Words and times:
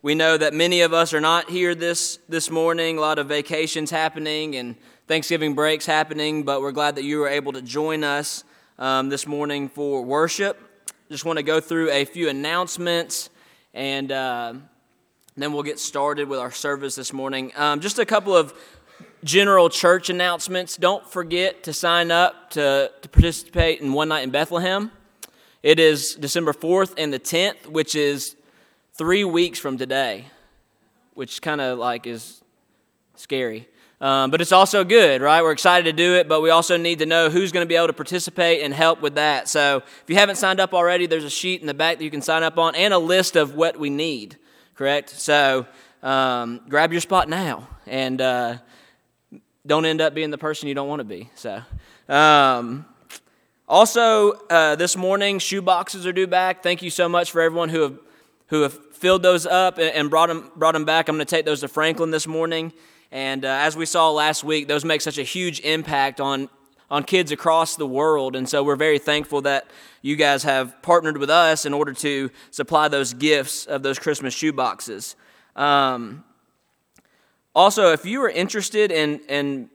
We 0.00 0.14
know 0.14 0.36
that 0.36 0.54
many 0.54 0.82
of 0.82 0.92
us 0.92 1.12
are 1.12 1.20
not 1.20 1.50
here 1.50 1.74
this, 1.74 2.20
this 2.28 2.52
morning, 2.52 2.98
a 2.98 3.00
lot 3.00 3.18
of 3.18 3.26
vacations 3.26 3.90
happening 3.90 4.54
and 4.54 4.76
Thanksgiving 5.08 5.54
breaks 5.54 5.86
happening, 5.86 6.44
but 6.44 6.60
we're 6.60 6.70
glad 6.70 6.94
that 6.94 7.02
you 7.02 7.18
were 7.18 7.26
able 7.26 7.50
to 7.54 7.62
join 7.62 8.04
us 8.04 8.44
um, 8.78 9.08
this 9.08 9.26
morning 9.26 9.68
for 9.68 10.02
worship. 10.02 10.56
Just 11.10 11.24
want 11.24 11.38
to 11.38 11.42
go 11.42 11.58
through 11.58 11.90
a 11.90 12.04
few 12.04 12.28
announcements 12.28 13.28
and 13.74 14.12
uh, 14.12 14.54
then 15.36 15.52
we'll 15.52 15.64
get 15.64 15.80
started 15.80 16.28
with 16.28 16.38
our 16.38 16.52
service 16.52 16.94
this 16.94 17.12
morning. 17.12 17.50
Um, 17.56 17.80
just 17.80 17.98
a 17.98 18.06
couple 18.06 18.36
of 18.36 18.54
general 19.24 19.68
church 19.68 20.10
announcements. 20.10 20.76
Don't 20.76 21.04
forget 21.10 21.64
to 21.64 21.72
sign 21.72 22.12
up 22.12 22.50
to, 22.50 22.92
to 23.02 23.08
participate 23.08 23.80
in 23.80 23.92
One 23.92 24.10
Night 24.10 24.22
in 24.22 24.30
Bethlehem. 24.30 24.92
It 25.64 25.80
is 25.80 26.14
December 26.14 26.52
4th 26.52 26.94
and 26.96 27.12
the 27.12 27.18
10th, 27.18 27.66
which 27.66 27.96
is 27.96 28.36
three 28.98 29.24
weeks 29.24 29.58
from 29.58 29.78
today, 29.78 30.26
which 31.14 31.40
kind 31.40 31.60
of 31.60 31.78
like 31.78 32.06
is 32.06 32.42
scary. 33.14 33.68
Um, 34.00 34.30
but 34.30 34.40
it's 34.40 34.52
also 34.52 34.84
good, 34.84 35.22
right? 35.22 35.42
We're 35.42 35.52
excited 35.52 35.84
to 35.84 35.92
do 35.92 36.16
it, 36.16 36.28
but 36.28 36.40
we 36.40 36.50
also 36.50 36.76
need 36.76 36.98
to 36.98 37.06
know 37.06 37.30
who's 37.30 37.50
going 37.50 37.64
to 37.64 37.68
be 37.68 37.74
able 37.74 37.86
to 37.86 37.92
participate 37.92 38.62
and 38.62 38.74
help 38.74 39.00
with 39.00 39.14
that. 39.14 39.48
So 39.48 39.78
if 39.78 40.04
you 40.08 40.16
haven't 40.16 40.36
signed 40.36 40.60
up 40.60 40.74
already, 40.74 41.06
there's 41.06 41.24
a 41.24 41.30
sheet 41.30 41.60
in 41.60 41.66
the 41.66 41.74
back 41.74 41.98
that 41.98 42.04
you 42.04 42.10
can 42.10 42.22
sign 42.22 42.42
up 42.42 42.58
on 42.58 42.74
and 42.74 42.92
a 42.92 42.98
list 42.98 43.34
of 43.34 43.54
what 43.54 43.78
we 43.78 43.88
need, 43.88 44.36
correct? 44.74 45.10
So 45.10 45.66
um, 46.02 46.60
grab 46.68 46.92
your 46.92 47.00
spot 47.00 47.28
now 47.28 47.66
and 47.86 48.20
uh, 48.20 48.58
don't 49.66 49.84
end 49.84 50.00
up 50.00 50.14
being 50.14 50.30
the 50.30 50.38
person 50.38 50.68
you 50.68 50.74
don't 50.74 50.88
want 50.88 51.00
to 51.00 51.04
be. 51.04 51.30
So. 51.34 51.62
Um, 52.08 52.84
also, 53.68 54.32
uh, 54.48 54.76
this 54.76 54.96
morning, 54.96 55.38
shoe 55.38 55.60
boxes 55.60 56.06
are 56.06 56.12
due 56.12 56.26
back. 56.26 56.62
Thank 56.62 56.82
you 56.82 56.90
so 56.90 57.08
much 57.08 57.30
for 57.30 57.42
everyone 57.42 57.68
who 57.68 57.82
have, 57.82 57.98
who 58.46 58.62
have 58.62 58.78
filled 58.98 59.22
those 59.22 59.46
up 59.46 59.78
and 59.78 60.10
brought 60.10 60.28
them, 60.28 60.50
brought 60.56 60.72
them 60.72 60.84
back. 60.84 61.08
I'm 61.08 61.16
going 61.16 61.26
to 61.26 61.36
take 61.36 61.44
those 61.44 61.60
to 61.60 61.68
Franklin 61.68 62.10
this 62.10 62.26
morning. 62.26 62.72
And 63.10 63.44
uh, 63.44 63.48
as 63.48 63.76
we 63.76 63.86
saw 63.86 64.10
last 64.10 64.44
week, 64.44 64.68
those 64.68 64.84
make 64.84 65.00
such 65.00 65.18
a 65.18 65.22
huge 65.22 65.60
impact 65.60 66.20
on, 66.20 66.48
on 66.90 67.04
kids 67.04 67.32
across 67.32 67.76
the 67.76 67.86
world. 67.86 68.36
And 68.36 68.48
so 68.48 68.62
we're 68.62 68.76
very 68.76 68.98
thankful 68.98 69.40
that 69.42 69.66
you 70.02 70.16
guys 70.16 70.42
have 70.42 70.80
partnered 70.82 71.16
with 71.16 71.30
us 71.30 71.64
in 71.64 71.72
order 71.72 71.92
to 71.94 72.30
supply 72.50 72.88
those 72.88 73.14
gifts 73.14 73.64
of 73.66 73.82
those 73.82 73.98
Christmas 73.98 74.34
shoe 74.34 74.52
boxes. 74.52 75.16
Um, 75.56 76.24
also, 77.54 77.92
if 77.92 78.04
you 78.04 78.22
are 78.22 78.30
interested 78.30 78.92
in, 78.92 79.20
in 79.28 79.70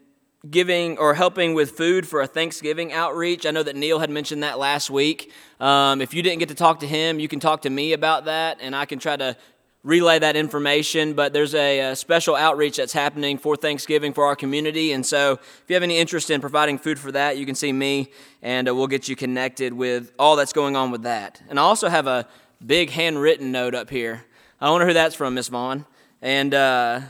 giving 0.49 0.97
or 0.97 1.13
helping 1.13 1.53
with 1.53 1.71
food 1.71 2.05
for 2.05 2.21
a 2.21 2.27
Thanksgiving 2.27 2.91
outreach. 2.91 3.45
I 3.45 3.51
know 3.51 3.63
that 3.63 3.75
Neil 3.75 3.99
had 3.99 4.09
mentioned 4.09 4.43
that 4.43 4.59
last 4.59 4.89
week. 4.89 5.31
Um, 5.59 6.01
if 6.01 6.13
you 6.13 6.21
didn't 6.21 6.39
get 6.39 6.49
to 6.49 6.55
talk 6.55 6.81
to 6.81 6.87
him, 6.87 7.19
you 7.19 7.29
can 7.29 7.39
talk 7.39 7.61
to 7.61 7.69
me 7.69 7.93
about 7.93 8.25
that, 8.25 8.57
and 8.59 8.75
I 8.75 8.85
can 8.85 8.99
try 8.99 9.15
to 9.15 9.37
relay 9.83 10.19
that 10.19 10.35
information. 10.35 11.13
But 11.13 11.31
there's 11.31 11.55
a, 11.55 11.91
a, 11.91 11.95
special 11.95 12.35
outreach 12.35 12.77
that's 12.77 12.91
happening 12.91 13.37
for 13.37 13.55
Thanksgiving 13.55 14.13
for 14.13 14.25
our 14.25 14.35
community. 14.35 14.91
And 14.91 15.05
so 15.05 15.33
if 15.33 15.63
you 15.67 15.75
have 15.75 15.83
any 15.83 15.97
interest 15.97 16.29
in 16.29 16.41
providing 16.41 16.77
food 16.77 16.99
for 16.99 17.11
that, 17.13 17.37
you 17.37 17.45
can 17.45 17.55
see 17.55 17.71
me, 17.71 18.11
and 18.41 18.67
uh, 18.67 18.75
we'll 18.75 18.87
get 18.87 19.07
you 19.07 19.15
connected 19.15 19.71
with 19.73 20.11
all 20.19 20.35
that's 20.35 20.53
going 20.53 20.75
on 20.75 20.91
with 20.91 21.03
that. 21.03 21.41
And 21.49 21.57
I 21.57 21.63
also 21.63 21.87
have 21.87 22.07
a 22.07 22.27
big 22.65 22.89
handwritten 22.89 23.51
note 23.53 23.75
up 23.75 23.89
here. 23.89 24.25
I 24.59 24.69
wonder 24.71 24.87
who 24.87 24.93
that's 24.93 25.15
from, 25.15 25.35
Miss 25.35 25.47
Vaughn. 25.47 25.85
And, 26.21 26.53
uh, 26.53 27.01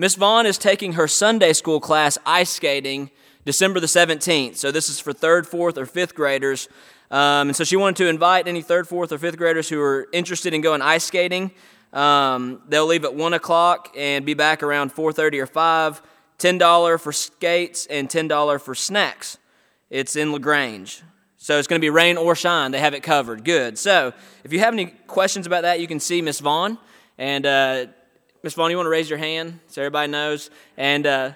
Miss 0.00 0.14
Vaughn 0.14 0.46
is 0.46 0.56
taking 0.56 0.94
her 0.94 1.06
Sunday 1.06 1.52
school 1.52 1.78
class 1.78 2.16
ice 2.24 2.48
skating 2.48 3.10
December 3.44 3.80
the 3.80 3.86
17th. 3.86 4.56
So 4.56 4.70
this 4.70 4.88
is 4.88 4.98
for 4.98 5.12
third, 5.12 5.46
fourth, 5.46 5.76
or 5.76 5.84
fifth 5.84 6.14
graders. 6.14 6.70
Um, 7.10 7.48
and 7.48 7.54
so 7.54 7.64
she 7.64 7.76
wanted 7.76 7.96
to 7.96 8.08
invite 8.08 8.48
any 8.48 8.62
third, 8.62 8.88
fourth, 8.88 9.12
or 9.12 9.18
fifth 9.18 9.36
graders 9.36 9.68
who 9.68 9.78
are 9.78 10.08
interested 10.14 10.54
in 10.54 10.62
going 10.62 10.80
ice 10.80 11.04
skating. 11.04 11.50
Um, 11.92 12.62
they'll 12.66 12.86
leave 12.86 13.04
at 13.04 13.14
1 13.14 13.34
o'clock 13.34 13.92
and 13.94 14.24
be 14.24 14.32
back 14.32 14.62
around 14.62 14.94
4.30 14.94 15.42
or 15.42 15.46
5. 15.46 16.02
$10 16.38 16.98
for 16.98 17.12
skates 17.12 17.84
and 17.84 18.08
$10 18.08 18.60
for 18.62 18.74
snacks. 18.74 19.36
It's 19.90 20.16
in 20.16 20.32
LaGrange. 20.32 21.02
So 21.36 21.58
it's 21.58 21.68
going 21.68 21.78
to 21.78 21.84
be 21.84 21.90
rain 21.90 22.16
or 22.16 22.34
shine. 22.34 22.70
They 22.70 22.80
have 22.80 22.94
it 22.94 23.02
covered. 23.02 23.44
Good. 23.44 23.76
So 23.76 24.14
if 24.44 24.52
you 24.54 24.60
have 24.60 24.72
any 24.72 24.86
questions 24.86 25.46
about 25.46 25.60
that, 25.64 25.78
you 25.78 25.86
can 25.86 26.00
see 26.00 26.22
Miss 26.22 26.40
Vaughn. 26.40 26.78
And 27.18 27.44
uh, 27.44 27.86
Miss 28.42 28.54
Vaughn, 28.54 28.70
you 28.70 28.76
want 28.78 28.86
to 28.86 28.90
raise 28.90 29.10
your 29.10 29.18
hand 29.18 29.60
so 29.66 29.82
everybody 29.82 30.10
knows? 30.10 30.48
And 30.78 31.06
uh, 31.06 31.32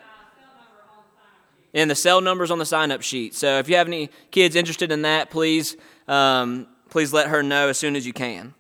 and 1.75 1.91
the 1.91 1.95
cell 1.95 2.23
numbers 2.23 2.51
on 2.51 2.59
the 2.59 2.65
sign 2.65 2.91
up 2.91 3.03
sheet. 3.03 3.35
So 3.35 3.59
if 3.59 3.69
you 3.69 3.77
have 3.77 3.89
any 3.89 4.09
kids 4.31 4.57
interested 4.57 4.91
in 4.91 5.03
that, 5.03 5.29
please 5.29 5.77
um, 6.09 6.67
please 6.89 7.13
let 7.13 7.29
her 7.29 7.43
know 7.43 7.69
as 7.69 7.77
soon 7.77 7.95
as 7.95 8.07
you 8.07 8.15
can. 8.15 8.55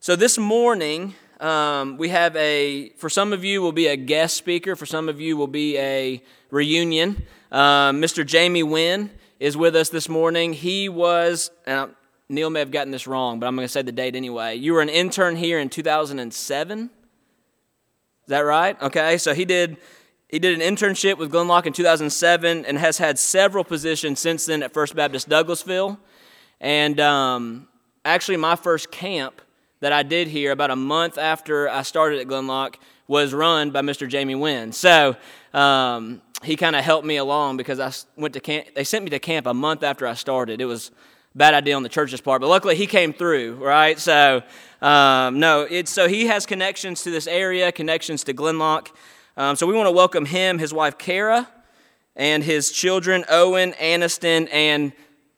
So 0.00 0.16
this 0.16 0.38
morning 0.38 1.14
um, 1.38 1.98
we 1.98 2.08
have 2.08 2.34
a 2.36 2.90
for 2.96 3.10
some 3.10 3.34
of 3.34 3.44
you 3.44 3.60
will 3.60 3.72
be 3.72 3.88
a 3.88 3.96
guest 3.96 4.36
speaker. 4.36 4.74
For 4.74 4.86
some 4.86 5.10
of 5.10 5.20
you 5.20 5.36
will 5.36 5.46
be 5.46 5.76
a 5.76 6.22
reunion. 6.50 7.26
Um, 7.52 8.00
Mr. 8.00 8.24
Jamie 8.24 8.62
Wynn 8.62 9.10
is 9.38 9.54
with 9.54 9.76
us 9.76 9.90
this 9.90 10.08
morning. 10.08 10.54
He 10.54 10.88
was. 10.88 11.50
Neil 12.26 12.48
may 12.48 12.60
have 12.60 12.70
gotten 12.70 12.90
this 12.90 13.06
wrong, 13.06 13.38
but 13.38 13.46
I'm 13.46 13.54
going 13.54 13.66
to 13.66 13.72
say 13.72 13.82
the 13.82 13.92
date 13.92 14.16
anyway. 14.16 14.54
You 14.54 14.72
were 14.72 14.80
an 14.80 14.88
intern 14.88 15.36
here 15.36 15.58
in 15.58 15.68
2007. 15.68 16.90
Is 18.24 18.28
that 18.28 18.40
right? 18.40 18.80
Okay, 18.80 19.18
so 19.18 19.34
he 19.34 19.44
did 19.44 19.76
he 20.28 20.38
did 20.38 20.60
an 20.60 20.74
internship 20.74 21.18
with 21.18 21.30
Glenloch 21.30 21.66
in 21.66 21.72
2007 21.72 22.64
and 22.64 22.78
has 22.78 22.98
had 22.98 23.18
several 23.18 23.62
positions 23.62 24.18
since 24.18 24.46
then 24.46 24.62
at 24.62 24.72
First 24.72 24.96
Baptist 24.96 25.28
Douglasville. 25.28 25.98
And 26.60 26.98
um, 26.98 27.68
actually, 28.04 28.38
my 28.38 28.56
first 28.56 28.90
camp 28.90 29.42
that 29.80 29.92
I 29.92 30.02
did 30.02 30.28
here 30.28 30.50
about 30.50 30.70
a 30.70 30.76
month 30.76 31.18
after 31.18 31.68
I 31.68 31.82
started 31.82 32.18
at 32.18 32.26
Glenloch 32.26 32.78
was 33.06 33.34
run 33.34 33.70
by 33.70 33.82
Mr. 33.82 34.08
Jamie 34.08 34.34
Wynn. 34.34 34.72
So 34.72 35.14
um, 35.52 36.22
he 36.42 36.56
kind 36.56 36.74
of 36.74 36.82
helped 36.82 37.06
me 37.06 37.16
along 37.16 37.58
because 37.58 37.78
I 37.78 37.92
went 38.20 38.34
to 38.34 38.40
camp. 38.40 38.68
They 38.74 38.84
sent 38.84 39.04
me 39.04 39.10
to 39.10 39.18
camp 39.18 39.46
a 39.46 39.54
month 39.54 39.82
after 39.82 40.06
I 40.06 40.14
started. 40.14 40.60
It 40.60 40.64
was 40.64 40.90
bad 41.34 41.52
idea 41.54 41.74
on 41.74 41.82
the 41.82 41.88
church's 41.88 42.20
part, 42.20 42.40
but 42.40 42.48
luckily 42.48 42.76
he 42.76 42.86
came 42.86 43.12
through, 43.12 43.54
right? 43.54 43.98
So, 43.98 44.42
um, 44.80 45.40
no, 45.40 45.62
it's 45.62 45.90
so 45.90 46.08
he 46.08 46.26
has 46.26 46.46
connections 46.46 47.02
to 47.02 47.10
this 47.10 47.26
area, 47.26 47.72
connections 47.72 48.22
to 48.24 48.32
Glenloch. 48.32 48.92
Um, 49.36 49.56
so 49.56 49.66
we 49.66 49.74
want 49.74 49.88
to 49.88 49.92
welcome 49.92 50.26
him, 50.26 50.58
his 50.58 50.72
wife 50.72 50.96
Kara, 50.96 51.48
and 52.14 52.44
his 52.44 52.70
children 52.70 53.24
Owen, 53.28 53.72
Aniston, 53.72 54.48
and 54.52 54.92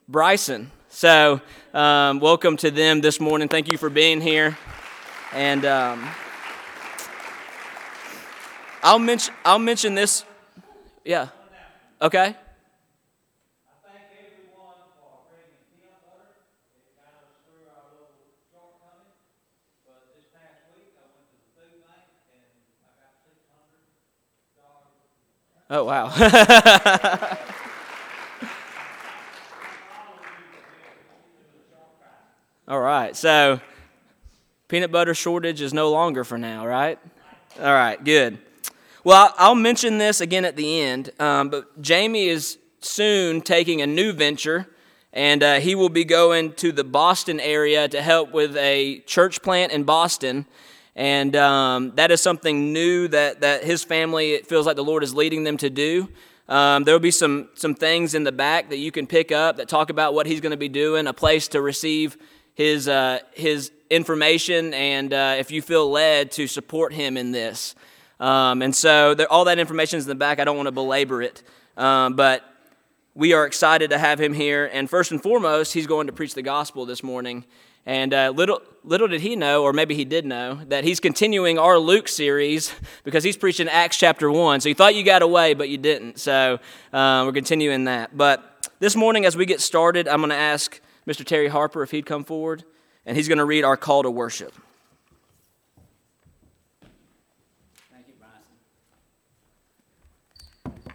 Bryson. 0.06 0.70
So, 0.90 1.40
um, 1.72 2.20
welcome 2.20 2.56
to 2.58 2.70
them 2.70 3.00
this 3.00 3.18
morning. 3.18 3.48
Thank 3.48 3.72
you 3.72 3.78
for 3.78 3.88
being 3.88 4.20
here. 4.20 4.58
And 5.32 5.64
um, 5.64 6.08
I'll 8.82 8.98
mention 8.98 9.34
I'll 9.44 9.58
mention 9.58 9.94
this. 9.94 10.24
Yeah. 11.04 11.28
Okay. 12.00 12.36
Oh, 25.68 25.82
wow. 25.82 26.06
All 32.68 32.80
right. 32.80 33.16
So, 33.16 33.60
peanut 34.68 34.92
butter 34.92 35.12
shortage 35.12 35.60
is 35.60 35.74
no 35.74 35.90
longer 35.90 36.22
for 36.22 36.38
now, 36.38 36.64
right? 36.64 37.00
All 37.58 37.64
right, 37.64 38.02
good. 38.04 38.38
Well, 39.02 39.34
I'll 39.38 39.56
mention 39.56 39.98
this 39.98 40.20
again 40.20 40.44
at 40.44 40.54
the 40.54 40.80
end, 40.80 41.10
um, 41.18 41.48
but 41.48 41.82
Jamie 41.82 42.28
is 42.28 42.58
soon 42.78 43.40
taking 43.40 43.82
a 43.82 43.88
new 43.88 44.12
venture, 44.12 44.68
and 45.12 45.42
uh, 45.42 45.58
he 45.58 45.74
will 45.74 45.88
be 45.88 46.04
going 46.04 46.52
to 46.54 46.70
the 46.70 46.84
Boston 46.84 47.40
area 47.40 47.88
to 47.88 48.02
help 48.02 48.30
with 48.30 48.56
a 48.56 49.00
church 49.00 49.42
plant 49.42 49.72
in 49.72 49.82
Boston. 49.82 50.46
And 50.96 51.36
um, 51.36 51.92
that 51.96 52.10
is 52.10 52.22
something 52.22 52.72
new 52.72 53.06
that, 53.08 53.42
that 53.42 53.62
his 53.62 53.84
family, 53.84 54.32
it 54.32 54.46
feels 54.46 54.64
like 54.64 54.76
the 54.76 54.84
Lord 54.84 55.04
is 55.04 55.14
leading 55.14 55.44
them 55.44 55.58
to 55.58 55.68
do. 55.68 56.08
Um, 56.48 56.84
there 56.84 56.94
will 56.94 57.00
be 57.00 57.10
some, 57.10 57.50
some 57.54 57.74
things 57.74 58.14
in 58.14 58.24
the 58.24 58.32
back 58.32 58.70
that 58.70 58.78
you 58.78 58.90
can 58.90 59.06
pick 59.06 59.30
up 59.30 59.58
that 59.58 59.68
talk 59.68 59.90
about 59.90 60.14
what 60.14 60.26
he's 60.26 60.40
going 60.40 60.52
to 60.52 60.56
be 60.56 60.70
doing, 60.70 61.06
a 61.06 61.12
place 61.12 61.48
to 61.48 61.60
receive 61.60 62.16
his, 62.54 62.88
uh, 62.88 63.18
his 63.34 63.70
information, 63.90 64.72
and 64.72 65.12
uh, 65.12 65.36
if 65.38 65.50
you 65.50 65.60
feel 65.60 65.90
led 65.90 66.32
to 66.32 66.46
support 66.46 66.94
him 66.94 67.18
in 67.18 67.30
this. 67.30 67.74
Um, 68.18 68.62
and 68.62 68.74
so 68.74 69.14
there, 69.14 69.30
all 69.30 69.44
that 69.44 69.58
information 69.58 69.98
is 69.98 70.06
in 70.06 70.08
the 70.08 70.14
back. 70.14 70.40
I 70.40 70.44
don't 70.44 70.56
want 70.56 70.68
to 70.68 70.72
belabor 70.72 71.20
it. 71.20 71.42
Um, 71.76 72.14
but 72.14 72.42
we 73.14 73.34
are 73.34 73.44
excited 73.44 73.90
to 73.90 73.98
have 73.98 74.18
him 74.18 74.32
here. 74.32 74.70
And 74.72 74.88
first 74.88 75.10
and 75.10 75.22
foremost, 75.22 75.74
he's 75.74 75.86
going 75.86 76.06
to 76.06 76.12
preach 76.14 76.32
the 76.32 76.42
gospel 76.42 76.86
this 76.86 77.02
morning. 77.02 77.44
And 77.86 78.12
uh, 78.12 78.32
little, 78.34 78.60
little 78.82 79.06
did 79.06 79.20
he 79.20 79.36
know, 79.36 79.62
or 79.62 79.72
maybe 79.72 79.94
he 79.94 80.04
did 80.04 80.26
know, 80.26 80.56
that 80.66 80.82
he's 80.82 80.98
continuing 80.98 81.56
our 81.56 81.78
Luke 81.78 82.08
series 82.08 82.74
because 83.04 83.22
he's 83.22 83.36
preaching 83.36 83.68
Acts 83.68 83.96
chapter 83.96 84.30
1. 84.30 84.60
So 84.60 84.68
you 84.68 84.74
thought 84.74 84.96
you 84.96 85.04
got 85.04 85.22
away, 85.22 85.54
but 85.54 85.68
you 85.68 85.78
didn't. 85.78 86.18
So 86.18 86.58
uh, 86.92 87.22
we're 87.24 87.32
continuing 87.32 87.84
that. 87.84 88.16
But 88.16 88.70
this 88.80 88.96
morning, 88.96 89.24
as 89.24 89.36
we 89.36 89.46
get 89.46 89.60
started, 89.60 90.08
I'm 90.08 90.18
going 90.18 90.30
to 90.30 90.36
ask 90.36 90.80
Mr. 91.06 91.24
Terry 91.24 91.46
Harper 91.46 91.84
if 91.84 91.92
he'd 91.92 92.06
come 92.06 92.24
forward, 92.24 92.64
and 93.06 93.16
he's 93.16 93.28
going 93.28 93.38
to 93.38 93.44
read 93.44 93.62
our 93.62 93.76
call 93.76 94.02
to 94.02 94.10
worship. 94.10 94.52
Thank 97.92 98.08
you, 98.08 98.14
Bryson. 100.64 100.90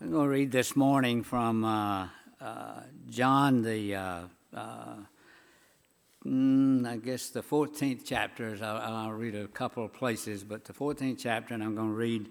I'm 0.00 0.10
going 0.10 0.24
to 0.24 0.28
read 0.28 0.50
this 0.50 0.74
morning 0.74 1.22
from 1.22 1.64
uh, 1.64 2.08
uh 2.40 2.80
John 3.08 3.62
the. 3.62 3.94
Uh, 3.94 4.20
uh, 4.54 4.94
mm, 6.26 6.86
I 6.86 6.96
guess, 6.96 7.28
the 7.28 7.42
14th 7.42 8.02
chapter. 8.04 8.56
I'll, 8.62 8.94
I'll, 8.94 9.12
read 9.12 9.34
a 9.34 9.48
couple 9.48 9.84
of 9.84 9.92
places, 9.92 10.44
but 10.44 10.64
the 10.64 10.72
14th 10.72 11.18
chapter, 11.18 11.54
and 11.54 11.62
I'm 11.62 11.74
going 11.74 11.88
to 11.88 11.94
read 11.94 12.28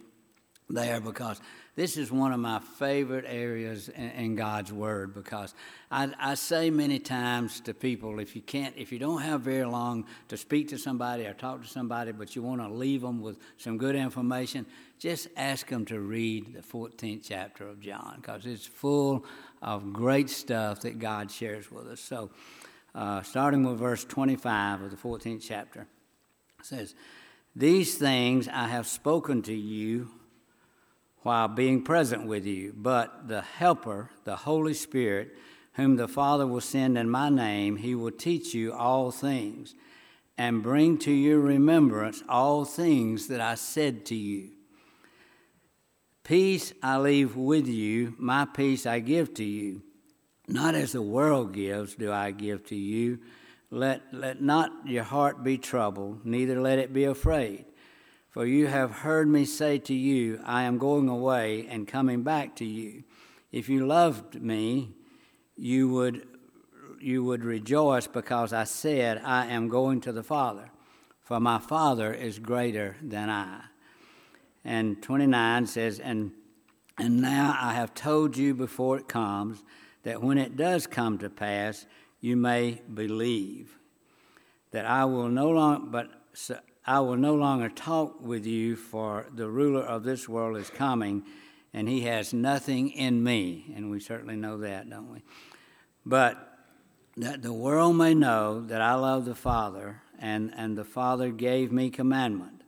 there 0.69 1.01
because 1.01 1.41
this 1.75 1.97
is 1.97 2.11
one 2.11 2.31
of 2.31 2.39
my 2.39 2.59
favorite 2.59 3.25
areas 3.27 3.89
in, 3.89 4.09
in 4.11 4.35
God's 4.35 4.71
Word 4.71 5.13
because 5.13 5.53
I, 5.89 6.11
I, 6.19 6.35
say 6.35 6.69
many 6.69 6.99
times 6.99 7.59
to 7.61 7.73
people 7.73 8.19
if 8.19 8.35
you 8.35 8.41
can't, 8.41 8.73
if 8.77 8.91
you 8.91 8.99
don't 8.99 9.21
have 9.21 9.41
very 9.41 9.65
long 9.65 10.05
to 10.29 10.37
speak 10.37 10.69
to 10.69 10.77
somebody 10.77 11.25
or 11.25 11.33
talk 11.33 11.61
to 11.61 11.67
somebody, 11.67 12.11
but 12.11 12.35
you 12.35 12.41
want 12.41 12.61
to 12.61 12.69
leave 12.69 13.01
them 13.01 13.21
with 13.21 13.37
some 13.57 13.77
good 13.77 13.95
information, 13.95 14.65
just 14.99 15.27
ask 15.35 15.67
them 15.67 15.85
to 15.85 15.99
read 15.99 16.53
the 16.53 16.61
14th 16.61 17.21
chapter 17.23 17.67
of 17.67 17.79
John 17.79 18.17
because 18.17 18.45
it's 18.45 18.65
full 18.65 19.25
of 19.61 19.93
great 19.93 20.29
stuff 20.29 20.81
that 20.81 20.99
God 20.99 21.31
shares 21.31 21.71
with 21.71 21.87
us. 21.87 21.99
So, 21.99 22.29
uh, 22.93 23.21
starting 23.21 23.63
with 23.63 23.79
verse 23.79 24.03
25 24.03 24.81
of 24.81 24.91
the 24.91 24.97
14th 24.97 25.41
chapter, 25.41 25.87
It 26.59 26.65
says, 26.65 26.95
These 27.55 27.97
things 27.97 28.47
I 28.47 28.67
have 28.67 28.87
spoken 28.87 29.41
to 29.43 29.53
you 29.53 30.09
while 31.23 31.47
being 31.47 31.83
present 31.83 32.25
with 32.25 32.45
you. 32.45 32.73
But 32.75 33.27
the 33.27 33.41
Helper, 33.41 34.09
the 34.23 34.35
Holy 34.35 34.73
Spirit, 34.73 35.35
whom 35.73 35.95
the 35.95 36.07
Father 36.07 36.45
will 36.45 36.61
send 36.61 36.97
in 36.97 37.09
my 37.09 37.29
name, 37.29 37.77
he 37.77 37.95
will 37.95 38.11
teach 38.11 38.53
you 38.53 38.73
all 38.73 39.11
things 39.11 39.73
and 40.37 40.63
bring 40.63 40.97
to 40.97 41.11
your 41.11 41.39
remembrance 41.39 42.23
all 42.27 42.65
things 42.65 43.27
that 43.27 43.39
I 43.39 43.55
said 43.55 44.05
to 44.07 44.15
you. 44.15 44.49
Peace 46.23 46.73
I 46.81 46.97
leave 46.97 47.35
with 47.35 47.67
you, 47.67 48.15
my 48.17 48.45
peace 48.45 48.85
I 48.85 48.99
give 48.99 49.33
to 49.35 49.43
you. 49.43 49.81
Not 50.51 50.75
as 50.75 50.91
the 50.91 51.01
world 51.01 51.53
gives, 51.53 51.95
do 51.95 52.11
I 52.11 52.31
give 52.31 52.65
to 52.67 52.75
you. 52.75 53.19
Let, 53.69 54.01
let 54.11 54.41
not 54.41 54.85
your 54.85 55.05
heart 55.05 55.45
be 55.45 55.57
troubled, 55.57 56.25
neither 56.25 56.59
let 56.59 56.77
it 56.77 56.91
be 56.91 57.05
afraid. 57.05 57.63
For 58.31 58.45
you 58.45 58.67
have 58.67 58.91
heard 58.91 59.29
me 59.29 59.45
say 59.45 59.79
to 59.79 59.93
you, 59.93 60.41
I 60.45 60.63
am 60.63 60.77
going 60.77 61.07
away 61.07 61.67
and 61.69 61.87
coming 61.87 62.23
back 62.23 62.57
to 62.57 62.65
you. 62.65 63.03
If 63.53 63.69
you 63.69 63.85
loved 63.85 64.41
me, 64.41 64.89
you 65.55 65.87
would, 65.89 66.27
you 66.99 67.23
would 67.23 67.45
rejoice 67.45 68.07
because 68.07 68.51
I 68.51 68.65
said, 68.65 69.21
I 69.23 69.47
am 69.47 69.69
going 69.69 70.01
to 70.01 70.11
the 70.11 70.23
Father, 70.23 70.69
for 71.21 71.39
my 71.39 71.59
Father 71.59 72.13
is 72.13 72.39
greater 72.39 72.97
than 73.01 73.29
I. 73.29 73.61
And 74.65 75.01
29 75.01 75.65
says, 75.67 75.99
And, 75.99 76.31
and 76.97 77.21
now 77.21 77.57
I 77.57 77.73
have 77.73 77.93
told 77.93 78.35
you 78.35 78.53
before 78.53 78.97
it 78.97 79.07
comes, 79.07 79.63
that 80.03 80.21
when 80.21 80.37
it 80.37 80.55
does 80.55 80.87
come 80.87 81.17
to 81.19 81.29
pass, 81.29 81.85
you 82.19 82.35
may 82.35 82.81
believe. 82.93 83.77
That 84.71 84.85
I 84.85 85.05
will 85.05 85.29
no 85.29 85.49
longer, 85.49 85.85
but 85.87 86.09
I 86.85 86.99
will 87.01 87.17
no 87.17 87.35
longer 87.35 87.69
talk 87.69 88.21
with 88.21 88.45
you, 88.45 88.75
for 88.75 89.27
the 89.33 89.49
ruler 89.49 89.81
of 89.81 90.03
this 90.03 90.27
world 90.27 90.57
is 90.57 90.69
coming, 90.69 91.23
and 91.73 91.87
he 91.87 92.01
has 92.01 92.33
nothing 92.33 92.89
in 92.89 93.23
me. 93.23 93.71
And 93.75 93.91
we 93.91 93.99
certainly 93.99 94.35
know 94.35 94.57
that, 94.59 94.89
don't 94.89 95.11
we? 95.11 95.21
But 96.05 96.47
that 97.17 97.41
the 97.41 97.53
world 97.53 97.97
may 97.97 98.13
know 98.13 98.61
that 98.61 98.81
I 98.81 98.93
love 98.93 99.25
the 99.25 99.35
Father, 99.35 100.01
and, 100.19 100.53
and 100.55 100.77
the 100.77 100.85
Father 100.85 101.29
gave 101.29 101.71
me 101.71 101.89
commandment. 101.89 102.63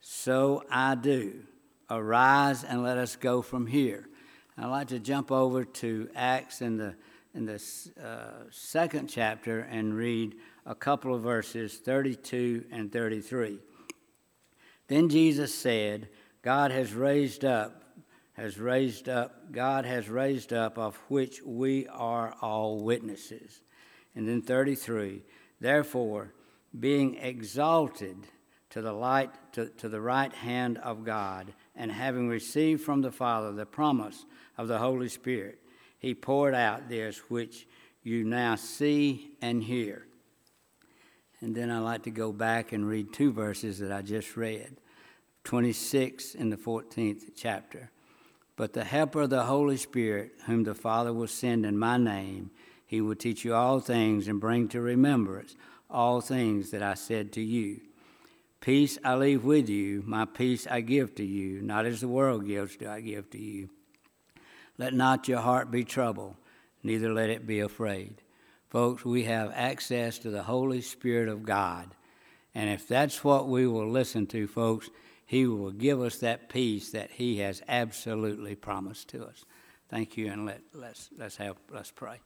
So 0.00 0.64
I 0.70 0.94
do. 0.94 1.44
Arise 1.90 2.64
and 2.64 2.82
let 2.82 2.96
us 2.96 3.16
go 3.16 3.42
from 3.42 3.66
here. 3.66 4.08
I'd 4.58 4.66
like 4.66 4.88
to 4.88 4.98
jump 4.98 5.32
over 5.32 5.64
to 5.64 6.10
Acts 6.14 6.60
in 6.60 6.76
the, 6.76 6.94
in 7.34 7.46
the 7.46 7.62
uh, 8.02 8.44
second 8.50 9.08
chapter 9.08 9.60
and 9.60 9.94
read 9.94 10.34
a 10.66 10.74
couple 10.74 11.14
of 11.14 11.22
verses 11.22 11.78
32 11.78 12.66
and 12.70 12.92
33. 12.92 13.58
Then 14.88 15.08
Jesus 15.08 15.54
said, 15.54 16.10
God 16.42 16.70
has 16.70 16.92
raised 16.92 17.46
up, 17.46 17.82
has 18.34 18.58
raised 18.58 19.08
up, 19.08 19.52
God 19.52 19.86
has 19.86 20.10
raised 20.10 20.52
up, 20.52 20.76
of 20.76 20.96
which 21.08 21.40
we 21.42 21.86
are 21.88 22.34
all 22.42 22.80
witnesses. 22.80 23.62
And 24.14 24.28
then 24.28 24.42
33, 24.42 25.22
therefore, 25.60 26.34
being 26.78 27.14
exalted 27.14 28.16
to 28.70 28.82
the 28.82 28.92
light 28.92 29.30
to, 29.52 29.66
to 29.78 29.88
the 29.88 30.00
right 30.00 30.32
hand 30.32 30.76
of 30.78 31.04
God, 31.04 31.54
and 31.74 31.90
having 31.90 32.28
received 32.28 32.82
from 32.82 33.00
the 33.00 33.12
Father 33.12 33.52
the 33.52 33.66
promise 33.66 34.24
of 34.58 34.68
the 34.68 34.78
Holy 34.78 35.08
Spirit, 35.08 35.58
he 35.98 36.14
poured 36.14 36.54
out 36.54 36.88
this 36.88 37.18
which 37.30 37.66
you 38.02 38.24
now 38.24 38.56
see 38.56 39.30
and 39.40 39.62
hear. 39.62 40.06
And 41.40 41.54
then 41.54 41.70
I 41.70 41.78
like 41.80 42.02
to 42.04 42.10
go 42.10 42.32
back 42.32 42.72
and 42.72 42.86
read 42.86 43.12
two 43.12 43.32
verses 43.32 43.78
that 43.80 43.90
I 43.90 44.02
just 44.02 44.36
read 44.36 44.76
26 45.44 46.34
in 46.34 46.50
the 46.50 46.56
14th 46.56 47.32
chapter. 47.36 47.90
But 48.54 48.74
the 48.74 48.84
helper 48.84 49.22
of 49.22 49.30
the 49.30 49.44
Holy 49.44 49.76
Spirit, 49.76 50.32
whom 50.46 50.62
the 50.62 50.74
Father 50.74 51.12
will 51.12 51.26
send 51.26 51.66
in 51.66 51.78
my 51.78 51.96
name, 51.96 52.50
he 52.86 53.00
will 53.00 53.16
teach 53.16 53.44
you 53.44 53.54
all 53.54 53.80
things 53.80 54.28
and 54.28 54.40
bring 54.40 54.68
to 54.68 54.80
remembrance 54.80 55.56
all 55.90 56.20
things 56.20 56.70
that 56.70 56.82
I 56.82 56.94
said 56.94 57.32
to 57.32 57.40
you. 57.40 57.80
Peace 58.62 58.96
I 59.04 59.16
leave 59.16 59.42
with 59.42 59.68
you, 59.68 60.04
my 60.06 60.24
peace 60.24 60.68
I 60.70 60.82
give 60.82 61.16
to 61.16 61.24
you, 61.24 61.60
not 61.62 61.84
as 61.84 62.00
the 62.00 62.06
world 62.06 62.46
gives 62.46 62.76
do 62.76 62.88
I 62.88 63.00
give 63.00 63.28
to 63.30 63.38
you. 63.38 63.68
Let 64.78 64.94
not 64.94 65.26
your 65.26 65.40
heart 65.40 65.72
be 65.72 65.82
troubled, 65.82 66.36
neither 66.80 67.12
let 67.12 67.28
it 67.28 67.44
be 67.44 67.58
afraid. 67.58 68.22
Folks, 68.70 69.04
we 69.04 69.24
have 69.24 69.50
access 69.52 70.16
to 70.20 70.30
the 70.30 70.44
Holy 70.44 70.80
Spirit 70.80 71.28
of 71.28 71.44
God. 71.44 71.88
And 72.54 72.70
if 72.70 72.86
that's 72.86 73.24
what 73.24 73.48
we 73.48 73.66
will 73.66 73.90
listen 73.90 74.28
to, 74.28 74.46
folks, 74.46 74.90
He 75.26 75.44
will 75.44 75.72
give 75.72 76.00
us 76.00 76.18
that 76.18 76.48
peace 76.48 76.90
that 76.92 77.10
He 77.10 77.38
has 77.38 77.64
absolutely 77.66 78.54
promised 78.54 79.08
to 79.08 79.24
us. 79.24 79.44
Thank 79.88 80.16
you, 80.16 80.30
and 80.30 80.46
let, 80.46 80.60
let's, 80.72 81.08
let's, 81.18 81.36
have, 81.36 81.56
let's 81.68 81.90
pray. 81.90 82.20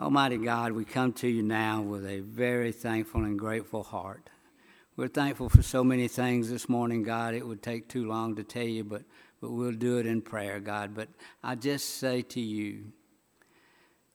Almighty 0.00 0.38
God, 0.38 0.72
we 0.72 0.86
come 0.86 1.12
to 1.12 1.28
you 1.28 1.42
now 1.42 1.82
with 1.82 2.06
a 2.06 2.20
very 2.20 2.72
thankful 2.72 3.24
and 3.24 3.38
grateful 3.38 3.82
heart. 3.82 4.30
We're 4.96 5.08
thankful 5.08 5.50
for 5.50 5.62
so 5.62 5.84
many 5.84 6.08
things 6.08 6.48
this 6.48 6.70
morning, 6.70 7.02
God. 7.02 7.34
It 7.34 7.46
would 7.46 7.62
take 7.62 7.86
too 7.86 8.08
long 8.08 8.34
to 8.36 8.42
tell 8.42 8.64
you, 8.64 8.82
but 8.82 9.02
but 9.42 9.50
we'll 9.50 9.72
do 9.72 9.98
it 9.98 10.06
in 10.06 10.22
prayer, 10.22 10.58
God. 10.58 10.94
But 10.94 11.08
I 11.42 11.54
just 11.54 11.98
say 11.98 12.22
to 12.22 12.40
you 12.40 12.92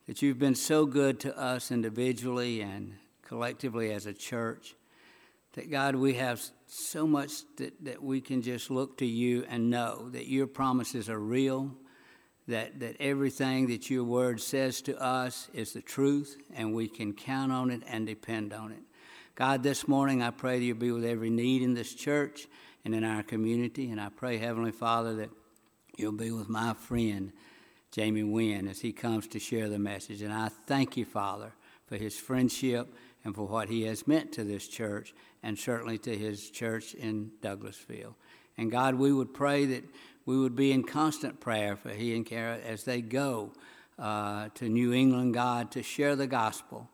that 0.08 0.24
you've 0.24 0.40
been 0.40 0.56
so 0.56 0.88
good 0.88 1.20
to 1.20 1.38
us 1.38 1.70
individually 1.70 2.62
and 2.62 2.94
collectively 3.22 3.92
as 3.92 4.08
a 4.08 4.14
church 4.14 4.74
that, 5.54 5.70
God, 5.70 5.96
we 5.96 6.16
have 6.16 6.42
so 6.66 7.06
much 7.06 7.32
that, 7.58 7.74
that 7.86 8.02
we 8.02 8.22
can 8.22 8.42
just 8.42 8.72
look 8.72 8.98
to 8.98 9.06
you 9.06 9.46
and 9.50 9.70
know 9.70 10.10
that 10.10 10.26
your 10.26 10.48
promises 10.48 11.10
are 11.10 11.20
real, 11.20 11.76
that, 12.48 12.80
that 12.80 12.96
everything 13.00 13.68
that 13.68 13.90
your 13.90 14.04
word 14.04 14.40
says 14.40 14.82
to 14.84 15.02
us 15.02 15.50
is 15.54 15.74
the 15.74 15.82
truth, 15.82 16.38
and 16.54 16.74
we 16.74 16.88
can 16.88 17.14
count 17.14 17.52
on 17.52 17.72
it 17.72 17.82
and 17.88 18.06
depend 18.06 18.54
on 18.54 18.72
it. 18.72 18.84
God, 19.36 19.64
this 19.64 19.88
morning 19.88 20.22
I 20.22 20.30
pray 20.30 20.60
that 20.60 20.66
you'll 20.66 20.78
be 20.78 20.92
with 20.92 21.06
every 21.06 21.30
need 21.30 21.62
in 21.62 21.74
this 21.74 21.94
church 21.94 22.48
and 22.86 22.94
in 22.94 23.04
our 23.04 23.24
community. 23.24 23.92
And 23.92 24.00
I 24.00 24.10
pray, 24.10 24.38
Heavenly 24.38 24.72
Father, 24.72 25.16
that 25.16 25.30
you'll 25.98 26.14
be 26.14 26.32
with 26.32 26.48
my 26.48 26.74
friend, 26.74 27.34
Jamie 27.92 28.24
Wynn, 28.24 28.68
as 28.68 28.80
he 28.80 28.94
comes 28.94 29.28
to 29.28 29.40
share 29.40 29.68
the 29.68 29.80
message. 29.80 30.22
And 30.22 30.32
I 30.32 30.50
thank 30.68 30.96
you, 30.96 31.04
Father, 31.04 31.52
for 31.88 31.98
his 31.98 32.16
friendship 32.18 32.94
and 33.26 33.36
for 33.36 33.48
what 33.48 33.70
he 33.70 33.84
has 33.84 34.08
meant 34.08 34.32
to 34.34 34.44
this 34.44 34.68
church 34.68 35.14
and 35.44 35.58
certainly 35.58 35.98
to 35.98 36.16
his 36.16 36.50
church 36.50 36.94
in 36.94 37.32
Douglasville. 37.42 38.16
And 38.58 38.72
God, 38.72 38.96
we 38.96 39.12
would 39.12 39.34
pray 39.34 39.66
that 39.66 39.84
we 40.26 40.38
would 40.38 40.56
be 40.56 40.72
in 40.72 40.84
constant 40.84 41.40
prayer 41.40 41.76
for 41.76 41.90
he 41.90 42.16
and 42.16 42.26
Kara 42.26 42.58
as 42.58 42.84
they 42.84 43.02
go 43.02 43.54
uh, 44.00 44.50
to 44.56 44.68
New 44.68 44.94
England, 44.94 45.34
God, 45.34 45.72
to 45.72 45.84
share 45.84 46.16
the 46.16 46.28
gospel, 46.28 46.90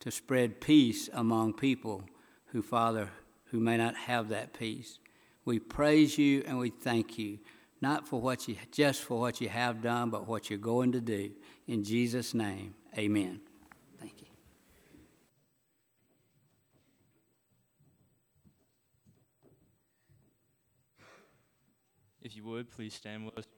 to 0.00 0.10
spread 0.10 0.60
peace 0.60 1.08
among 1.12 1.54
people 1.54 2.04
who, 2.46 2.62
Father, 2.62 3.10
who 3.46 3.60
may 3.60 3.76
not 3.76 3.94
have 3.94 4.28
that 4.30 4.52
peace. 4.52 4.98
We 5.44 5.58
praise 5.58 6.18
you 6.18 6.42
and 6.46 6.58
we 6.58 6.70
thank 6.70 7.18
you, 7.18 7.38
not 7.80 8.08
for 8.08 8.20
what 8.20 8.48
you 8.48 8.56
just 8.70 9.02
for 9.02 9.20
what 9.20 9.40
you 9.40 9.48
have 9.48 9.82
done, 9.82 10.10
but 10.10 10.26
what 10.26 10.50
you're 10.50 10.58
going 10.58 10.92
to 10.92 11.00
do. 11.00 11.30
In 11.66 11.84
Jesus' 11.84 12.34
name, 12.34 12.74
amen. 12.96 13.40
If 22.22 22.36
you 22.36 22.44
would, 22.44 22.70
please 22.70 22.94
stand 22.94 23.26
with 23.26 23.38
us. 23.38 23.51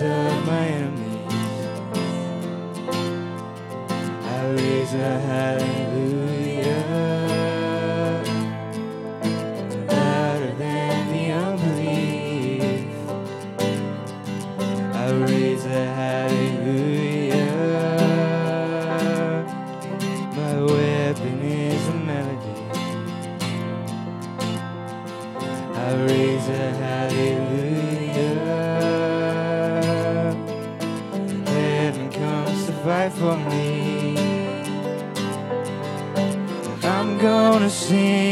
of 0.00 0.46
my 0.46 0.66
enemies. 0.68 1.32
I 4.24 4.50
raise 4.56 4.94
a 4.94 5.20
hand. 5.20 5.71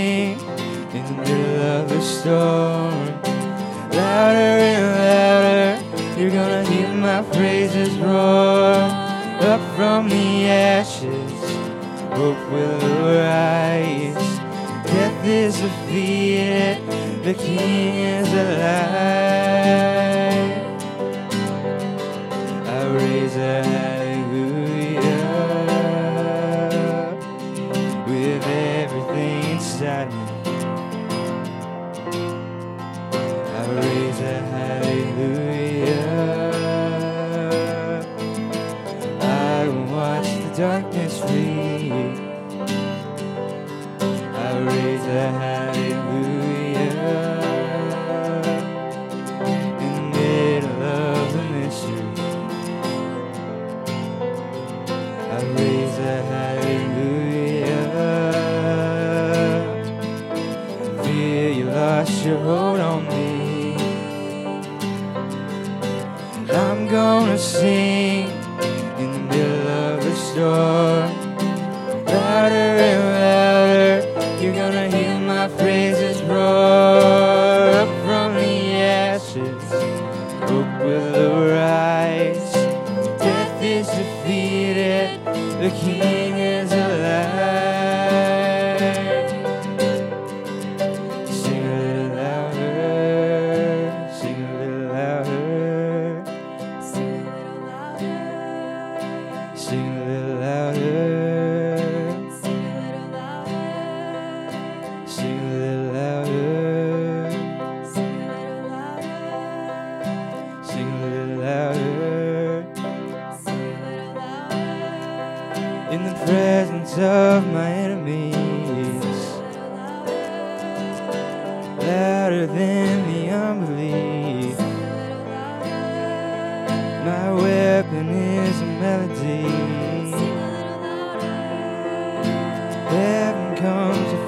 in 0.00 1.04
the 1.04 1.12
middle 1.12 1.62
of 1.62 1.92
a 1.92 2.00
storm. 2.00 3.07
Louder 3.90 4.57
and 4.73 4.87
louder, 5.00 6.19
you're 6.19 6.30
gonna 6.30 6.64
hear 6.64 6.88
my 6.88 7.23
praises 7.35 7.90
roar. 7.99 8.75
Up 9.52 9.61
from 9.76 10.09
the 10.09 10.49
ashes, 10.49 11.40
hope 12.16 12.42
will 12.50 12.85
arise. 13.07 14.14
Death 14.87 15.25
is 15.25 15.61
defeated, 15.61 16.78
the 17.25 17.35
King 17.35 17.95
is 18.19 18.28
alive. 18.28 18.71
I 22.66 22.87
raise 22.97 23.37
a 23.37 23.89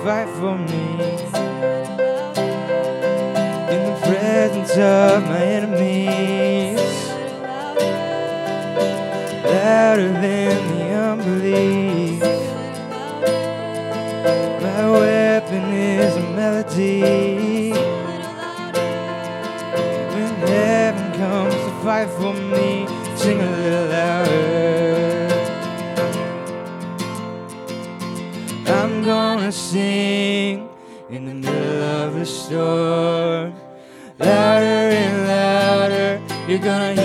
fight 0.04 0.28
for 0.30 0.58
me. 0.58 0.84
In 3.72 3.80
the 3.88 3.96
presence 4.02 4.72
of 4.72 5.22
my 5.22 5.44
enemies, 5.58 6.80
louder 9.44 10.12
than 10.24 10.58
the 10.72 10.84
unbelief. 11.10 12.20
My 14.60 14.90
weapon 14.90 15.72
is 15.72 16.16
a 16.16 16.20
melody. 16.34 17.70
When 20.14 20.34
heaven 20.48 21.12
comes 21.12 21.54
to 21.54 21.70
fight 21.84 22.10
for 22.10 22.34
me, 22.34 22.88
sing 23.16 23.40
sing 29.52 30.68
in 31.10 31.26
the 31.26 31.34
middle 31.34 31.82
of 31.82 32.14
the 32.14 32.24
storm. 32.24 33.54
Louder 34.18 34.90
and 34.96 35.28
louder, 35.28 36.20
you're 36.48 36.58
gonna 36.58 36.94
hear. 36.94 37.01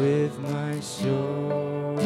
With 0.00 0.38
my 0.38 0.80
soul. 0.80 1.98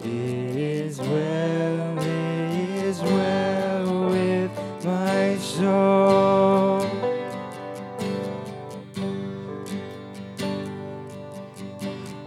It 0.00 0.06
is 0.06 1.00
well, 1.00 1.98
it 1.98 2.84
is 2.84 3.00
well 3.02 4.10
with 4.10 4.52
my 4.84 5.36
soul. 5.38 6.80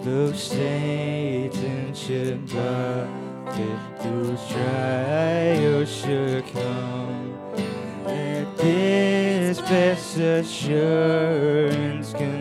Though 0.03 0.33
Satan 0.33 1.93
should 1.93 2.45
buffet, 2.47 3.79
those 4.03 4.45
trials 4.51 5.89
should 5.89 6.45
come. 6.47 7.33
Let 8.03 8.57
this 8.57 9.61
best 9.61 10.17
assurance 10.17 12.11
control 12.11 12.38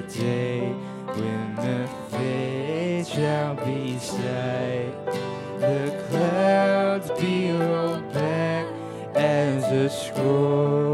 the 0.00 0.18
day 0.18 0.60
when 1.14 1.54
the 1.56 1.88
face 2.10 3.08
shall 3.08 3.54
be 3.54 3.98
sight. 3.98 4.94
The 5.58 6.04
clouds 6.08 7.10
be 7.20 7.50
rolled 7.52 8.12
back 8.12 8.66
as 9.14 9.64
a 9.64 9.90
scroll. 9.90 10.89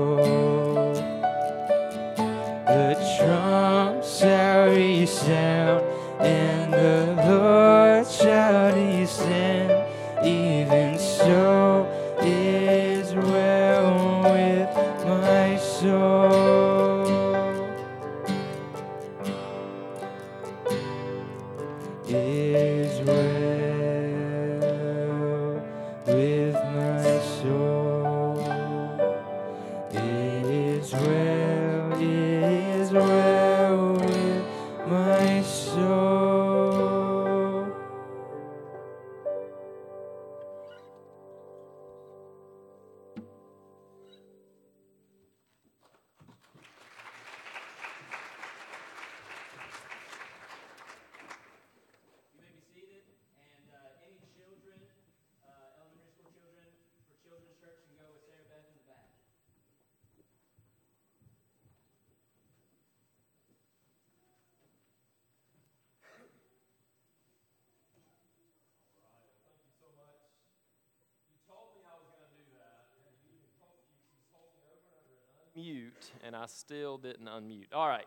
And 76.25 76.37
I 76.37 76.47
still 76.47 76.99
didn't 76.99 77.27
unmute. 77.27 77.73
All 77.73 77.89
right. 77.89 78.07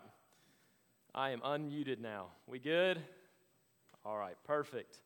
I 1.13 1.31
am 1.31 1.39
unmuted 1.41 1.99
now. 1.99 2.27
We 2.45 2.59
good? 2.59 3.01
All 4.05 4.17
right, 4.17 4.35
perfect. 4.43 4.97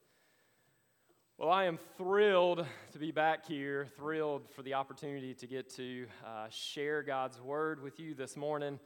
Well, 1.38 1.50
I 1.50 1.64
am 1.66 1.80
thrilled 1.98 2.66
to 2.92 3.00
be 3.00 3.12
back 3.12 3.46
here, 3.46 3.88
thrilled 3.98 4.44
for 4.56 4.62
the 4.62 4.76
opportunity 4.76 5.34
to 5.34 5.48
get 5.48 5.70
to 5.76 6.06
uh, 6.26 6.48
share 6.50 7.02
God's 7.04 7.42
word 7.42 7.82
with 7.82 8.00
you 8.00 8.14
this 8.14 8.38
morning. 8.38 8.80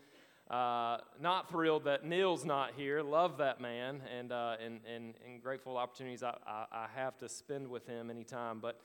Uh, 0.50 1.00
not 1.20 1.50
thrilled 1.50 1.84
that 1.84 2.06
Neil's 2.06 2.46
not 2.46 2.72
here. 2.78 3.02
Love 3.02 3.38
that 3.40 3.60
man, 3.60 4.02
and, 4.18 4.32
uh, 4.32 4.56
and, 4.64 4.80
and, 4.92 5.16
and 5.26 5.44
grateful 5.44 5.76
opportunities 5.76 6.24
I, 6.24 6.38
I, 6.48 6.66
I 6.72 6.88
have 6.96 7.18
to 7.18 7.28
spend 7.28 7.68
with 7.68 7.86
him 7.86 8.10
anytime. 8.10 8.60
But 8.62 8.80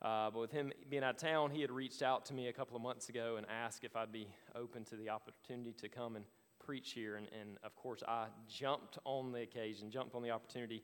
uh, 0.00 0.30
but 0.30 0.38
with 0.38 0.52
him 0.52 0.72
being 0.88 1.02
out 1.02 1.16
of 1.16 1.20
town, 1.20 1.50
he 1.50 1.60
had 1.60 1.70
reached 1.70 2.02
out 2.02 2.24
to 2.26 2.34
me 2.34 2.48
a 2.48 2.52
couple 2.52 2.76
of 2.76 2.82
months 2.82 3.08
ago 3.08 3.36
and 3.36 3.46
asked 3.50 3.84
if 3.84 3.96
I'd 3.96 4.12
be 4.12 4.28
open 4.54 4.84
to 4.86 4.96
the 4.96 5.10
opportunity 5.10 5.72
to 5.72 5.88
come 5.88 6.14
and 6.14 6.24
preach 6.64 6.92
here. 6.92 7.16
And, 7.16 7.26
and 7.38 7.56
of 7.64 7.74
course, 7.74 8.02
I 8.06 8.26
jumped 8.48 8.98
on 9.04 9.32
the 9.32 9.42
occasion, 9.42 9.90
jumped 9.90 10.14
on 10.14 10.22
the 10.22 10.30
opportunity. 10.30 10.82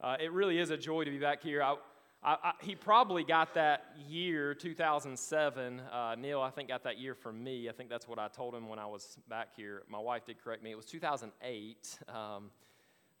Uh, 0.00 0.16
it 0.20 0.30
really 0.32 0.58
is 0.58 0.70
a 0.70 0.76
joy 0.76 1.04
to 1.04 1.10
be 1.10 1.18
back 1.18 1.42
here. 1.42 1.62
I, 1.62 1.74
I, 2.22 2.36
I, 2.42 2.52
he 2.60 2.76
probably 2.76 3.24
got 3.24 3.54
that 3.54 3.96
year, 4.08 4.54
2007. 4.54 5.80
Uh, 5.80 6.14
Neil, 6.16 6.40
I 6.40 6.50
think, 6.50 6.68
got 6.68 6.84
that 6.84 6.98
year 6.98 7.16
from 7.16 7.42
me. 7.42 7.68
I 7.68 7.72
think 7.72 7.90
that's 7.90 8.06
what 8.06 8.20
I 8.20 8.28
told 8.28 8.54
him 8.54 8.68
when 8.68 8.78
I 8.78 8.86
was 8.86 9.18
back 9.28 9.48
here. 9.56 9.82
My 9.88 9.98
wife 9.98 10.24
did 10.24 10.42
correct 10.42 10.62
me. 10.62 10.70
It 10.70 10.76
was 10.76 10.86
2008 10.86 11.98
um, 12.08 12.50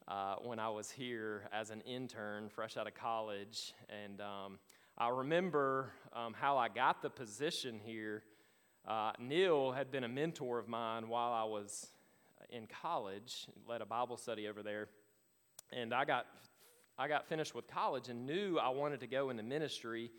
uh, 0.06 0.36
when 0.44 0.60
I 0.60 0.68
was 0.68 0.88
here 0.88 1.48
as 1.52 1.70
an 1.70 1.80
intern, 1.80 2.48
fresh 2.48 2.76
out 2.76 2.86
of 2.86 2.94
college. 2.94 3.74
And 3.88 4.20
um, 4.20 4.58
I 4.98 5.08
remember 5.08 5.90
um, 6.12 6.34
how 6.34 6.58
I 6.58 6.68
got 6.68 7.00
the 7.00 7.08
position 7.08 7.80
here. 7.82 8.22
Uh, 8.86 9.12
Neil 9.18 9.72
had 9.72 9.90
been 9.90 10.04
a 10.04 10.08
mentor 10.08 10.58
of 10.58 10.68
mine 10.68 11.08
while 11.08 11.32
I 11.32 11.44
was 11.44 11.86
in 12.50 12.66
college, 12.82 13.46
led 13.66 13.80
a 13.80 13.86
Bible 13.86 14.18
study 14.18 14.48
over 14.48 14.62
there. 14.62 14.88
And 15.72 15.94
I 15.94 16.04
got, 16.04 16.26
I 16.98 17.08
got 17.08 17.26
finished 17.26 17.54
with 17.54 17.66
college 17.66 18.10
and 18.10 18.26
knew 18.26 18.58
I 18.58 18.68
wanted 18.68 19.00
to 19.00 19.06
go 19.06 19.30
into 19.30 19.42
ministry, 19.42 20.10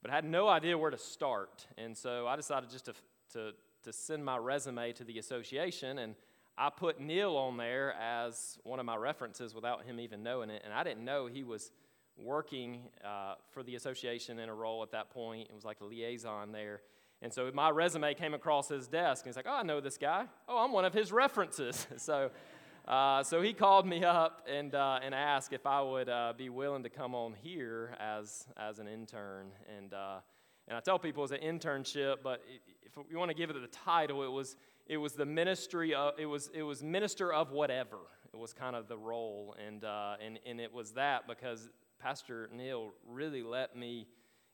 but 0.00 0.10
I 0.10 0.14
had 0.14 0.24
no 0.24 0.48
idea 0.48 0.78
where 0.78 0.90
to 0.90 0.98
start. 0.98 1.66
And 1.76 1.94
so 1.94 2.26
I 2.26 2.36
decided 2.36 2.70
just 2.70 2.86
to, 2.86 2.94
to, 3.34 3.52
to 3.82 3.92
send 3.92 4.24
my 4.24 4.38
resume 4.38 4.92
to 4.92 5.04
the 5.04 5.18
association, 5.18 5.98
and 5.98 6.14
I 6.56 6.70
put 6.70 6.98
Neil 6.98 7.36
on 7.36 7.58
there 7.58 7.92
as 8.00 8.58
one 8.62 8.80
of 8.80 8.86
my 8.86 8.96
references 8.96 9.54
without 9.54 9.84
him 9.84 10.00
even 10.00 10.22
knowing 10.22 10.48
it. 10.48 10.62
And 10.64 10.72
I 10.72 10.82
didn't 10.82 11.04
know 11.04 11.26
he 11.26 11.42
was 11.44 11.70
working 12.16 12.82
uh, 13.04 13.34
for 13.50 13.62
the 13.62 13.74
association 13.74 14.38
in 14.38 14.48
a 14.48 14.54
role 14.54 14.82
at 14.82 14.90
that 14.92 15.10
point. 15.10 15.48
It 15.48 15.54
was 15.54 15.64
like 15.64 15.80
a 15.80 15.84
liaison 15.84 16.52
there. 16.52 16.80
And 17.22 17.32
so 17.32 17.50
my 17.54 17.70
resume 17.70 18.14
came 18.14 18.34
across 18.34 18.68
his 18.68 18.86
desk, 18.86 19.24
and 19.24 19.30
he's 19.30 19.36
like, 19.36 19.46
Oh, 19.48 19.56
I 19.56 19.62
know 19.62 19.80
this 19.80 19.96
guy. 19.96 20.26
Oh, 20.48 20.62
I'm 20.62 20.72
one 20.72 20.84
of 20.84 20.92
his 20.92 21.12
references. 21.12 21.86
so, 21.96 22.30
uh, 22.86 23.22
so 23.22 23.40
he 23.40 23.54
called 23.54 23.86
me 23.86 24.04
up 24.04 24.46
and, 24.50 24.74
uh, 24.74 25.00
and 25.02 25.14
asked 25.14 25.52
if 25.52 25.64
I 25.64 25.80
would 25.80 26.08
uh, 26.08 26.34
be 26.36 26.50
willing 26.50 26.82
to 26.82 26.90
come 26.90 27.14
on 27.14 27.34
here 27.42 27.96
as, 27.98 28.46
as 28.58 28.78
an 28.78 28.88
intern. 28.88 29.46
And, 29.78 29.94
uh, 29.94 30.16
and 30.68 30.76
I 30.76 30.80
tell 30.80 30.98
people 30.98 31.22
it 31.22 31.30
was 31.30 31.32
an 31.32 31.40
internship, 31.40 32.16
but 32.22 32.42
if 32.82 32.92
you 33.10 33.18
want 33.18 33.30
to 33.30 33.34
give 33.34 33.48
it 33.48 33.54
the 33.60 33.68
title, 33.68 34.22
it 34.22 34.30
was, 34.30 34.56
it 34.86 34.98
was 34.98 35.14
the 35.14 35.24
ministry 35.24 35.94
of, 35.94 36.12
it 36.18 36.26
was, 36.26 36.50
it 36.52 36.62
was 36.62 36.82
minister 36.82 37.32
of 37.32 37.52
whatever. 37.52 37.98
It 38.34 38.38
was 38.38 38.52
kind 38.52 38.76
of 38.76 38.88
the 38.88 38.98
role. 38.98 39.54
And, 39.66 39.84
uh, 39.84 40.16
and, 40.24 40.38
and 40.44 40.60
it 40.60 40.72
was 40.72 40.92
that 40.92 41.26
because 41.26 41.70
Pastor 42.04 42.50
Neil 42.52 42.92
really 43.08 43.42
let 43.42 43.74
me 43.74 44.06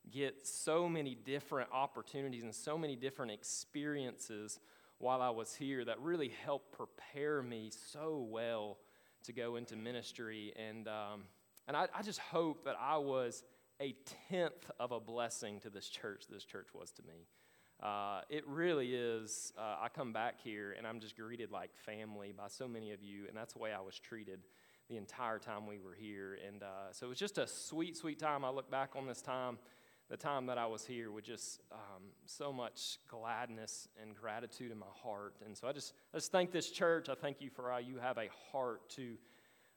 get 0.08 0.46
so 0.46 0.88
many 0.88 1.16
different 1.16 1.68
opportunities 1.72 2.44
and 2.44 2.54
so 2.54 2.78
many 2.78 2.94
different 2.94 3.32
experiences 3.32 4.60
while 4.98 5.20
I 5.20 5.30
was 5.30 5.52
here 5.52 5.84
that 5.84 6.00
really 6.00 6.32
helped 6.44 6.70
prepare 6.70 7.42
me 7.42 7.72
so 7.90 8.24
well 8.30 8.78
to 9.24 9.32
go 9.32 9.56
into 9.56 9.74
ministry. 9.74 10.52
And, 10.54 10.86
um, 10.86 11.24
and 11.66 11.76
I, 11.76 11.88
I, 11.92 12.02
just 12.02 12.20
hope 12.20 12.66
that 12.66 12.76
I 12.80 12.98
was 12.98 13.42
a 13.80 13.96
tenth 14.28 14.70
of 14.78 14.92
a 14.92 15.00
blessing 15.00 15.58
to 15.62 15.70
this 15.70 15.88
church, 15.88 16.26
this 16.30 16.44
church 16.44 16.68
was 16.72 16.92
to 16.92 17.02
me. 17.02 17.26
Uh, 17.82 18.20
it 18.28 18.46
really 18.46 18.94
is. 18.94 19.52
Uh, 19.58 19.74
I 19.82 19.88
come 19.88 20.12
back 20.12 20.36
here 20.40 20.76
and 20.78 20.86
I'm 20.86 21.00
just 21.00 21.16
greeted 21.16 21.50
like 21.50 21.70
family 21.74 22.32
by 22.32 22.46
so 22.46 22.68
many 22.68 22.92
of 22.92 23.02
you, 23.02 23.26
and 23.26 23.36
that's 23.36 23.54
the 23.54 23.58
way 23.58 23.72
I 23.72 23.80
was 23.80 23.98
treated 23.98 24.38
the 24.90 24.96
entire 24.96 25.38
time 25.38 25.66
we 25.66 25.78
were 25.78 25.94
here. 25.94 26.36
And 26.46 26.62
uh, 26.62 26.92
so 26.92 27.06
it 27.06 27.08
was 27.08 27.18
just 27.18 27.38
a 27.38 27.46
sweet, 27.46 27.96
sweet 27.96 28.18
time. 28.18 28.44
I 28.44 28.50
look 28.50 28.70
back 28.70 28.90
on 28.96 29.06
this 29.06 29.22
time, 29.22 29.56
the 30.10 30.16
time 30.16 30.46
that 30.46 30.58
I 30.58 30.66
was 30.66 30.84
here, 30.84 31.12
with 31.12 31.24
just 31.24 31.60
um, 31.70 32.02
so 32.26 32.52
much 32.52 32.98
gladness 33.08 33.88
and 34.02 34.16
gratitude 34.16 34.72
in 34.72 34.78
my 34.78 34.86
heart. 35.02 35.36
And 35.46 35.56
so 35.56 35.68
I 35.68 35.72
just, 35.72 35.94
I 36.12 36.18
just 36.18 36.32
thank 36.32 36.50
this 36.50 36.70
church. 36.70 37.08
I 37.08 37.14
thank 37.14 37.40
you 37.40 37.50
for 37.50 37.70
how 37.70 37.78
you 37.78 37.98
have 37.98 38.18
a 38.18 38.28
heart 38.50 38.90
to 38.90 39.16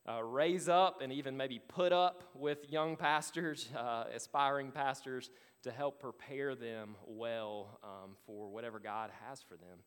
uh, 0.09 0.23
raise 0.23 0.67
up 0.67 1.01
and 1.01 1.13
even 1.13 1.37
maybe 1.37 1.59
put 1.59 1.93
up 1.93 2.23
with 2.33 2.71
young 2.71 2.95
pastors, 2.95 3.69
uh, 3.77 4.05
aspiring 4.13 4.71
pastors, 4.71 5.29
to 5.61 5.71
help 5.71 6.01
prepare 6.01 6.55
them 6.55 6.95
well 7.05 7.79
um, 7.83 8.15
for 8.25 8.49
whatever 8.49 8.79
God 8.79 9.11
has 9.27 9.43
for 9.43 9.55
them. 9.57 9.77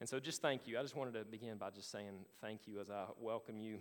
And 0.00 0.08
so 0.08 0.18
just 0.18 0.40
thank 0.40 0.66
you. 0.66 0.78
I 0.78 0.82
just 0.82 0.96
wanted 0.96 1.12
to 1.14 1.24
begin 1.26 1.58
by 1.58 1.68
just 1.68 1.90
saying 1.90 2.24
thank 2.40 2.66
you 2.66 2.80
as 2.80 2.88
I 2.88 3.04
welcome 3.20 3.58
you 3.58 3.80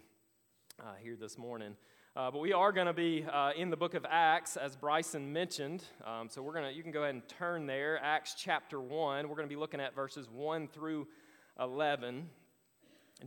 uh, 0.79 0.93
here 1.01 1.15
this 1.19 1.37
morning. 1.37 1.75
Uh, 2.15 2.31
but 2.31 2.39
we 2.39 2.53
are 2.53 2.71
going 2.71 2.87
to 2.87 2.93
be 2.93 3.25
uh, 3.31 3.51
in 3.57 3.69
the 3.69 3.77
book 3.77 3.93
of 3.93 4.05
Acts, 4.09 4.57
as 4.57 4.75
Bryson 4.75 5.31
mentioned. 5.31 5.83
Um, 6.05 6.29
so 6.29 6.41
we're 6.41 6.53
going 6.53 6.65
to, 6.65 6.73
you 6.73 6.83
can 6.83 6.91
go 6.91 7.03
ahead 7.03 7.15
and 7.15 7.27
turn 7.27 7.65
there, 7.65 7.99
Acts 8.03 8.35
chapter 8.37 8.79
1. 8.79 9.27
We're 9.27 9.35
going 9.35 9.47
to 9.47 9.53
be 9.53 9.59
looking 9.59 9.79
at 9.79 9.93
verses 9.95 10.29
1 10.29 10.69
through 10.69 11.07
11. 11.59 12.29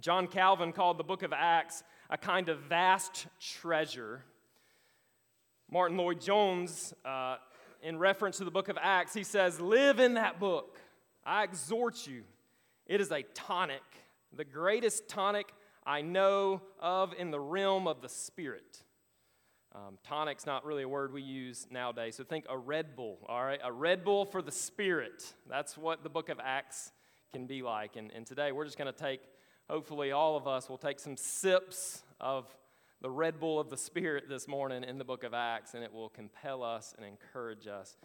John 0.01 0.27
Calvin 0.27 0.73
called 0.73 0.99
the 0.99 1.05
book 1.05 1.23
of 1.23 1.33
Acts 1.33 1.83
a 2.11 2.17
kind 2.17 2.49
of 2.49 2.59
vast 2.61 3.27
treasure. 3.41 4.25
Martyn 5.71 5.97
Lloyd-Jones, 5.97 6.95
uh, 7.05 7.37
in 7.83 7.99
reference 7.99 8.39
to 8.39 8.45
the 8.45 8.51
book 8.51 8.69
of 8.69 8.79
Acts, 8.81 9.15
he 9.15 9.25
says, 9.25 9.61
Live 9.61 10.01
in 10.01 10.15
that 10.15 10.41
book. 10.41 10.79
I 11.25 11.45
exhort 11.45 12.07
you. 12.07 12.23
It 12.87 13.01
is 13.01 13.11
a 13.11 13.23
tonic, 13.35 13.83
the 14.37 14.45
greatest 14.45 15.09
tonic 15.09 15.53
I 15.85 16.03
know 16.03 16.63
of 16.81 17.13
in 17.19 17.31
the 17.31 17.41
realm 17.41 17.87
of 17.87 18.01
the 18.01 18.09
Spirit. 18.09 18.83
Um, 19.75 19.99
tonic's 20.07 20.45
not 20.45 20.65
really 20.67 20.83
a 20.83 20.89
word 20.89 21.13
we 21.13 21.23
use 21.23 21.67
nowadays, 21.71 22.17
so 22.17 22.25
think 22.25 22.45
a 22.49 22.59
Red 22.59 22.95
Bull, 22.95 23.19
all 23.27 23.43
right? 23.43 23.61
A 23.65 23.73
Red 23.73 24.05
Bull 24.05 24.27
for 24.27 24.43
the 24.43 24.53
Spirit. 24.53 25.33
That's 25.49 25.79
what 25.79 26.03
the 26.03 26.11
book 26.11 26.29
of 26.29 26.39
Acts 26.43 26.93
can 27.33 27.47
be 27.47 27.63
like. 27.63 27.97
And, 27.97 28.13
and 28.13 28.27
today 28.27 28.53
we're 28.53 28.67
just 28.67 28.77
going 28.77 28.93
to 28.93 28.99
take, 28.99 29.21
hopefully, 29.71 30.13
all 30.13 30.37
of 30.37 30.47
us 30.47 30.69
will 30.69 30.79
take 30.79 31.01
some 31.01 31.17
sips 31.17 32.03
of 32.21 32.47
the 33.01 33.11
Red 33.11 33.41
Bull 33.41 33.59
of 33.59 33.71
the 33.71 33.77
Spirit 33.77 34.29
this 34.29 34.47
morning 34.47 34.85
in 34.85 34.99
the 34.99 35.05
book 35.05 35.25
of 35.25 35.33
Acts, 35.33 35.75
and 35.75 35.83
it 35.83 35.93
will 35.93 36.11
compel 36.11 36.63
us 36.63 36.95
and 36.97 37.07
encourage 37.07 37.67
us 37.67 37.97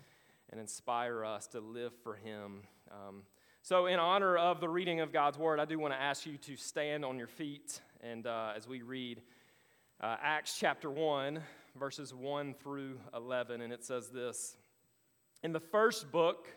and 0.49 0.59
inspire 0.59 1.25
us 1.25 1.47
to 1.47 1.59
live 1.59 1.91
for 2.01 2.15
Him. 2.15 2.61
Um, 2.89 3.23
so, 3.67 3.87
in 3.87 3.99
honor 3.99 4.37
of 4.37 4.61
the 4.61 4.69
reading 4.69 5.01
of 5.01 5.11
God's 5.11 5.37
Word, 5.37 5.59
I 5.59 5.65
do 5.65 5.77
want 5.77 5.93
to 5.93 5.99
ask 5.99 6.25
you 6.25 6.37
to 6.37 6.55
stand 6.55 7.03
on 7.03 7.17
your 7.17 7.27
feet 7.27 7.81
and 7.99 8.25
uh, 8.25 8.53
as 8.55 8.65
we 8.65 8.81
read 8.81 9.21
uh, 9.99 10.15
Acts 10.23 10.57
chapter 10.57 10.89
1, 10.89 11.41
verses 11.77 12.13
1 12.13 12.53
through 12.63 12.97
11, 13.13 13.59
and 13.59 13.73
it 13.73 13.83
says 13.83 14.07
this 14.07 14.55
In 15.43 15.51
the 15.51 15.59
first 15.59 16.13
book, 16.13 16.47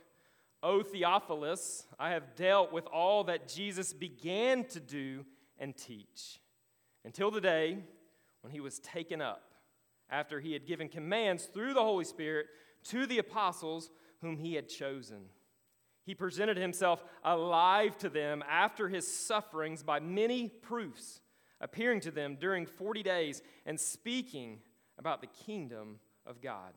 O 0.62 0.84
Theophilus, 0.84 1.84
I 1.98 2.10
have 2.10 2.36
dealt 2.36 2.72
with 2.72 2.86
all 2.86 3.24
that 3.24 3.48
Jesus 3.48 3.92
began 3.92 4.62
to 4.66 4.78
do 4.78 5.26
and 5.58 5.76
teach 5.76 6.38
until 7.04 7.32
the 7.32 7.40
day 7.40 7.78
when 8.42 8.52
he 8.52 8.60
was 8.60 8.78
taken 8.78 9.20
up, 9.20 9.54
after 10.10 10.38
he 10.38 10.52
had 10.52 10.64
given 10.64 10.88
commands 10.88 11.46
through 11.46 11.74
the 11.74 11.82
Holy 11.82 12.04
Spirit 12.04 12.46
to 12.84 13.04
the 13.04 13.18
apostles 13.18 13.90
whom 14.20 14.36
he 14.36 14.54
had 14.54 14.68
chosen. 14.68 15.22
He 16.04 16.14
presented 16.14 16.56
himself 16.56 17.04
alive 17.24 17.96
to 17.98 18.08
them 18.08 18.42
after 18.48 18.88
his 18.88 19.06
sufferings 19.06 19.82
by 19.82 20.00
many 20.00 20.48
proofs, 20.48 21.20
appearing 21.60 22.00
to 22.00 22.10
them 22.10 22.36
during 22.40 22.66
40 22.66 23.02
days 23.02 23.42
and 23.66 23.78
speaking 23.78 24.60
about 24.98 25.20
the 25.20 25.26
kingdom 25.26 26.00
of 26.26 26.40
God. 26.40 26.72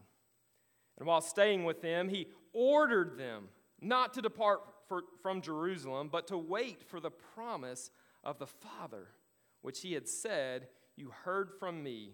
And 0.97 1.07
while 1.07 1.21
staying 1.21 1.63
with 1.63 1.81
them, 1.81 2.09
he 2.09 2.27
ordered 2.53 3.17
them 3.17 3.49
not 3.81 4.13
to 4.13 4.21
depart 4.21 4.62
for, 4.88 5.03
from 5.21 5.41
Jerusalem, 5.41 6.09
but 6.12 6.27
to 6.27 6.38
wait 6.38 6.83
for 6.83 6.99
the 6.99 7.12
promise 7.12 7.91
of 8.23 8.39
the 8.39 8.47
Father, 8.47 9.07
which 9.62 9.81
he 9.81 9.93
had 9.93 10.07
said, 10.07 10.67
You 10.95 11.12
heard 11.23 11.51
from 11.59 11.83
me. 11.83 12.13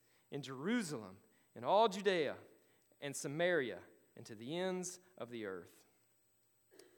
in 0.31 0.41
Jerusalem, 0.41 1.17
in 1.55 1.63
all 1.63 1.87
Judea 1.87 2.35
and 3.01 3.15
Samaria, 3.15 3.79
and 4.15 4.25
to 4.25 4.35
the 4.35 4.57
ends 4.57 4.99
of 5.17 5.29
the 5.29 5.45
earth. 5.45 5.71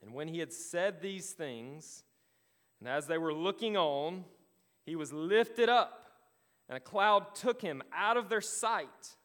And 0.01 0.13
when 0.13 0.27
he 0.27 0.39
had 0.39 0.51
said 0.51 1.01
these 1.01 1.31
things, 1.31 2.03
and 2.79 2.89
as 2.89 3.07
they 3.07 3.17
were 3.17 3.33
looking 3.33 3.77
on, 3.77 4.25
he 4.85 4.95
was 4.95 5.13
lifted 5.13 5.69
up, 5.69 6.05
and 6.67 6.77
a 6.77 6.81
cloud 6.81 7.35
took 7.35 7.61
him 7.61 7.81
out 7.95 8.17
of 8.17 8.29
their 8.29 8.41
sight. 8.41 9.15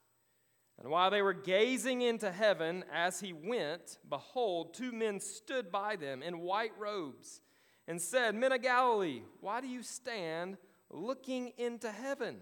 And 0.79 0.89
while 0.89 1.11
they 1.11 1.23
were 1.23 1.33
gazing 1.33 2.03
into 2.03 2.31
heaven 2.31 2.85
as 2.93 3.19
he 3.19 3.33
went, 3.33 3.99
behold, 4.09 4.75
two 4.75 4.93
men 4.93 5.19
stood 5.19 5.73
by 5.73 5.97
them 5.97 6.23
in 6.23 6.39
white 6.39 6.71
robes 6.79 7.41
and 7.89 8.01
said, 8.01 8.37
Men 8.37 8.53
of 8.53 8.63
Galilee, 8.63 9.23
why 9.41 9.61
do 9.61 9.67
you 9.67 9.83
stand 9.83 10.57
looking 10.91 11.53
into 11.59 11.91
heaven? 11.91 12.37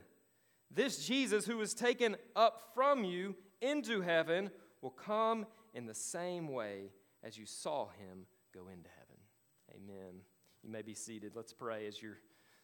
This 0.70 1.06
Jesus 1.06 1.46
who 1.46 1.56
was 1.56 1.74
taken 1.74 2.16
up 2.34 2.70
from 2.74 3.04
you 3.04 3.34
into 3.60 4.00
heaven 4.00 4.50
will 4.82 4.90
come 4.90 5.46
in 5.74 5.86
the 5.86 5.94
same 5.94 6.48
way 6.48 6.90
as 7.22 7.38
you 7.38 7.46
saw 7.46 7.88
him 7.88 8.26
go 8.54 8.68
into 8.68 8.88
heaven. 8.90 9.16
Amen. 9.74 10.20
You 10.62 10.70
may 10.70 10.82
be 10.82 10.94
seated. 10.94 11.32
Let's 11.34 11.52
pray 11.52 11.86
as 11.86 12.02
you're 12.02 12.18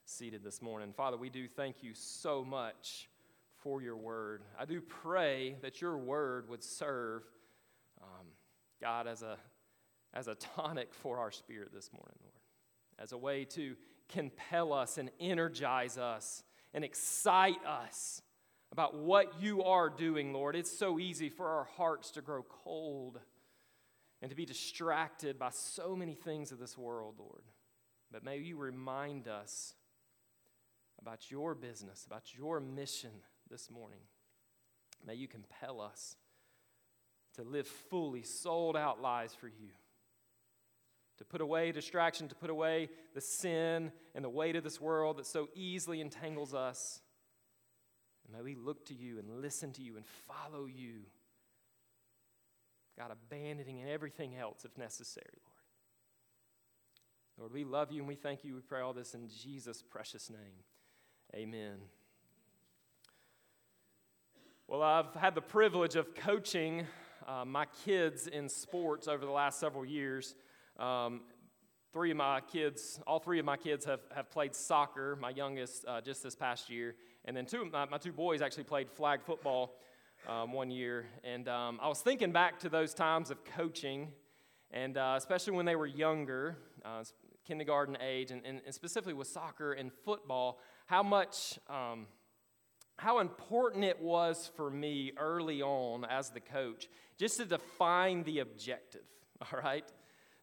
seated 0.05 0.43
this 0.43 0.61
morning. 0.61 0.93
Father, 0.93 1.17
we 1.17 1.31
do 1.31 1.47
thank 1.47 1.83
you 1.83 1.95
so 1.95 2.45
much 2.45 3.09
for 3.63 3.81
your 3.81 3.97
word. 3.97 4.43
I 4.59 4.65
do 4.65 4.81
pray 4.81 5.57
that 5.63 5.81
your 5.81 5.97
word 5.97 6.49
would 6.49 6.65
serve, 6.65 7.23
um, 8.03 8.27
God, 8.81 9.07
as 9.07 9.23
a, 9.23 9.37
as 10.13 10.29
a 10.29 10.35
tonic 10.35 10.93
for 10.93 11.19
our 11.19 11.31
spirit 11.31 11.73
this 11.73 11.91
morning, 11.93 12.17
Lord, 12.23 12.35
as 12.99 13.13
a 13.13 13.19
way 13.19 13.45
to 13.47 13.77
compel 14.09 14.73
us 14.73 14.99
and 14.99 15.11
energize 15.21 15.97
us 15.97 16.43
and 16.75 16.85
excite 16.85 17.65
us 17.65 18.23
about 18.71 18.95
what 18.97 19.41
you 19.41 19.63
are 19.65 19.91
doing, 19.91 20.33
Lord. 20.33 20.57
It's 20.57 20.77
so 20.77 20.99
easy 20.99 21.29
for 21.29 21.47
our 21.47 21.65
hearts 21.77 22.11
to 22.13 22.23
grow 22.23 22.43
cold 22.43 23.21
and 24.23 24.31
to 24.31 24.37
be 24.37 24.47
distracted 24.47 25.39
by 25.39 25.51
so 25.51 25.95
many 25.95 26.15
things 26.15 26.53
of 26.53 26.59
this 26.59 26.79
world, 26.79 27.17
Lord. 27.19 27.43
But 28.11 28.25
may 28.25 28.39
you 28.39 28.57
remind 28.57 29.29
us 29.29 29.75
about 31.01 31.31
your 31.31 31.55
business, 31.55 32.07
about 32.07 32.35
your 32.35 32.61
mission 32.61 33.11
this 33.51 33.71
morning. 33.71 34.01
May 35.07 35.15
you 35.15 35.29
compel 35.29 35.81
us 35.81 36.17
to 37.35 37.43
live 37.43 37.67
fully, 37.67 38.23
sold 38.23 38.77
out 38.77 39.03
lives 39.03 39.35
for 39.35 39.49
you. 39.49 39.71
To 41.19 41.25
put 41.25 41.41
away 41.41 41.73
distraction, 41.73 42.29
to 42.29 42.35
put 42.35 42.51
away 42.51 42.89
the 43.15 43.21
sin 43.21 43.93
and 44.15 44.25
the 44.25 44.31
weight 44.31 44.57
of 44.57 44.65
this 44.65 44.81
world 44.81 45.19
that 45.19 45.27
so 45.27 45.49
easily 45.55 46.01
entangles 46.01 46.55
us. 46.55 47.01
And 48.25 48.37
may 48.37 48.43
we 48.43 48.55
look 48.55 48.87
to 48.87 48.95
you 48.95 49.19
and 49.19 49.41
listen 49.41 49.73
to 49.73 49.83
you 49.83 49.97
and 49.97 50.05
follow 50.07 50.67
you. 50.67 51.03
God, 52.99 53.11
abandoning 53.11 53.85
everything 53.85 54.37
else 54.37 54.65
if 54.65 54.77
necessary, 54.77 55.39
Lord. 55.47 55.53
Lord, 57.39 57.53
we 57.53 57.65
love 57.65 57.91
you 57.91 58.01
and 58.01 58.09
we 58.09 58.15
thank 58.15 58.45
you. 58.45 58.55
We 58.55 58.61
pray 58.61 58.81
all 58.81 58.93
this 58.93 59.15
in 59.15 59.29
Jesus' 59.29 59.83
precious 59.83 60.29
name. 60.29 60.65
Amen. 61.35 61.79
Well, 64.69 64.83
I've 64.83 65.15
had 65.15 65.35
the 65.35 65.43
privilege 65.43 65.97
of 65.97 66.15
coaching 66.15 66.87
uh, 67.27 67.45
my 67.45 67.67
kids 67.85 68.27
in 68.27 68.49
sports 68.49 69.09
over 69.09 69.25
the 69.25 69.31
last 69.31 69.59
several 69.59 69.85
years. 69.85 70.35
Um, 70.79 71.23
three 71.93 72.11
of 72.11 72.17
my 72.17 72.41
kids, 72.41 73.01
all 73.07 73.19
three 73.19 73.39
of 73.39 73.45
my 73.45 73.57
kids 73.57 73.85
have, 73.85 74.01
have 74.15 74.31
played 74.31 74.55
soccer, 74.55 75.17
my 75.21 75.31
youngest 75.31 75.85
uh, 75.87 76.01
just 76.01 76.23
this 76.23 76.35
past 76.35 76.71
year. 76.71 76.95
And 77.25 77.37
then 77.37 77.45
two, 77.45 77.65
my, 77.71 77.85
my 77.85 77.99
two 77.99 78.13
boys 78.13 78.41
actually 78.41 78.65
played 78.65 78.91
flag 78.91 79.23
football 79.23 79.75
um, 80.29 80.53
one 80.53 80.71
year. 80.71 81.07
And 81.23 81.49
um, 81.49 81.79
I 81.83 81.89
was 81.89 82.01
thinking 82.01 82.33
back 82.33 82.59
to 82.61 82.69
those 82.69 82.95
times 82.95 83.31
of 83.31 83.45
coaching, 83.45 84.13
and 84.71 84.97
uh, 84.97 85.15
especially 85.19 85.53
when 85.55 85.67
they 85.67 85.77
were 85.77 85.87
younger, 85.87 86.57
uh, 86.85 87.05
kindergarten 87.47 87.99
age, 88.01 88.31
and, 88.31 88.41
and, 88.45 88.63
and, 88.65 88.75
specifically 88.75 89.15
with 89.15 89.29
soccer 89.29 89.73
and 89.73 89.93
football, 90.05 90.61
how 90.87 91.03
much. 91.03 91.59
Um, 91.69 92.07
how 92.99 93.19
important 93.19 93.85
it 93.85 94.01
was 94.01 94.51
for 94.55 94.71
me 94.71 95.13
early 95.17 95.61
on 95.61 96.05
as 96.05 96.31
the 96.31 96.41
coach 96.41 96.89
just 97.19 97.39
to 97.39 97.45
define 97.45 98.23
the 98.23 98.39
objective, 98.39 99.03
all 99.53 99.61
right? 99.61 99.85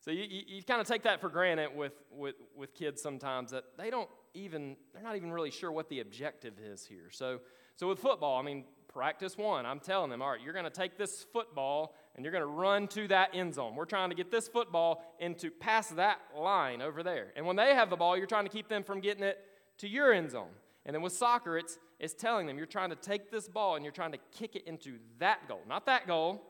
So 0.01 0.12
you, 0.12 0.23
you, 0.23 0.41
you 0.47 0.63
kind 0.63 0.79
of 0.79 0.88
take 0.88 1.03
that 1.03 1.19
for 1.19 1.29
granted 1.29 1.75
with, 1.75 1.93
with, 2.12 2.35
with 2.55 2.73
kids 2.73 3.01
sometimes 3.01 3.51
that 3.51 3.65
they 3.77 3.89
don't 3.89 4.09
even, 4.33 4.77
they're 4.93 5.03
not 5.03 5.15
even 5.15 5.31
really 5.31 5.51
sure 5.51 5.71
what 5.71 5.89
the 5.89 5.99
objective 5.99 6.53
is 6.59 6.85
here. 6.85 7.09
So, 7.12 7.39
so 7.75 7.89
with 7.89 7.99
football, 7.99 8.38
I 8.38 8.41
mean, 8.41 8.63
practice 8.88 9.38
one. 9.38 9.65
I'm 9.65 9.79
telling 9.79 10.09
them, 10.09 10.21
all 10.21 10.31
right, 10.31 10.41
you're 10.41 10.53
going 10.53 10.65
to 10.65 10.71
take 10.71 10.97
this 10.97 11.25
football 11.31 11.95
and 12.15 12.23
you're 12.23 12.31
going 12.31 12.43
to 12.43 12.47
run 12.47 12.88
to 12.89 13.07
that 13.09 13.31
end 13.33 13.53
zone. 13.53 13.75
We're 13.75 13.85
trying 13.85 14.09
to 14.09 14.15
get 14.15 14.31
this 14.31 14.47
football 14.47 15.03
into 15.19 15.51
past 15.51 15.95
that 15.97 16.19
line 16.38 16.81
over 16.81 17.03
there. 17.03 17.31
And 17.35 17.45
when 17.45 17.55
they 17.55 17.75
have 17.75 17.89
the 17.89 17.95
ball, 17.95 18.17
you're 18.17 18.27
trying 18.27 18.45
to 18.45 18.51
keep 18.51 18.67
them 18.67 18.83
from 18.83 18.99
getting 18.99 19.23
it 19.23 19.39
to 19.79 19.88
your 19.88 20.13
end 20.13 20.31
zone. 20.31 20.49
And 20.85 20.95
then 20.95 21.01
with 21.01 21.13
soccer, 21.13 21.57
it's, 21.57 21.77
it's 21.99 22.13
telling 22.13 22.47
them 22.47 22.57
you're 22.57 22.65
trying 22.65 22.89
to 22.89 22.95
take 22.95 23.31
this 23.31 23.47
ball 23.47 23.75
and 23.75 23.85
you're 23.85 23.91
trying 23.91 24.12
to 24.13 24.17
kick 24.31 24.55
it 24.55 24.65
into 24.65 24.97
that 25.19 25.47
goal. 25.47 25.62
Not 25.67 25.85
that 25.85 26.07
goal, 26.07 26.41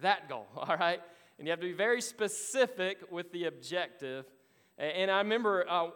that 0.00 0.28
goal, 0.28 0.46
all 0.56 0.76
right? 0.76 1.00
And 1.38 1.46
you 1.46 1.52
have 1.52 1.60
to 1.60 1.66
be 1.66 1.72
very 1.72 2.00
specific 2.00 2.98
with 3.10 3.32
the 3.32 3.44
objective. 3.44 4.26
And 4.76 5.10
I 5.10 5.18
remember 5.18 5.64
uh, 5.68 5.90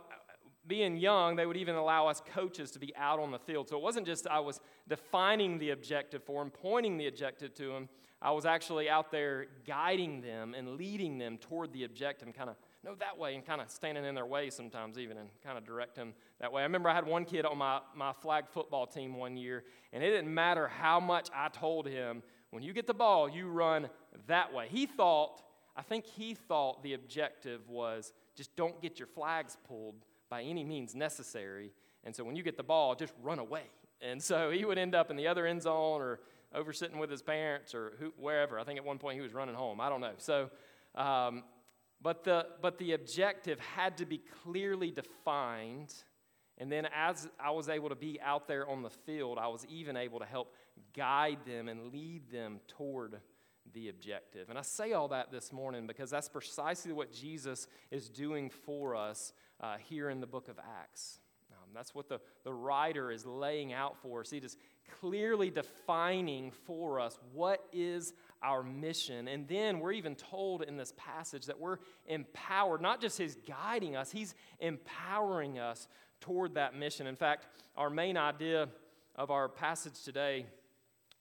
being 0.67 0.97
young, 0.97 1.37
they 1.37 1.47
would 1.47 1.57
even 1.57 1.75
allow 1.75 2.07
us 2.07 2.23
coaches 2.33 2.71
to 2.73 2.79
be 2.79 2.95
out 2.97 3.19
on 3.19 3.31
the 3.31 3.39
field. 3.39 3.69
So 3.69 3.77
it 3.77 3.83
wasn't 3.83 4.07
just 4.07 4.27
I 4.27 4.41
was 4.41 4.61
defining 4.89 5.59
the 5.59 5.71
objective 5.71 6.23
for 6.23 6.43
them, 6.43 6.51
pointing 6.51 6.97
the 6.97 7.09
objective 7.09 7.55
to 7.55 7.69
them. 7.69 7.89
I 8.21 8.31
was 8.31 8.47
actually 8.47 8.89
out 8.89 9.11
there 9.11 9.47
guiding 9.67 10.21
them 10.21 10.55
and 10.55 10.77
leading 10.77 11.19
them 11.19 11.39
toward 11.39 11.73
the 11.73 11.83
objective 11.83 12.29
and 12.29 12.37
kind 12.37 12.49
of, 12.49 12.57
no, 12.85 12.95
that 12.95 13.19
way, 13.19 13.35
and 13.35 13.45
kind 13.45 13.61
of 13.61 13.69
standing 13.69 14.05
in 14.05 14.15
their 14.15 14.27
way 14.27 14.49
sometimes, 14.49 14.97
even, 14.97 15.17
and 15.19 15.29
kind 15.43 15.59
of 15.59 15.67
direct 15.67 15.97
them 15.97 16.15
that 16.41 16.53
way. 16.53 16.63
I 16.63 16.65
remember 16.65 16.89
I 16.89 16.95
had 16.95 17.07
one 17.07 17.25
kid 17.25 17.45
on 17.45 17.59
my, 17.59 17.81
my 17.97 18.13
flag 18.13 18.45
football 18.49 18.87
team 18.87 19.17
one 19.17 19.37
year, 19.37 19.65
and 19.93 20.05
it 20.05 20.11
didn't 20.11 20.33
matter 20.33 20.69
how 20.69 21.01
much 21.01 21.31
I 21.35 21.49
told 21.49 21.89
him, 21.89 22.23
when 22.53 22.63
you 22.63 22.75
get 22.75 22.87
the 22.87 22.95
ball, 22.95 23.29
you 23.31 23.49
run 23.49 23.89
that 24.27 24.53
way. 24.53 24.67
He 24.71 24.85
thought, 24.85 25.43
I 25.75 25.81
think 25.81 26.05
he 26.05 26.35
thought 26.35 26.83
the 26.83 26.93
objective 26.93 27.67
was 27.69 28.13
just 28.37 28.55
don't 28.57 28.81
get 28.83 28.99
your 28.99 29.09
flags 29.09 29.57
pulled 29.67 30.05
by 30.29 30.43
any 30.43 30.63
means 30.63 30.95
necessary. 30.95 31.73
And 32.05 32.15
so 32.15 32.25
when 32.25 32.37
you 32.37 32.43
get 32.43 32.59
the 32.59 32.63
ball, 32.63 32.95
just 32.95 33.15
run 33.23 33.39
away. 33.39 33.65
And 34.03 34.23
so 34.23 34.51
he 34.51 34.67
would 34.67 34.77
end 34.77 34.95
up 34.95 35.11
in 35.11 35.17
the 35.17 35.27
other 35.27 35.47
end 35.47 35.63
zone 35.63 36.03
or 36.03 36.21
over 36.55 36.75
sitting 36.75 36.99
with 36.99 37.11
his 37.11 37.23
parents 37.23 37.75
or 37.75 37.95
who, 37.99 38.13
wherever. 38.19 38.59
I 38.59 38.65
think 38.65 38.79
at 38.79 38.85
one 38.85 38.99
point 38.99 39.17
he 39.17 39.23
was 39.23 39.33
running 39.33 39.55
home. 39.55 39.81
I 39.81 39.89
don't 39.89 40.03
know. 40.03 40.13
So, 40.19 40.51
um, 40.95 41.45
but, 42.03 42.23
the, 42.23 42.49
but 42.61 42.77
the 42.77 42.93
objective 42.93 43.59
had 43.61 43.97
to 43.97 44.05
be 44.05 44.21
clearly 44.43 44.91
defined. 44.91 45.95
And 46.59 46.71
then 46.71 46.87
as 46.95 47.31
I 47.41 47.51
was 47.51 47.71
able 47.71 47.89
to 47.89 47.95
be 47.95 48.21
out 48.21 48.47
there 48.47 48.69
on 48.69 48.83
the 48.83 48.91
field, 48.91 49.39
I 49.39 49.49
was 49.49 49.65
even 49.71 49.97
able 49.97 50.19
to 50.19 50.27
help 50.27 50.53
guide 50.95 51.39
them 51.47 51.69
and 51.69 51.93
lead 51.93 52.31
them 52.31 52.61
toward 52.69 53.21
the 53.73 53.89
objective. 53.89 54.51
And 54.51 54.59
I 54.59 54.63
say 54.63 54.93
all 54.93 55.09
that 55.09 55.31
this 55.31 55.53
morning 55.53 55.87
because 55.87 56.11
that's 56.11 56.29
precisely 56.29 56.93
what 56.93 57.13
Jesus 57.13 57.67
is 57.91 58.09
doing 58.09 58.51
for 58.51 58.95
us 58.95 59.33
uh, 59.61 59.77
here 59.79 60.11
in 60.11 60.21
the 60.21 60.27
book 60.27 60.49
of 60.49 60.59
Acts. 60.59 61.21
Um, 61.53 61.71
that's 61.75 61.95
what 61.95 62.09
the, 62.09 62.21
the 62.45 62.53
writer 62.53 63.11
is 63.11 63.25
laying 63.25 63.73
out 63.73 63.97
for 64.03 64.21
us. 64.21 64.31
He 64.31 64.39
is 64.39 64.57
clearly 65.01 65.51
defining 65.51 66.51
for 66.51 67.01
us 67.01 67.19
what 67.33 67.65
is 67.73 68.13
our 68.43 68.63
mission. 68.63 69.29
And 69.29 69.47
then 69.49 69.79
we're 69.79 69.93
even 69.93 70.15
told 70.17 70.63
in 70.63 70.77
this 70.77 70.93
passage 70.97 71.47
that 71.47 71.59
we're 71.59 71.79
empowered, 72.07 72.81
not 72.81 73.01
just 73.01 73.19
His 73.19 73.37
guiding 73.47 73.97
us, 73.97 74.11
He's 74.11 74.35
empowering 74.61 75.59
us 75.59 75.89
toward 76.21 76.55
that 76.55 76.75
mission. 76.75 77.07
In 77.07 77.17
fact, 77.17 77.47
our 77.77 77.91
main 77.91 78.17
idea 78.17 78.69
of 79.17 79.31
our 79.31 79.49
passage 79.49 80.03
today, 80.05 80.47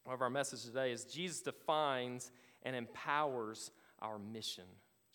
of 0.06 0.22
our 0.22 0.30
message 0.30 0.64
today, 0.64 0.92
is 0.92 1.06
Jesus 1.06 1.42
defines 1.42 2.32
and 2.64 2.76
empowers 2.76 3.72
our 4.00 4.18
mission. 4.18 4.66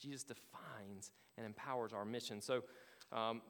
Jesus 0.00 0.22
defines 0.22 1.10
and 1.36 1.46
empowers 1.46 1.92
our 1.92 2.04
mission. 2.04 2.40
So, 2.40 2.62
um, 3.12 3.42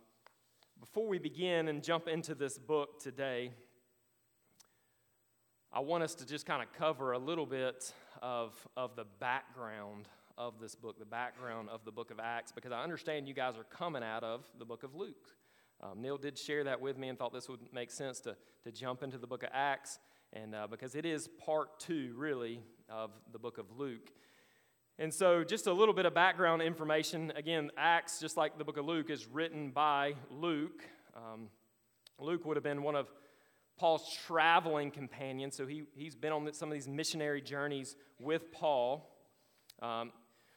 before 0.79 1.09
we 1.09 1.18
begin 1.18 1.68
and 1.68 1.83
jump 1.83 2.07
into 2.07 2.35
this 2.35 2.59
book 2.59 3.01
today, 3.01 3.51
I 5.72 5.81
want 5.81 6.05
us 6.05 6.14
to 6.16 6.27
just 6.27 6.46
kind 6.46 6.62
of 6.62 6.72
cover 6.72 7.12
a 7.12 7.18
little 7.18 7.46
bit 7.46 7.92
of, 8.22 8.53
of 8.77 8.94
the 8.96 9.07
background 9.20 10.09
of 10.38 10.61
this 10.61 10.75
book, 10.75 10.99
the 10.99 11.07
background 11.07 11.68
of 11.70 11.85
the 11.85 11.92
book 11.92 12.11
of 12.11 12.20
Acts, 12.20 12.53
because 12.53 12.72
I 12.72 12.83
understand 12.83 13.27
you 13.27 13.35
guys 13.35 13.57
are 13.57 13.64
coming 13.64 14.03
out 14.03 14.22
of 14.22 14.44
the 14.59 14.64
book 14.64 14.83
of 14.83 14.94
Luke. 14.94 15.35
Um, 15.83 16.01
Neil 16.01 16.18
did 16.18 16.38
share 16.38 16.64
that 16.64 16.81
with 16.81 16.99
me 16.99 17.09
and 17.09 17.18
thought 17.18 17.33
this 17.33 17.49
would 17.49 17.61
make 17.72 17.90
sense 17.90 18.20
to, 18.20 18.37
to 18.64 18.72
jump 18.72 19.03
into 19.03 19.18
the 19.18 19.27
book 19.27 19.42
of 19.42 19.51
Acts, 19.53 19.99
and 20.32 20.54
uh, 20.54 20.66
because 20.66 20.94
it 20.94 21.06
is 21.06 21.28
part 21.44 21.78
two, 21.80 22.14
really, 22.16 22.62
of 22.88 23.10
the 23.32 23.38
book 23.38 23.58
of 23.58 23.66
Luke. 23.76 24.10
And 24.98 25.12
so, 25.12 25.44
just 25.44 25.66
a 25.66 25.72
little 25.72 25.94
bit 25.94 26.06
of 26.06 26.14
background 26.14 26.62
information. 26.62 27.32
Again, 27.36 27.70
Acts, 27.76 28.18
just 28.18 28.36
like 28.36 28.56
the 28.56 28.64
book 28.64 28.78
of 28.78 28.86
Luke, 28.86 29.10
is 29.10 29.26
written 29.26 29.70
by 29.70 30.14
Luke. 30.30 30.84
Um, 31.14 31.48
Luke 32.18 32.44
would 32.46 32.56
have 32.56 32.64
been 32.64 32.82
one 32.82 32.96
of 32.96 33.10
Paul's 33.78 34.10
traveling 34.26 34.90
companions, 34.90 35.54
so 35.54 35.66
he, 35.66 35.84
he's 35.94 36.14
been 36.14 36.32
on 36.32 36.50
some 36.54 36.70
of 36.70 36.72
these 36.72 36.88
missionary 36.88 37.42
journeys 37.42 37.94
with 38.18 38.50
Paul. 38.52 39.10
Um, 39.82 40.12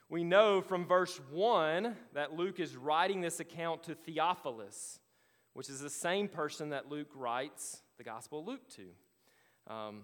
we 0.07 0.23
know 0.23 0.61
from 0.61 0.85
verse 0.85 1.19
1 1.29 1.95
that 2.13 2.33
Luke 2.33 2.59
is 2.59 2.77
writing 2.77 3.21
this 3.21 3.39
account 3.41 3.83
to 3.83 3.95
Theophilus, 3.95 4.99
which 5.53 5.69
is 5.69 5.81
the 5.81 5.89
same 5.89 6.29
person 6.29 6.69
that 6.69 6.89
Luke 6.89 7.11
writes 7.13 7.81
the 7.97 8.03
Gospel 8.03 8.39
of 8.39 8.47
Luke 8.47 8.67
to. 8.75 8.85
Um, 9.69 10.03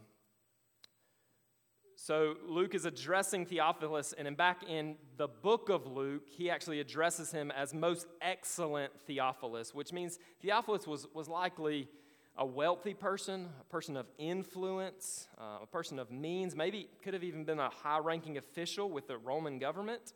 so 1.95 2.35
Luke 2.47 2.75
is 2.75 2.85
addressing 2.85 3.47
Theophilus, 3.47 4.13
and 4.13 4.37
back 4.37 4.61
in 4.69 4.95
the 5.17 5.27
book 5.27 5.69
of 5.69 5.87
Luke, 5.87 6.27
he 6.29 6.51
actually 6.51 6.79
addresses 6.79 7.31
him 7.31 7.49
as 7.49 7.73
most 7.73 8.05
excellent 8.21 8.93
Theophilus, 9.07 9.73
which 9.73 9.91
means 9.91 10.19
Theophilus 10.39 10.85
was, 10.85 11.07
was 11.15 11.27
likely 11.27 11.89
a 12.37 12.45
wealthy 12.45 12.93
person, 12.93 13.47
a 13.59 13.63
person 13.63 13.97
of 13.97 14.05
influence, 14.19 15.27
uh, 15.39 15.63
a 15.63 15.65
person 15.65 15.97
of 15.97 16.11
means, 16.11 16.55
maybe 16.55 16.89
could 17.01 17.13
have 17.15 17.23
even 17.23 17.43
been 17.43 17.59
a 17.59 17.69
high 17.69 17.97
ranking 17.97 18.37
official 18.37 18.89
with 18.89 19.07
the 19.07 19.17
Roman 19.17 19.57
government. 19.57 20.13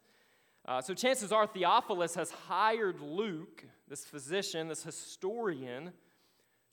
Uh, 0.67 0.81
so 0.81 0.93
chances 0.93 1.31
are 1.31 1.47
Theophilus 1.47 2.13
has 2.13 2.29
hired 2.29 2.99
Luke, 2.99 3.63
this 3.87 4.05
physician, 4.05 4.67
this 4.67 4.83
historian, 4.83 5.91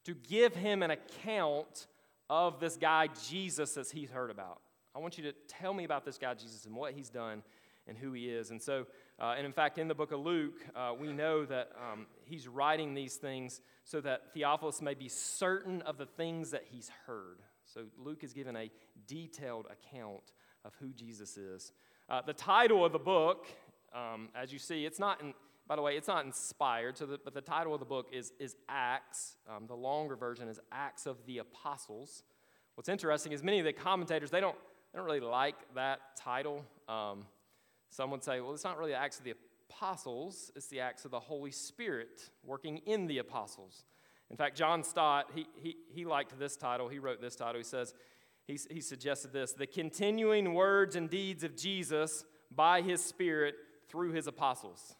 to 0.04 0.14
give 0.14 0.54
him 0.54 0.82
an 0.82 0.90
account 0.90 1.86
of 2.28 2.60
this 2.60 2.76
guy 2.76 3.08
Jesus 3.28 3.76
as 3.76 3.90
he's 3.90 4.10
heard 4.10 4.30
about. 4.30 4.60
I 4.94 4.98
want 4.98 5.18
you 5.18 5.24
to 5.24 5.32
tell 5.48 5.74
me 5.74 5.84
about 5.84 6.04
this 6.04 6.18
guy, 6.18 6.34
Jesus, 6.34 6.64
and 6.64 6.74
what 6.74 6.94
he's 6.94 7.10
done 7.10 7.42
and 7.86 7.96
who 7.96 8.12
he 8.12 8.28
is. 8.28 8.50
And 8.50 8.60
so, 8.60 8.86
uh, 9.20 9.34
and 9.36 9.46
in 9.46 9.52
fact, 9.52 9.78
in 9.78 9.88
the 9.88 9.94
book 9.94 10.12
of 10.12 10.20
Luke, 10.20 10.66
uh, 10.74 10.92
we 10.98 11.12
know 11.12 11.44
that 11.44 11.70
um, 11.80 12.06
he's 12.24 12.48
writing 12.48 12.94
these 12.94 13.16
things 13.16 13.60
so 13.84 14.00
that 14.00 14.32
Theophilus 14.34 14.82
may 14.82 14.94
be 14.94 15.08
certain 15.08 15.82
of 15.82 15.98
the 15.98 16.06
things 16.06 16.50
that 16.50 16.64
he's 16.70 16.90
heard. 17.06 17.38
So 17.64 17.82
Luke 17.98 18.24
is 18.24 18.32
given 18.32 18.56
a 18.56 18.70
detailed 19.06 19.66
account 19.66 20.32
of 20.64 20.72
who 20.80 20.88
Jesus 20.88 21.36
is. 21.36 21.72
Uh, 22.08 22.22
the 22.22 22.32
title 22.32 22.84
of 22.84 22.92
the 22.92 22.98
book, 22.98 23.46
um, 23.94 24.28
as 24.34 24.52
you 24.52 24.58
see, 24.58 24.84
it's 24.84 24.98
not, 24.98 25.20
in, 25.20 25.34
by 25.68 25.76
the 25.76 25.82
way, 25.82 25.96
it's 25.96 26.08
not 26.08 26.24
inspired, 26.24 26.96
so 26.96 27.06
the, 27.06 27.18
but 27.24 27.34
the 27.34 27.40
title 27.40 27.74
of 27.74 27.80
the 27.80 27.86
book 27.86 28.08
is, 28.12 28.32
is 28.38 28.54
Acts. 28.68 29.36
Um, 29.48 29.66
the 29.66 29.74
longer 29.74 30.14
version 30.14 30.48
is 30.48 30.60
Acts 30.70 31.06
of 31.06 31.16
the 31.26 31.38
Apostles. 31.38 32.22
What's 32.76 32.88
interesting 32.88 33.32
is 33.32 33.42
many 33.42 33.58
of 33.58 33.64
the 33.64 33.72
commentators, 33.72 34.30
they 34.30 34.40
don't, 34.40 34.56
they 34.92 34.98
don't 34.98 35.06
really 35.06 35.20
like 35.20 35.56
that 35.74 36.16
title. 36.16 36.64
Um, 36.88 37.26
some 37.90 38.10
would 38.12 38.22
say, 38.22 38.40
well, 38.40 38.52
it's 38.52 38.64
not 38.64 38.78
really 38.78 38.94
Acts 38.94 39.18
of 39.18 39.24
the 39.24 39.34
Apostles, 39.68 40.52
it's 40.54 40.68
the 40.68 40.80
Acts 40.80 41.04
of 41.04 41.10
the 41.10 41.18
Holy 41.20 41.50
Spirit 41.50 42.30
working 42.44 42.78
in 42.86 43.06
the 43.08 43.18
apostles. 43.18 43.84
In 44.30 44.36
fact, 44.36 44.56
John 44.56 44.82
Stott, 44.84 45.30
he, 45.34 45.46
he, 45.54 45.76
he 45.92 46.04
liked 46.04 46.38
this 46.38 46.56
title. 46.56 46.88
He 46.88 46.98
wrote 46.98 47.20
this 47.20 47.36
title. 47.36 47.58
He 47.58 47.64
says, 47.64 47.94
he, 48.46 48.58
he 48.70 48.80
suggested 48.80 49.32
this 49.32 49.52
the 49.52 49.66
continuing 49.66 50.54
words 50.54 50.94
and 50.94 51.10
deeds 51.10 51.42
of 51.42 51.56
Jesus 51.56 52.24
by 52.54 52.82
his 52.82 53.02
Spirit 53.04 53.54
through 53.88 54.12
his 54.12 54.26
apostles. 54.26 54.94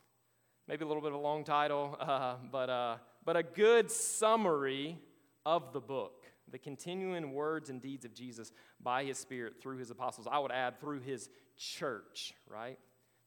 Maybe 0.69 0.85
a 0.85 0.87
little 0.87 1.03
bit 1.03 1.13
of 1.13 1.19
a 1.19 1.23
long 1.23 1.45
title, 1.45 1.97
uh, 2.01 2.37
but, 2.51 2.71
uh, 2.71 2.97
but 3.25 3.37
a 3.37 3.43
good 3.43 3.91
summary 3.91 4.99
of 5.45 5.73
the 5.73 5.81
book. 5.81 6.25
The 6.51 6.59
continuing 6.59 7.33
words 7.33 7.71
and 7.71 7.81
deeds 7.81 8.05
of 8.05 8.15
Jesus 8.15 8.53
by 8.81 9.05
his 9.05 9.19
Spirit 9.19 9.61
through 9.61 9.79
his 9.79 9.91
apostles. 9.91 10.29
I 10.31 10.39
would 10.39 10.53
add 10.53 10.81
through 10.81 11.01
his 11.01 11.29
church, 11.57 12.35
right? 12.49 12.79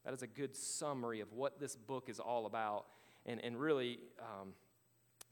That 0.04 0.14
is 0.14 0.22
a 0.22 0.26
good 0.26 0.56
summary 0.56 1.20
of 1.20 1.32
what 1.32 1.60
this 1.60 1.76
book 1.76 2.08
is 2.08 2.18
all 2.18 2.46
about. 2.46 2.86
And, 3.26 3.42
and 3.44 3.60
really, 3.60 3.98
um, 4.20 4.54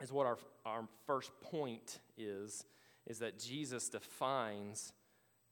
is 0.01 0.13
what 0.13 0.27
our, 0.27 0.39
our 0.65 0.85
first 1.07 1.31
point 1.41 2.01
is, 2.17 2.65
is 3.07 3.19
that 3.19 3.39
Jesus 3.39 3.89
defines 3.89 4.93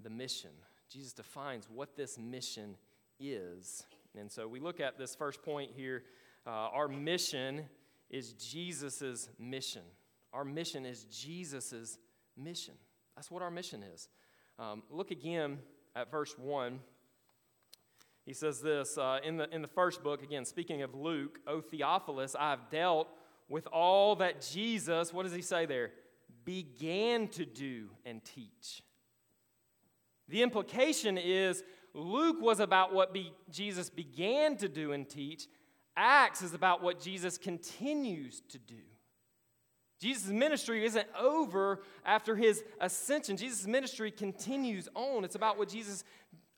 the 0.03 0.11
mission. 0.11 0.51
Jesus 0.91 1.13
defines 1.13 1.69
what 1.73 1.97
this 1.97 2.19
mission 2.19 2.77
is. 3.19 3.85
And 4.19 4.31
so 4.31 4.47
we 4.47 4.61
look 4.61 4.81
at 4.81 4.99
this 4.99 5.15
first 5.15 5.43
point 5.43 5.73
here. 5.75 6.05
Uh, 6.47 6.51
our 6.51 6.87
mission 6.87 7.65
is 8.09 8.35
Jesus' 8.35 9.29
mission. 9.39 9.83
Our 10.33 10.45
mission 10.45 10.87
is 10.87 11.05
Jesus' 11.05 11.99
mission. 12.37 12.75
That's 13.17 13.31
what 13.31 13.43
our 13.43 13.51
mission 13.51 13.83
is. 13.95 14.09
Um, 14.59 14.83
look 14.91 15.11
again 15.11 15.59
at 15.97 16.11
verse 16.11 16.35
1. 16.39 16.79
He 18.25 18.33
says 18.33 18.61
this 18.61 18.97
uh, 18.97 19.19
in, 19.25 19.37
the, 19.37 19.53
in 19.55 19.63
the 19.63 19.69
first 19.69 20.03
book, 20.03 20.23
again, 20.23 20.45
speaking 20.45 20.83
of 20.83 20.95
Luke, 20.95 21.39
O 21.47 21.61
Theophilus, 21.61 22.37
I 22.39 22.51
have 22.51 22.71
dealt 22.71 23.09
with 23.49 23.67
all 23.69 24.17
that 24.17 24.41
Jesus, 24.41 25.13
what 25.13 25.25
does 25.25 25.35
he 25.35 25.43
say 25.43 25.67
there? 25.67 25.93
Began 26.45 27.29
to 27.29 27.45
do 27.45 27.89
and 28.05 28.25
teach. 28.25 28.83
The 30.29 30.43
implication 30.43 31.19
is 31.19 31.63
Luke 31.95 32.41
was 32.41 32.61
about 32.61 32.93
what 32.93 33.13
be, 33.13 33.33
Jesus 33.51 33.89
began 33.89 34.57
to 34.59 34.69
do 34.69 34.93
and 34.93 35.09
teach. 35.09 35.47
Acts 35.97 36.43
is 36.43 36.55
about 36.55 36.83
what 36.83 37.01
Jesus 37.01 37.39
continues 37.39 38.43
to 38.51 38.59
do. 38.59 38.83
Jesus' 39.99 40.29
ministry 40.29 40.85
isn't 40.85 41.07
over 41.19 41.81
after 42.05 42.37
his 42.37 42.63
ascension. 42.81 43.37
Jesus' 43.37 43.67
ministry 43.67 44.11
continues 44.11 44.89
on. 44.95 45.25
It's 45.25 45.37
about 45.37 45.59
what 45.59 45.71
Jesus, 45.71 46.05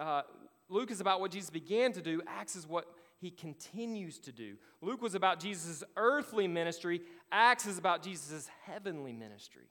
uh, 0.01 0.23
Luke 0.69 0.91
is 0.91 1.01
about 1.01 1.21
what 1.21 1.31
Jesus 1.31 1.51
began 1.51 1.93
to 1.93 2.03
do. 2.03 2.21
Acts 2.27 2.57
is 2.57 2.67
what 2.67 2.87
he 3.21 3.31
continues 3.31 4.19
to 4.21 4.33
do. 4.33 4.57
Luke 4.81 5.03
was 5.03 5.15
about 5.15 5.41
Jesus' 5.41 5.85
earthly 5.97 6.49
ministry, 6.49 7.01
Acts 7.31 7.67
is 7.67 7.79
about 7.79 8.03
Jesus' 8.03 8.49
heavenly 8.65 9.13
ministry. 9.13 9.69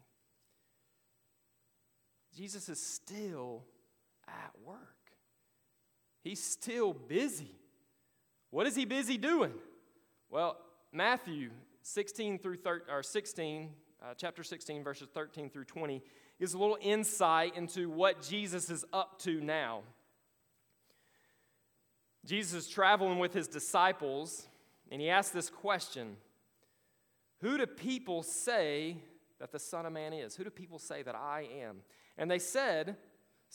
Jesus 2.35 2.69
is 2.69 2.79
still 2.79 3.63
at 4.27 4.51
work. 4.63 4.77
He's 6.23 6.43
still 6.43 6.93
busy. 6.93 7.55
What 8.49 8.65
is 8.65 8.75
he 8.75 8.85
busy 8.85 9.17
doing? 9.17 9.53
Well, 10.29 10.57
Matthew 10.93 11.49
16 11.81 12.39
through 12.39 12.57
13, 12.57 12.93
or 12.93 13.03
16, 13.03 13.69
uh, 14.01 14.13
chapter 14.17 14.43
16, 14.43 14.83
verses 14.83 15.07
13 15.13 15.49
through 15.49 15.65
20, 15.65 16.01
gives 16.39 16.53
a 16.53 16.57
little 16.57 16.77
insight 16.81 17.55
into 17.55 17.89
what 17.89 18.21
Jesus 18.21 18.69
is 18.69 18.85
up 18.93 19.19
to 19.21 19.41
now. 19.41 19.81
Jesus 22.25 22.65
is 22.65 22.69
traveling 22.69 23.19
with 23.19 23.33
his 23.33 23.47
disciples, 23.47 24.47
and 24.91 25.01
he 25.01 25.09
asks 25.09 25.31
this 25.31 25.49
question 25.49 26.17
Who 27.41 27.57
do 27.57 27.65
people 27.65 28.23
say 28.23 28.97
that 29.39 29.51
the 29.51 29.59
Son 29.59 29.85
of 29.85 29.93
Man 29.93 30.13
is? 30.13 30.35
Who 30.35 30.43
do 30.43 30.49
people 30.49 30.79
say 30.79 31.03
that 31.03 31.15
I 31.15 31.47
am? 31.61 31.77
And 32.17 32.29
they 32.29 32.39
said, 32.39 32.97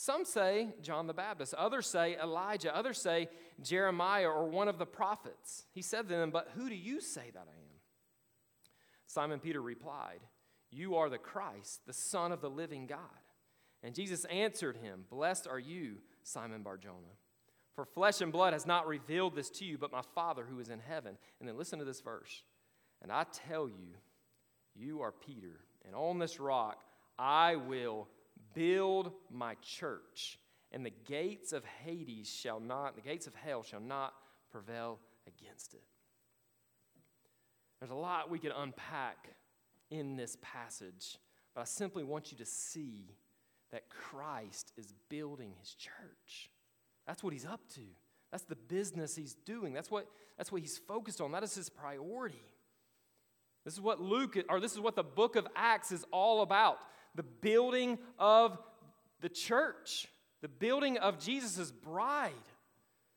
Some 0.03 0.25
say 0.25 0.75
John 0.83 1.07
the 1.07 1.15
Baptist, 1.15 1.55
others 1.55 1.87
say 1.87 2.17
Elijah, 2.21 2.77
others 2.77 3.01
say 3.01 3.29
Jeremiah 3.63 4.27
or 4.29 4.49
one 4.49 4.67
of 4.67 4.77
the 4.77 4.85
prophets. 4.85 5.67
He 5.71 5.81
said 5.81 6.09
to 6.09 6.17
them, 6.17 6.33
But 6.33 6.51
who 6.57 6.69
do 6.69 6.75
you 6.75 7.01
say 7.01 7.31
that 7.33 7.47
I 7.47 7.55
am? 7.55 7.79
Simon 9.07 9.39
Peter 9.39 9.63
replied, 9.63 10.19
You 10.73 10.97
are 10.97 11.09
the 11.09 11.19
Christ, 11.19 11.83
the 11.87 11.93
Son 11.93 12.33
of 12.33 12.41
the 12.41 12.51
living 12.51 12.89
God. 12.89 12.99
And 13.85 13.95
Jesus 13.95 14.25
answered 14.25 14.77
him, 14.79 15.05
Blessed 15.09 15.47
are 15.47 15.61
you, 15.61 15.99
Simon 16.25 16.65
Bar-Jonah. 16.65 17.15
For 17.77 17.85
flesh 17.85 18.21
and 18.21 18.33
blood 18.33 18.55
has 18.55 18.67
not 18.67 18.89
revealed 18.89 19.37
this 19.37 19.51
to 19.51 19.65
you, 19.65 19.79
but 19.79 19.93
my 19.93 20.03
Father 20.17 20.45
who 20.45 20.59
is 20.59 20.69
in 20.69 20.81
heaven. 20.81 21.17
And 21.39 21.49
then 21.49 21.57
listen 21.57 21.79
to 21.79 21.85
this 21.85 22.01
verse. 22.01 22.43
And 23.03 23.13
I 23.13 23.25
tell 23.33 23.69
you, 23.69 23.95
you 24.75 25.01
are 25.03 25.13
Peter, 25.13 25.61
and 25.87 25.95
on 25.95 26.19
this 26.19 26.41
rock 26.41 26.81
I 27.21 27.55
will 27.55 28.09
build 28.55 29.13
my 29.31 29.57
church, 29.63 30.39
and 30.71 30.85
the 30.85 30.93
gates 31.07 31.53
of 31.53 31.65
Hades 31.85 32.29
shall 32.29 32.61
not, 32.61 32.97
the 32.97 33.03
gates 33.03 33.27
of 33.27 33.35
hell 33.35 33.63
shall 33.63 33.81
not 33.81 34.15
prevail 34.51 34.99
against 35.27 35.75
it. 35.75 35.83
There's 37.81 37.91
a 37.91 37.95
lot 37.95 38.31
we 38.31 38.39
could 38.39 38.53
unpack 38.57 39.29
in 39.91 40.17
this 40.17 40.37
passage, 40.41 41.19
but 41.55 41.63
I 41.63 41.65
simply 41.65 42.05
want 42.05 42.31
you 42.31 42.39
to 42.39 42.47
see 42.47 43.17
that 43.73 43.89
Christ 43.89 44.73
is 44.77 44.95
building 45.09 45.55
his 45.59 45.75
church. 45.75 46.51
That's 47.07 47.23
what 47.25 47.33
he's 47.33 47.47
up 47.47 47.61
to. 47.75 47.81
That's 48.31 48.45
the 48.45 48.57
business 48.57 49.17
he's 49.17 49.35
doing. 49.35 49.73
That's 49.73 49.91
what, 49.91 50.07
that's 50.39 50.53
what 50.53 50.61
he's 50.61 50.79
focused 50.79 51.21
on. 51.21 51.33
That 51.33 51.43
is 51.43 51.55
his 51.55 51.69
priority. 51.69 52.45
This 53.65 53.75
is 53.75 53.81
what 53.81 54.01
Luke, 54.01 54.37
or 54.49 54.61
this 54.61 54.73
is 54.73 54.81
what 54.81 54.97
the 54.97 55.03
book 55.03 55.37
of 55.37 55.47
Acts 55.55 55.93
is 55.93 56.05
all 56.11 56.43
about 56.43 56.79
the 57.15 57.23
building 57.23 57.99
of 58.19 58.59
the 59.21 59.29
church, 59.29 60.09
the 60.41 60.49
building 60.49 60.99
of 60.99 61.19
Jesus' 61.19 61.71
bride, 61.71 62.33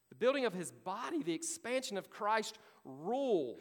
the 0.10 0.16
building 0.16 0.46
of 0.46 0.54
his 0.54 0.72
body, 0.72 1.24
the 1.24 1.34
expansion 1.34 1.98
of 1.98 2.10
Christ's 2.10 2.58
rule 2.84 3.58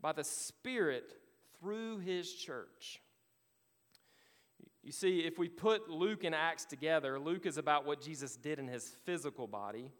by 0.00 0.12
the 0.12 0.24
Spirit 0.24 1.12
through 1.60 1.98
his 1.98 2.32
church. 2.32 3.00
You 4.82 4.92
see, 4.92 5.20
if 5.20 5.38
we 5.38 5.48
put 5.48 5.90
Luke 5.90 6.24
and 6.24 6.34
Acts 6.34 6.64
together, 6.64 7.18
Luke 7.18 7.44
is 7.44 7.58
about 7.58 7.86
what 7.86 8.00
Jesus 8.00 8.36
did 8.36 8.58
in 8.58 8.66
his 8.66 8.96
physical 9.04 9.46
body. 9.46 9.90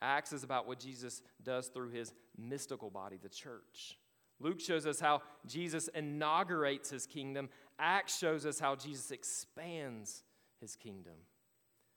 Acts 0.00 0.32
is 0.32 0.44
about 0.44 0.66
what 0.66 0.78
Jesus 0.78 1.20
does 1.42 1.68
through 1.68 1.90
his 1.90 2.14
mystical 2.38 2.88
body, 2.88 3.18
the 3.22 3.28
church. 3.28 3.98
Luke 4.40 4.60
shows 4.60 4.86
us 4.86 5.00
how 5.00 5.22
Jesus 5.46 5.88
inaugurates 5.88 6.90
his 6.90 7.06
kingdom. 7.06 7.48
Acts 7.78 8.18
shows 8.18 8.44
us 8.44 8.58
how 8.58 8.74
Jesus 8.74 9.10
expands 9.10 10.24
his 10.60 10.74
kingdom. 10.76 11.14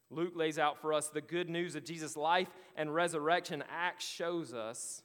Luke 0.09 0.33
lays 0.35 0.59
out 0.59 0.79
for 0.81 0.93
us 0.93 1.07
the 1.07 1.21
good 1.21 1.49
news 1.49 1.75
of 1.75 1.85
Jesus' 1.85 2.17
life 2.17 2.49
and 2.75 2.93
resurrection. 2.93 3.63
Acts 3.69 4.05
shows 4.05 4.53
us 4.53 5.03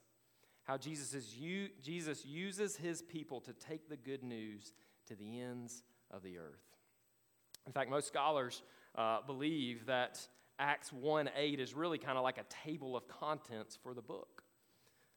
how 0.65 0.77
Jesus, 0.77 1.15
is, 1.15 1.35
Jesus 1.81 2.27
uses 2.27 2.77
his 2.77 3.03
people 3.03 3.41
to 3.43 3.53
take 3.53 3.89
the 3.89 3.97
good 3.97 4.25
news 4.25 4.73
to 5.07 5.15
the 5.15 5.41
ends 5.41 5.85
of 6.11 6.23
the 6.23 6.39
earth. 6.39 6.65
In 7.67 7.73
fact, 7.73 7.89
most 7.89 8.09
scholars 8.09 8.63
uh, 8.97 9.19
believe 9.25 9.87
that 9.87 10.21
Acts 10.59 10.93
1 10.93 11.31
8 11.37 11.61
is 11.61 11.75
really 11.75 11.99
kind 11.99 12.19
of 12.19 12.25
like 12.25 12.39
a 12.39 12.45
table 12.65 12.97
of 12.97 13.07
contents 13.07 13.79
for 13.81 13.95
the 13.95 14.03
book. 14.03 14.36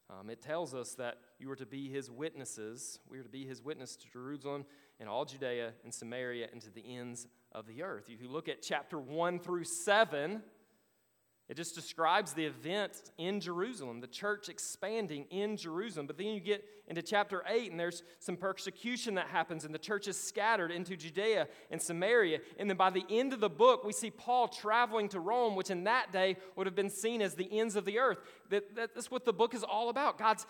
Um, 0.10 0.30
it 0.30 0.41
tells 0.41 0.74
us 0.74 0.95
that 0.95 1.18
you 1.38 1.51
are 1.51 1.55
to 1.55 1.66
be 1.66 1.88
his 1.88 2.10
witnesses. 2.10 2.99
We 3.07 3.20
are 3.20 3.24
to 3.24 3.30
be 3.30 3.45
his 3.45 3.64
witness 3.64 3.95
to 3.97 4.10
Jerusalem 4.10 4.66
and 4.99 5.07
all 5.07 5.24
Judea 5.24 5.74
and 5.84 5.93
Samaria 5.93 6.47
and 6.51 6.62
to 6.62 6.72
the 6.72 6.97
ends 6.97 7.28
of 7.51 7.68
the 7.68 7.84
earth. 7.84 8.10
If 8.10 8.22
you 8.22 8.30
look 8.30 8.49
at 8.49 8.62
chapter 8.62 8.99
1 8.99 9.39
through 9.39 9.66
7, 9.66 10.41
it 11.50 11.58
just 11.58 11.74
describes 11.74 12.34
the 12.34 12.45
event 12.45 13.02
in 13.18 13.39
Jerusalem, 13.39 14.02
the 14.02 14.08
church 14.08 14.50
expanding 14.50 15.26
in 15.32 15.58
Jerusalem. 15.58 16.06
But 16.06 16.20
then 16.20 16.28
you 16.28 16.39
get 16.39 16.64
into 16.88 17.02
chapter 17.02 17.43
8, 17.47 17.72
and 17.72 17.80
there's 17.80 18.04
some 18.20 18.38
persecution 18.38 19.16
that 19.16 19.26
happens, 19.26 19.66
and 19.66 19.74
the 19.74 19.80
church 19.80 20.08
is 20.08 20.16
scattered 20.16 20.70
into 20.70 20.95
Judea 20.95 21.47
and 21.72 21.82
Samaria. 21.82 22.41
And 22.60 22.70
then 22.70 22.78
by 22.78 22.91
the 22.91 23.04
end 23.10 23.34
of 23.34 23.39
the 23.39 23.50
book, 23.50 23.84
we 23.84 23.93
see 23.93 24.12
Paul 24.12 24.47
traveling 24.47 25.10
to 25.10 25.20
Rome, 25.20 25.56
which 25.56 25.72
in 25.72 25.86
that 25.86 26.12
day 26.14 26.38
would 26.56 26.68
have 26.68 26.76
been 26.76 26.91
seen 26.91 27.20
as 27.20 27.34
the 27.34 27.60
ends 27.60 27.76
of 27.76 27.84
the 27.84 27.97
earth. 27.97 28.20
That, 28.52 28.76
that's 28.76 29.10
what 29.10 29.26
the 29.26 29.34
book 29.34 29.56
is 29.56 29.64
all 29.64 29.89
about 29.89 30.20
God's 30.20 30.45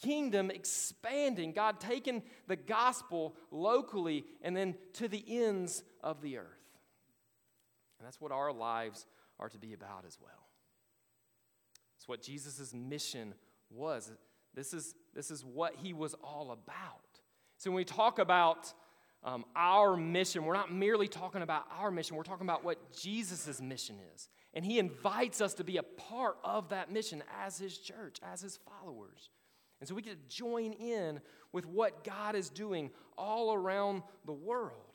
kingdom 0.00 0.52
expanding, 0.52 1.52
God 1.52 1.80
taking 1.80 2.22
the 2.46 2.54
gospel 2.54 3.34
locally 3.50 4.24
and 4.42 4.56
then 4.56 4.76
to 4.92 5.08
the 5.08 5.24
ends 5.26 5.82
of 6.04 6.22
the 6.22 6.38
earth. 6.38 6.46
And 7.98 8.06
that's 8.06 8.20
what 8.20 8.30
our 8.30 8.52
lives 8.52 9.06
are 9.38 9.48
to 9.48 9.58
be 9.58 9.72
about 9.72 10.04
as 10.06 10.18
well. 10.20 10.35
It's 12.06 12.08
what 12.08 12.22
Jesus' 12.22 12.72
mission 12.72 13.34
was. 13.68 14.12
This 14.54 14.72
is, 14.72 14.94
this 15.12 15.32
is 15.32 15.44
what 15.44 15.74
he 15.74 15.92
was 15.92 16.14
all 16.22 16.52
about. 16.52 17.20
So 17.56 17.68
when 17.72 17.78
we 17.78 17.84
talk 17.84 18.20
about 18.20 18.72
um, 19.24 19.44
our 19.56 19.96
mission, 19.96 20.44
we're 20.44 20.54
not 20.54 20.72
merely 20.72 21.08
talking 21.08 21.42
about 21.42 21.64
our 21.76 21.90
mission, 21.90 22.16
we're 22.16 22.22
talking 22.22 22.46
about 22.46 22.62
what 22.62 22.92
Jesus' 22.96 23.60
mission 23.60 23.96
is. 24.14 24.28
And 24.54 24.64
he 24.64 24.78
invites 24.78 25.40
us 25.40 25.54
to 25.54 25.64
be 25.64 25.78
a 25.78 25.82
part 25.82 26.36
of 26.44 26.68
that 26.68 26.92
mission 26.92 27.24
as 27.44 27.58
his 27.58 27.76
church, 27.76 28.18
as 28.22 28.40
his 28.40 28.56
followers. 28.56 29.30
And 29.80 29.88
so 29.88 29.96
we 29.96 30.02
get 30.02 30.12
to 30.12 30.36
join 30.36 30.74
in 30.74 31.20
with 31.50 31.66
what 31.66 32.04
God 32.04 32.36
is 32.36 32.50
doing 32.50 32.92
all 33.18 33.52
around 33.52 34.04
the 34.26 34.32
world. 34.32 34.94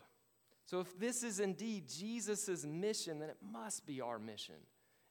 So 0.65 0.79
if 0.79 0.97
this 0.97 1.23
is 1.23 1.41
indeed 1.41 1.89
Jesus' 1.89 2.65
mission, 2.65 3.19
then 3.19 3.29
it 3.29 3.37
must 3.51 3.85
be 3.85 3.99
our 3.99 4.17
mission. 4.17 4.55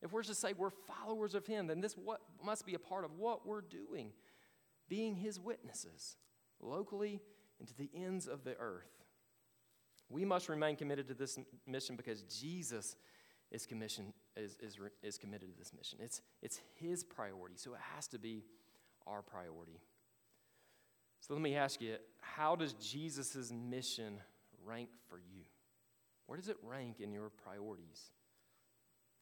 If 0.03 0.13
we're 0.13 0.23
to 0.23 0.35
say 0.35 0.55
we're 0.57 0.71
followers 0.71 1.35
of 1.35 1.47
him, 1.47 1.67
then 1.67 1.81
this 1.81 1.95
what 1.95 2.21
must 2.43 2.65
be 2.65 2.75
a 2.75 2.79
part 2.79 3.05
of 3.05 3.13
what 3.19 3.47
we're 3.47 3.61
doing, 3.61 4.13
being 4.89 5.15
his 5.15 5.39
witnesses, 5.39 6.17
locally 6.61 7.21
and 7.59 7.69
to 7.69 7.77
the 7.77 7.91
ends 7.95 8.27
of 8.27 8.43
the 8.43 8.57
earth. 8.59 8.91
We 10.09 10.25
must 10.25 10.49
remain 10.49 10.77
committed 10.77 11.07
to 11.09 11.15
this 11.15 11.39
mission 11.67 11.95
because 11.95 12.23
Jesus 12.23 12.97
is, 13.53 13.67
commission, 13.67 14.13
is, 14.37 14.57
is, 14.61 14.77
is 15.03 15.19
committed 15.19 15.53
to 15.53 15.59
this 15.59 15.73
mission. 15.77 15.99
It's, 16.03 16.21
it's 16.43 16.61
his 16.81 17.05
priority, 17.05 17.57
so 17.57 17.75
it 17.75 17.81
has 17.95 18.09
to 18.09 18.19
be 18.19 18.45
our 19.07 19.23
priority. 19.23 19.81
So 21.21 21.35
let 21.35 21.43
me 21.43 21.55
ask 21.55 21.81
you 21.81 21.97
how 22.21 22.57
does 22.57 22.73
Jesus' 22.75 23.53
mission 23.53 24.19
rank 24.65 24.89
for 25.09 25.19
you? 25.19 25.43
Where 26.27 26.39
does 26.39 26.49
it 26.49 26.57
rank 26.63 27.01
in 27.01 27.13
your 27.13 27.31
priorities? 27.31 28.11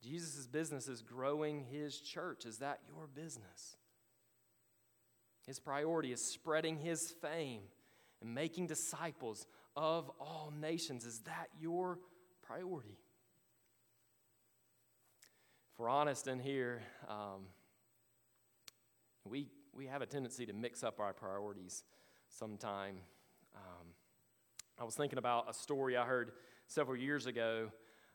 Jesus' 0.03 0.47
business 0.47 0.89
is 0.89 1.03
growing 1.03 1.65
his 1.71 2.01
church. 2.01 2.47
Is 2.47 2.59
that 2.59 2.81
your 2.87 3.07
business? 3.07 3.77
His 5.47 5.59
priority 5.59 6.13
is 6.13 6.25
spreading 6.25 6.77
his 6.77 7.11
fame 7.23 7.63
and 8.21 8.35
making 8.35 8.67
disciples 8.67 9.47
of 9.77 10.11
all 10.21 10.53
nations. 10.61 11.05
Is 11.05 11.21
that 11.21 11.49
your 11.59 11.99
priority? 12.43 12.99
If 15.73 15.79
we're 15.79 15.89
honest 15.89 16.27
in 16.27 16.39
here, 16.39 16.83
um, 17.09 17.47
we, 19.25 19.49
we 19.73 19.87
have 19.87 20.03
a 20.03 20.07
tendency 20.07 20.47
to 20.47 20.53
mix 20.53 20.83
up 20.83 21.01
our 21.01 21.13
priorities 21.13 21.85
sometime. 22.29 22.97
Um, 23.55 23.87
I 24.79 24.85
was 24.85 24.95
thinking 24.95 25.19
about 25.19 25.49
a 25.49 25.55
story 25.55 25.97
I 25.97 26.05
heard 26.05 26.33
several 26.67 26.97
years 26.97 27.27
ago 27.27 27.71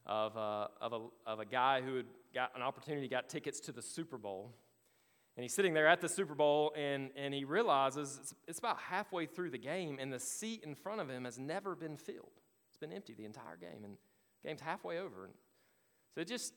of, 0.06 0.36
uh, 0.38 0.68
of, 0.82 0.94
a, 0.94 1.02
of 1.26 1.40
a 1.40 1.46
guy 1.46 1.82
who 1.82 1.96
had 1.96 2.06
got 2.34 2.52
an 2.56 2.62
opportunity, 2.62 3.08
got 3.08 3.30
tickets 3.30 3.60
to 3.62 3.72
the 3.72 3.82
Super 3.82 4.18
Bowl. 4.18 4.54
And 5.36 5.44
he's 5.44 5.54
sitting 5.54 5.74
there 5.74 5.88
at 5.88 6.00
the 6.00 6.10
Super 6.10 6.36
Bowl, 6.36 6.74
and, 6.78 7.10
and 7.16 7.34
he 7.34 7.44
realizes 7.44 8.20
it's, 8.22 8.36
it's 8.48 8.60
about 8.60 8.78
halfway 8.78 9.26
through 9.26 9.50
the 9.50 9.58
game, 9.58 9.98
and 10.00 10.14
the 10.14 10.20
seat 10.20 10.64
in 10.64 10.76
front 10.76 11.02
of 11.02 11.10
him 11.10 11.26
has 11.26 11.40
never 11.40 11.76
been 11.76 11.98
filled. 11.98 12.40
It's 12.70 12.78
been 12.78 12.94
empty 12.94 13.16
the 13.16 13.26
entire 13.26 13.58
game, 13.60 13.84
and 13.84 13.98
the 14.44 14.50
game's 14.50 14.62
halfway 14.62 15.00
over. 15.00 15.26
And 15.26 15.34
so 16.14 16.24
just 16.24 16.54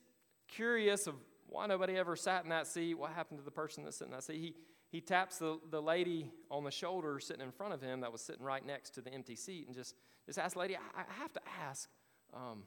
curious 0.49 1.07
of 1.07 1.15
why 1.49 1.67
nobody 1.67 1.97
ever 1.97 2.17
sat 2.17 2.45
in 2.45 2.51
that 2.51 2.67
seat, 2.67 2.95
what 2.95 3.13
happened 3.13 3.39
to 3.39 3.45
the 3.45 3.51
person 3.51 3.85
that's 3.85 3.97
sitting 3.97 4.13
in 4.13 4.19
that 4.19 4.25
seat. 4.25 4.41
He, 4.41 4.55
he 4.91 5.01
taps 5.01 5.39
the, 5.39 5.59
the 5.71 5.81
lady 5.81 6.31
on 6.51 6.65
the 6.65 6.71
shoulder 6.71 7.19
sitting 7.19 7.43
in 7.43 7.53
front 7.53 7.73
of 7.73 7.81
him 7.81 8.01
that 8.01 8.13
was 8.13 8.21
sitting 8.21 8.45
right 8.45 8.65
next 8.65 8.91
to 8.91 9.01
the 9.01 9.13
empty 9.13 9.37
seat 9.37 9.67
and 9.67 9.75
just, 9.75 9.95
just 10.27 10.37
the 10.53 10.59
lady, 10.59 10.77
I, 10.77 11.01
I 11.01 11.15
have 11.21 11.33
to 11.33 11.41
ask, 11.63 11.89
um, 12.35 12.65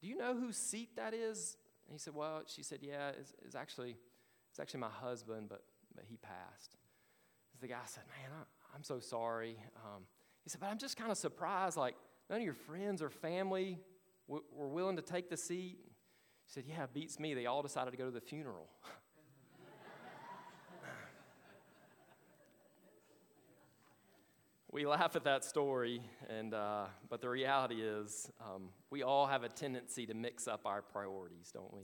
do 0.00 0.08
you 0.08 0.16
know 0.16 0.34
whose 0.34 0.56
seat 0.56 0.96
that 0.96 1.14
is? 1.14 1.56
And 1.86 1.94
he 1.94 1.98
said, 1.98 2.14
well, 2.14 2.42
she 2.46 2.62
said, 2.62 2.78
yeah, 2.82 3.10
it's, 3.10 3.32
it's 3.44 3.54
actually, 3.54 3.96
it's 4.50 4.60
actually 4.60 4.80
my 4.80 4.88
husband, 4.88 5.48
but, 5.48 5.62
but 5.94 6.04
he 6.08 6.16
passed. 6.16 6.76
The 7.60 7.68
guy 7.68 7.80
said, 7.84 8.04
man, 8.06 8.30
I, 8.72 8.76
am 8.76 8.82
so 8.82 9.00
sorry. 9.00 9.56
Um, 9.76 10.04
he 10.44 10.50
said, 10.50 10.60
but 10.60 10.68
I'm 10.68 10.78
just 10.78 10.96
kind 10.96 11.10
of 11.10 11.18
surprised, 11.18 11.76
like 11.76 11.96
none 12.30 12.38
of 12.38 12.44
your 12.44 12.54
friends 12.54 13.02
or 13.02 13.10
family 13.10 13.78
w- 14.28 14.44
were 14.52 14.68
willing 14.68 14.96
to 14.96 15.02
take 15.02 15.28
the 15.28 15.36
seat. 15.36 15.78
He 15.82 16.52
said, 16.52 16.64
yeah, 16.66 16.86
beats 16.92 17.20
me. 17.20 17.34
They 17.34 17.46
all 17.46 17.62
decided 17.62 17.90
to 17.90 17.96
go 17.96 18.06
to 18.06 18.10
the 18.10 18.20
funeral. 18.20 18.68
we 24.72 24.86
laugh 24.86 25.16
at 25.16 25.24
that 25.24 25.44
story, 25.44 26.00
and, 26.28 26.54
uh, 26.54 26.84
but 27.08 27.20
the 27.20 27.28
reality 27.28 27.82
is 27.82 28.30
um, 28.40 28.68
we 28.90 29.02
all 29.02 29.26
have 29.26 29.42
a 29.42 29.48
tendency 29.48 30.06
to 30.06 30.14
mix 30.14 30.46
up 30.46 30.60
our 30.64 30.80
priorities, 30.80 31.50
don't 31.52 31.74
we? 31.74 31.82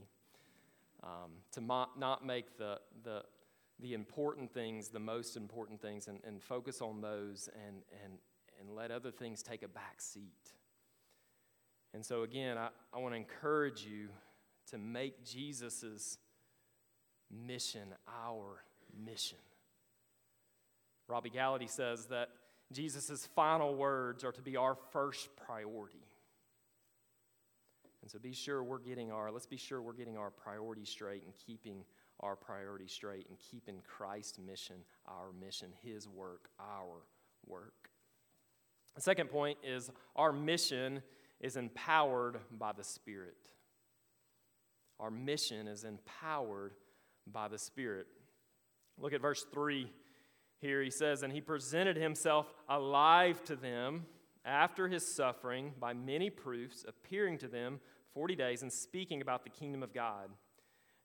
Um, 1.03 1.31
to 1.51 1.61
mo- 1.61 1.89
not 1.97 2.25
make 2.25 2.57
the, 2.57 2.79
the, 3.03 3.23
the 3.81 3.93
important 3.93 4.53
things 4.53 4.87
the 4.87 4.99
most 4.99 5.35
important 5.35 5.81
things 5.81 6.07
and, 6.07 6.19
and 6.25 6.41
focus 6.41 6.81
on 6.81 7.01
those 7.01 7.49
and, 7.67 7.81
and, 8.03 8.13
and 8.59 8.73
let 8.73 8.89
other 8.89 9.11
things 9.11 9.43
take 9.43 9.63
a 9.63 9.67
back 9.67 9.99
seat. 9.99 10.53
And 11.93 12.05
so, 12.05 12.23
again, 12.23 12.57
I, 12.57 12.69
I 12.93 12.99
want 12.99 13.13
to 13.13 13.17
encourage 13.17 13.83
you 13.83 14.07
to 14.71 14.77
make 14.77 15.25
Jesus' 15.25 16.17
mission 17.29 17.93
our 18.07 18.63
mission. 18.97 19.39
Robby 21.09 21.29
Gallaty 21.29 21.69
says 21.69 22.05
that 22.07 22.29
Jesus' 22.71 23.27
final 23.35 23.75
words 23.75 24.23
are 24.23 24.31
to 24.31 24.41
be 24.41 24.57
our 24.57 24.75
first 24.91 25.29
priority. 25.35 26.05
And 28.01 28.11
so 28.11 28.19
be 28.19 28.33
sure 28.33 28.63
we're 28.63 28.79
getting 28.79 29.11
our, 29.11 29.31
let's 29.31 29.45
be 29.45 29.57
sure 29.57 29.81
we're 29.81 29.93
getting 29.93 30.17
our 30.17 30.29
priorities 30.29 30.89
straight 30.89 31.23
and 31.23 31.33
keeping 31.45 31.83
our 32.19 32.35
priorities 32.35 32.91
straight 32.91 33.27
and 33.29 33.37
keeping 33.39 33.81
Christ's 33.85 34.39
mission 34.39 34.77
our 35.07 35.31
mission, 35.39 35.69
his 35.83 36.07
work 36.07 36.49
our 36.59 37.03
work. 37.45 37.89
The 38.95 39.01
second 39.01 39.29
point 39.29 39.57
is 39.63 39.91
our 40.15 40.31
mission 40.31 41.01
is 41.39 41.55
empowered 41.55 42.39
by 42.51 42.71
the 42.73 42.83
Spirit. 42.83 43.37
Our 44.99 45.11
mission 45.11 45.67
is 45.67 45.83
empowered 45.83 46.73
by 47.31 47.47
the 47.47 47.59
Spirit. 47.59 48.07
Look 48.97 49.13
at 49.13 49.21
verse 49.21 49.45
3 49.53 49.89
here 50.59 50.81
he 50.81 50.89
says, 50.89 51.23
And 51.23 51.31
he 51.31 51.41
presented 51.41 51.97
himself 51.97 52.51
alive 52.67 53.43
to 53.45 53.55
them 53.55 54.05
after 54.45 54.87
his 54.87 55.05
suffering 55.05 55.73
by 55.79 55.93
many 55.93 56.29
proofs, 56.29 56.85
appearing 56.87 57.37
to 57.39 57.47
them 57.47 57.79
40 58.13 58.35
days 58.35 58.61
and 58.61 58.71
speaking 58.71 59.21
about 59.21 59.43
the 59.43 59.49
kingdom 59.49 59.83
of 59.83 59.93
God. 59.93 60.29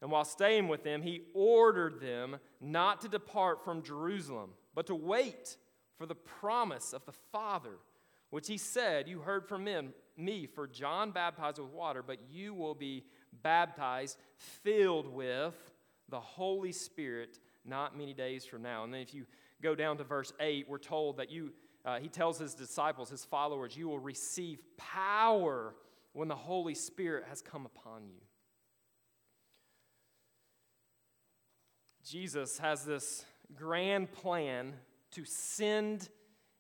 And 0.01 0.11
while 0.11 0.25
staying 0.25 0.69
with 0.69 0.83
them, 0.83 1.03
he 1.03 1.23
ordered 1.35 2.01
them 2.01 2.39
not 2.61 3.03
to 3.03 3.09
depart 3.09 3.65
from 3.65 3.83
Jerusalem, 3.83 4.51
but 4.75 4.87
to 4.87 4.95
wait 4.95 5.57
for 5.97 6.07
the 6.07 6.15
promise 6.15 6.93
of 6.93 7.05
the 7.05 7.13
Father, 7.31 7.79
which 8.31 8.49
he 8.49 8.59
said, 8.59 9.07
You 9.07 9.21
heard 9.21 9.47
from 9.47 9.69
me, 10.17 10.47
for 10.47 10.67
John 10.67 11.13
baptized 11.13 11.59
with 11.59 11.71
water, 11.71 12.03
but 12.03 12.19
you 12.31 12.55
will 12.55 12.75
be 12.75 13.05
baptized, 13.43 14.19
filled 14.37 15.07
with 15.07 15.55
the 16.09 16.21
Holy 16.21 16.73
Spirit 16.73 17.39
not 17.65 17.97
many 17.97 18.13
days 18.13 18.45
from 18.45 18.63
now. 18.63 18.85
And 18.85 18.93
then 18.93 19.01
if 19.03 19.15
you 19.15 19.27
go 19.63 19.75
down 19.75 19.99
to 19.99 20.05
verse 20.05 20.33
8, 20.41 20.67
we're 20.69 20.79
told 20.79 21.19
that 21.19 21.31
you, 21.31 21.53
uh, 21.85 21.99
he 21.99 22.09
tells 22.09 22.39
his 22.39 22.55
disciples, 22.55 23.11
his 23.11 23.25
followers, 23.25 23.77
you 23.77 23.89
will 23.89 23.99
receive 23.99 24.61
power 24.77 25.75
when 26.13 26.29
the 26.29 26.37
Holy 26.37 26.75
Spirit 26.75 27.25
has 27.29 27.41
come 27.41 27.65
upon 27.65 28.07
you. 28.07 28.21
Jesus 32.05 32.59
has 32.59 32.85
this 32.85 33.25
grand 33.55 34.13
plan 34.13 34.75
to 35.13 35.25
send 35.25 36.09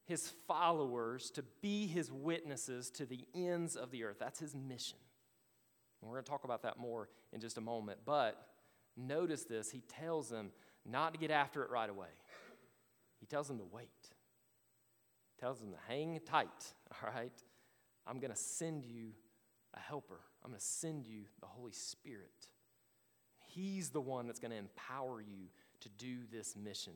his 0.05 0.33
followers 0.47 1.31
to 1.31 1.43
be 1.61 1.87
his 1.87 2.11
witnesses 2.11 2.91
to 2.91 3.07
the 3.07 3.25
ends 3.35 3.77
of 3.77 3.91
the 3.91 4.05
earth. 4.05 4.17
That's 4.19 4.39
his 4.39 4.55
mission. 4.55 4.99
And 6.01 6.11
we're 6.11 6.17
going 6.17 6.25
to 6.25 6.31
talk 6.31 6.45
about 6.45 6.63
that 6.63 6.79
more 6.79 7.09
in 7.33 7.41
just 7.41 7.59
a 7.59 7.61
moment. 7.61 8.01
But 8.05 8.47
notice 8.97 9.45
this 9.45 9.71
he 9.71 9.81
tells 9.81 10.29
them 10.29 10.51
not 10.85 11.15
to 11.15 11.19
get 11.19 11.31
after 11.31 11.63
it 11.63 11.71
right 11.71 11.89
away. 11.89 12.09
He 13.23 13.27
tells 13.27 13.47
them 13.47 13.59
to 13.59 13.65
wait. 13.71 13.89
He 15.31 15.41
tells 15.41 15.61
them 15.61 15.71
to 15.71 15.79
hang 15.87 16.19
tight, 16.27 16.75
all 17.05 17.11
right? 17.15 17.33
I'm 18.05 18.19
going 18.19 18.33
to 18.33 18.37
send 18.37 18.85
you 18.85 19.11
a 19.75 19.79
helper. 19.79 20.19
I'm 20.45 20.51
going 20.51 20.59
to 20.59 20.67
send 20.67 21.07
you 21.07 21.23
the 21.41 21.47
Holy 21.47 21.71
Spirit. 21.71 22.49
He's 23.47 23.91
the 23.91 24.01
one 24.01 24.27
that's 24.27 24.41
going 24.41 24.51
to 24.51 24.57
empower 24.57 25.21
you 25.21 25.51
to 25.83 25.89
do 25.91 26.17
this 26.33 26.57
mission. 26.57 26.95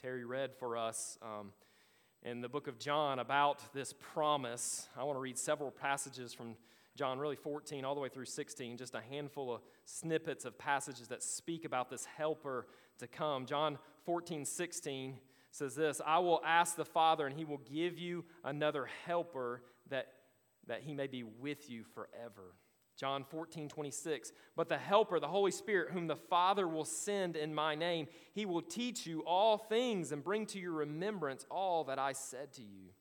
Terry 0.00 0.24
read 0.24 0.54
for 0.54 0.78
us 0.78 1.18
um, 1.20 1.52
in 2.22 2.40
the 2.40 2.48
book 2.48 2.66
of 2.66 2.78
John 2.78 3.18
about 3.18 3.74
this 3.74 3.92
promise. 3.92 4.88
I 4.96 5.04
want 5.04 5.16
to 5.16 5.20
read 5.20 5.36
several 5.36 5.70
passages 5.70 6.32
from 6.32 6.56
John, 6.96 7.18
really 7.18 7.36
14 7.36 7.84
all 7.84 7.94
the 7.94 8.00
way 8.00 8.08
through 8.08 8.24
16, 8.24 8.78
just 8.78 8.94
a 8.94 9.02
handful 9.02 9.54
of 9.54 9.60
snippets 9.84 10.46
of 10.46 10.56
passages 10.56 11.08
that 11.08 11.22
speak 11.22 11.66
about 11.66 11.90
this 11.90 12.06
helper 12.06 12.66
to 13.00 13.06
come. 13.06 13.44
John 13.44 13.78
14, 14.06 14.44
16 14.44 15.18
says 15.50 15.74
this 15.74 16.00
I 16.06 16.18
will 16.20 16.40
ask 16.44 16.76
the 16.76 16.84
Father, 16.84 17.26
and 17.26 17.36
he 17.36 17.44
will 17.44 17.60
give 17.70 17.98
you 17.98 18.24
another 18.44 18.88
helper 19.04 19.62
that, 19.90 20.08
that 20.66 20.82
he 20.82 20.94
may 20.94 21.06
be 21.06 21.22
with 21.22 21.68
you 21.68 21.84
forever. 21.94 22.54
John 22.96 23.24
14, 23.24 23.68
26. 23.68 24.32
But 24.56 24.68
the 24.68 24.78
Helper, 24.78 25.20
the 25.20 25.28
Holy 25.28 25.50
Spirit, 25.50 25.92
whom 25.92 26.06
the 26.06 26.16
Father 26.16 26.66
will 26.66 26.86
send 26.86 27.36
in 27.36 27.54
my 27.54 27.74
name, 27.74 28.06
he 28.32 28.46
will 28.46 28.62
teach 28.62 29.06
you 29.06 29.20
all 29.26 29.58
things 29.58 30.12
and 30.12 30.24
bring 30.24 30.46
to 30.46 30.58
your 30.58 30.72
remembrance 30.72 31.44
all 31.50 31.84
that 31.84 31.98
I 31.98 32.12
said 32.12 32.54
to 32.54 32.62
you. 32.62 32.92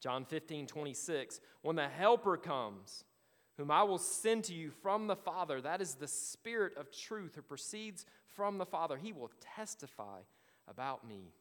John 0.00 0.24
15, 0.24 0.66
26. 0.66 1.40
When 1.62 1.76
the 1.76 1.88
Helper 1.88 2.36
comes, 2.36 3.04
whom 3.56 3.70
I 3.70 3.84
will 3.84 3.98
send 3.98 4.44
to 4.44 4.54
you 4.54 4.72
from 4.82 5.06
the 5.06 5.14
Father, 5.14 5.60
that 5.60 5.80
is 5.80 5.94
the 5.94 6.08
Spirit 6.08 6.76
of 6.76 6.90
truth 6.90 7.36
who 7.36 7.42
proceeds 7.42 8.04
from 8.34 8.58
the 8.58 8.66
Father, 8.66 8.96
he 8.96 9.12
will 9.12 9.30
testify 9.40 10.20
about 10.68 11.06
me. 11.06 11.32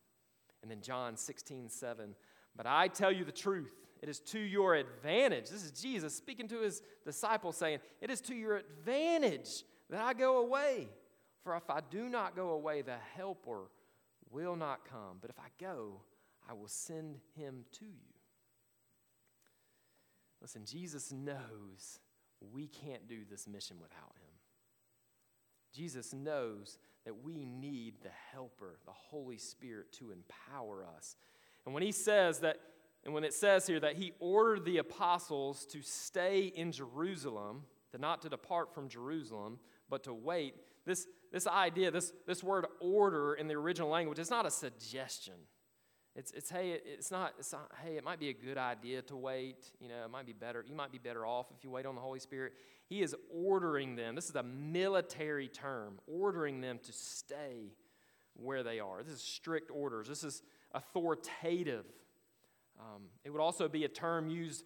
And 0.61 0.69
then 0.69 0.81
John 0.81 1.17
16, 1.17 1.69
7. 1.69 2.15
But 2.55 2.65
I 2.65 2.87
tell 2.87 3.11
you 3.11 3.25
the 3.25 3.31
truth. 3.31 3.73
It 4.01 4.09
is 4.09 4.19
to 4.19 4.39
your 4.39 4.75
advantage. 4.75 5.49
This 5.49 5.63
is 5.63 5.71
Jesus 5.71 6.15
speaking 6.15 6.47
to 6.49 6.61
his 6.61 6.81
disciples, 7.05 7.57
saying, 7.57 7.79
It 8.01 8.09
is 8.09 8.19
to 8.21 8.35
your 8.35 8.57
advantage 8.57 9.63
that 9.89 10.01
I 10.01 10.13
go 10.13 10.39
away. 10.39 10.89
For 11.43 11.55
if 11.55 11.69
I 11.69 11.81
do 11.89 12.09
not 12.09 12.35
go 12.35 12.49
away, 12.49 12.81
the 12.81 12.97
Helper 13.15 13.69
will 14.29 14.55
not 14.55 14.85
come. 14.89 15.17
But 15.21 15.29
if 15.29 15.39
I 15.39 15.49
go, 15.59 16.01
I 16.49 16.53
will 16.53 16.67
send 16.67 17.17
him 17.35 17.65
to 17.73 17.85
you. 17.85 18.13
Listen, 20.41 20.65
Jesus 20.65 21.11
knows 21.11 21.99
we 22.51 22.67
can't 22.67 23.07
do 23.07 23.19
this 23.29 23.47
mission 23.47 23.77
without 23.79 24.15
him. 24.19 24.20
Jesus 25.74 26.13
knows 26.13 26.78
that 27.05 27.24
we 27.24 27.45
need 27.45 27.95
the 28.03 28.09
Helper, 28.32 28.78
the 28.86 28.91
Holy 28.91 29.38
Spirit, 29.38 29.91
to 29.93 30.11
empower 30.11 30.86
us. 30.97 31.15
And 31.65 31.74
when 31.74 31.84
he 31.84 31.91
says 31.91 32.39
that 32.39 32.57
and 33.03 33.13
when 33.13 33.24
it 33.24 33.34
says 33.34 33.65
here 33.65 33.80
that 33.80 33.95
he 33.95 34.13
ordered 34.19 34.63
the 34.63 34.78
apostles 34.78 35.65
to 35.67 35.82
stay 35.82 36.51
in 36.55 36.72
Jerusalem, 36.72 37.63
to 37.91 37.97
not 37.97 38.22
to 38.22 38.30
depart 38.30 38.74
from 38.74 38.89
Jerusalem, 38.89 39.59
but 39.89 40.03
to 40.03 40.13
wait, 40.13 40.53
this, 40.86 41.07
this 41.32 41.47
idea, 41.47 41.89
this, 41.91 42.13
this 42.28 42.43
word 42.43 42.65
order 42.80 43.34
in 43.34 43.47
the 43.47 43.55
original 43.55 43.89
language, 43.89 44.19
is 44.19 44.30
not 44.30 44.45
a 44.45 44.51
suggestion. 44.51 45.34
It's, 46.15 46.32
it's 46.32 46.49
hey, 46.49 46.78
it's 46.86 47.09
not, 47.09 47.34
it's 47.39 47.51
not, 47.53 47.72
hey, 47.84 47.97
it 47.97 48.03
might 48.03 48.19
be 48.19 48.30
a 48.30 48.34
good 48.34 48.57
idea 48.57 49.01
to 49.03 49.15
wait. 49.15 49.72
You 49.80 49.89
know, 49.89 50.03
it 50.05 50.11
might 50.11 50.26
be 50.26 50.34
better. 50.34 50.63
You 50.67 50.76
might 50.76 50.91
be 50.91 50.97
better 50.97 51.26
off 51.26 51.47
if 51.57 51.63
you 51.63 51.72
wait 51.72 51.86
on 51.86 51.95
the 51.95 52.01
Holy 52.01 52.19
Spirit. 52.19 52.53
He 52.91 53.01
is 53.01 53.15
ordering 53.33 53.95
them. 53.95 54.15
This 54.15 54.27
is 54.27 54.35
a 54.35 54.43
military 54.43 55.47
term, 55.47 55.97
ordering 56.07 56.59
them 56.59 56.77
to 56.83 56.91
stay 56.91 57.71
where 58.33 58.63
they 58.63 58.81
are. 58.81 59.01
This 59.01 59.13
is 59.13 59.21
strict 59.21 59.71
orders. 59.71 60.09
This 60.09 60.25
is 60.25 60.43
authoritative. 60.73 61.85
Um, 62.77 63.03
it 63.23 63.29
would 63.29 63.39
also 63.39 63.69
be 63.69 63.85
a 63.85 63.87
term 63.87 64.27
used 64.29 64.65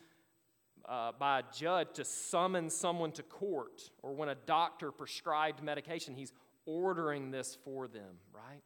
uh, 0.89 1.11
by 1.19 1.41
a 1.41 1.43
judge 1.55 1.89
to 1.93 2.03
summon 2.03 2.71
someone 2.71 3.11
to 3.11 3.21
court, 3.21 3.91
or 4.01 4.15
when 4.15 4.30
a 4.30 4.36
doctor 4.47 4.91
prescribed 4.91 5.61
medication, 5.61 6.15
he's 6.15 6.34
ordering 6.65 7.30
this 7.30 7.55
for 7.63 7.88
them, 7.88 8.17
right? 8.34 8.63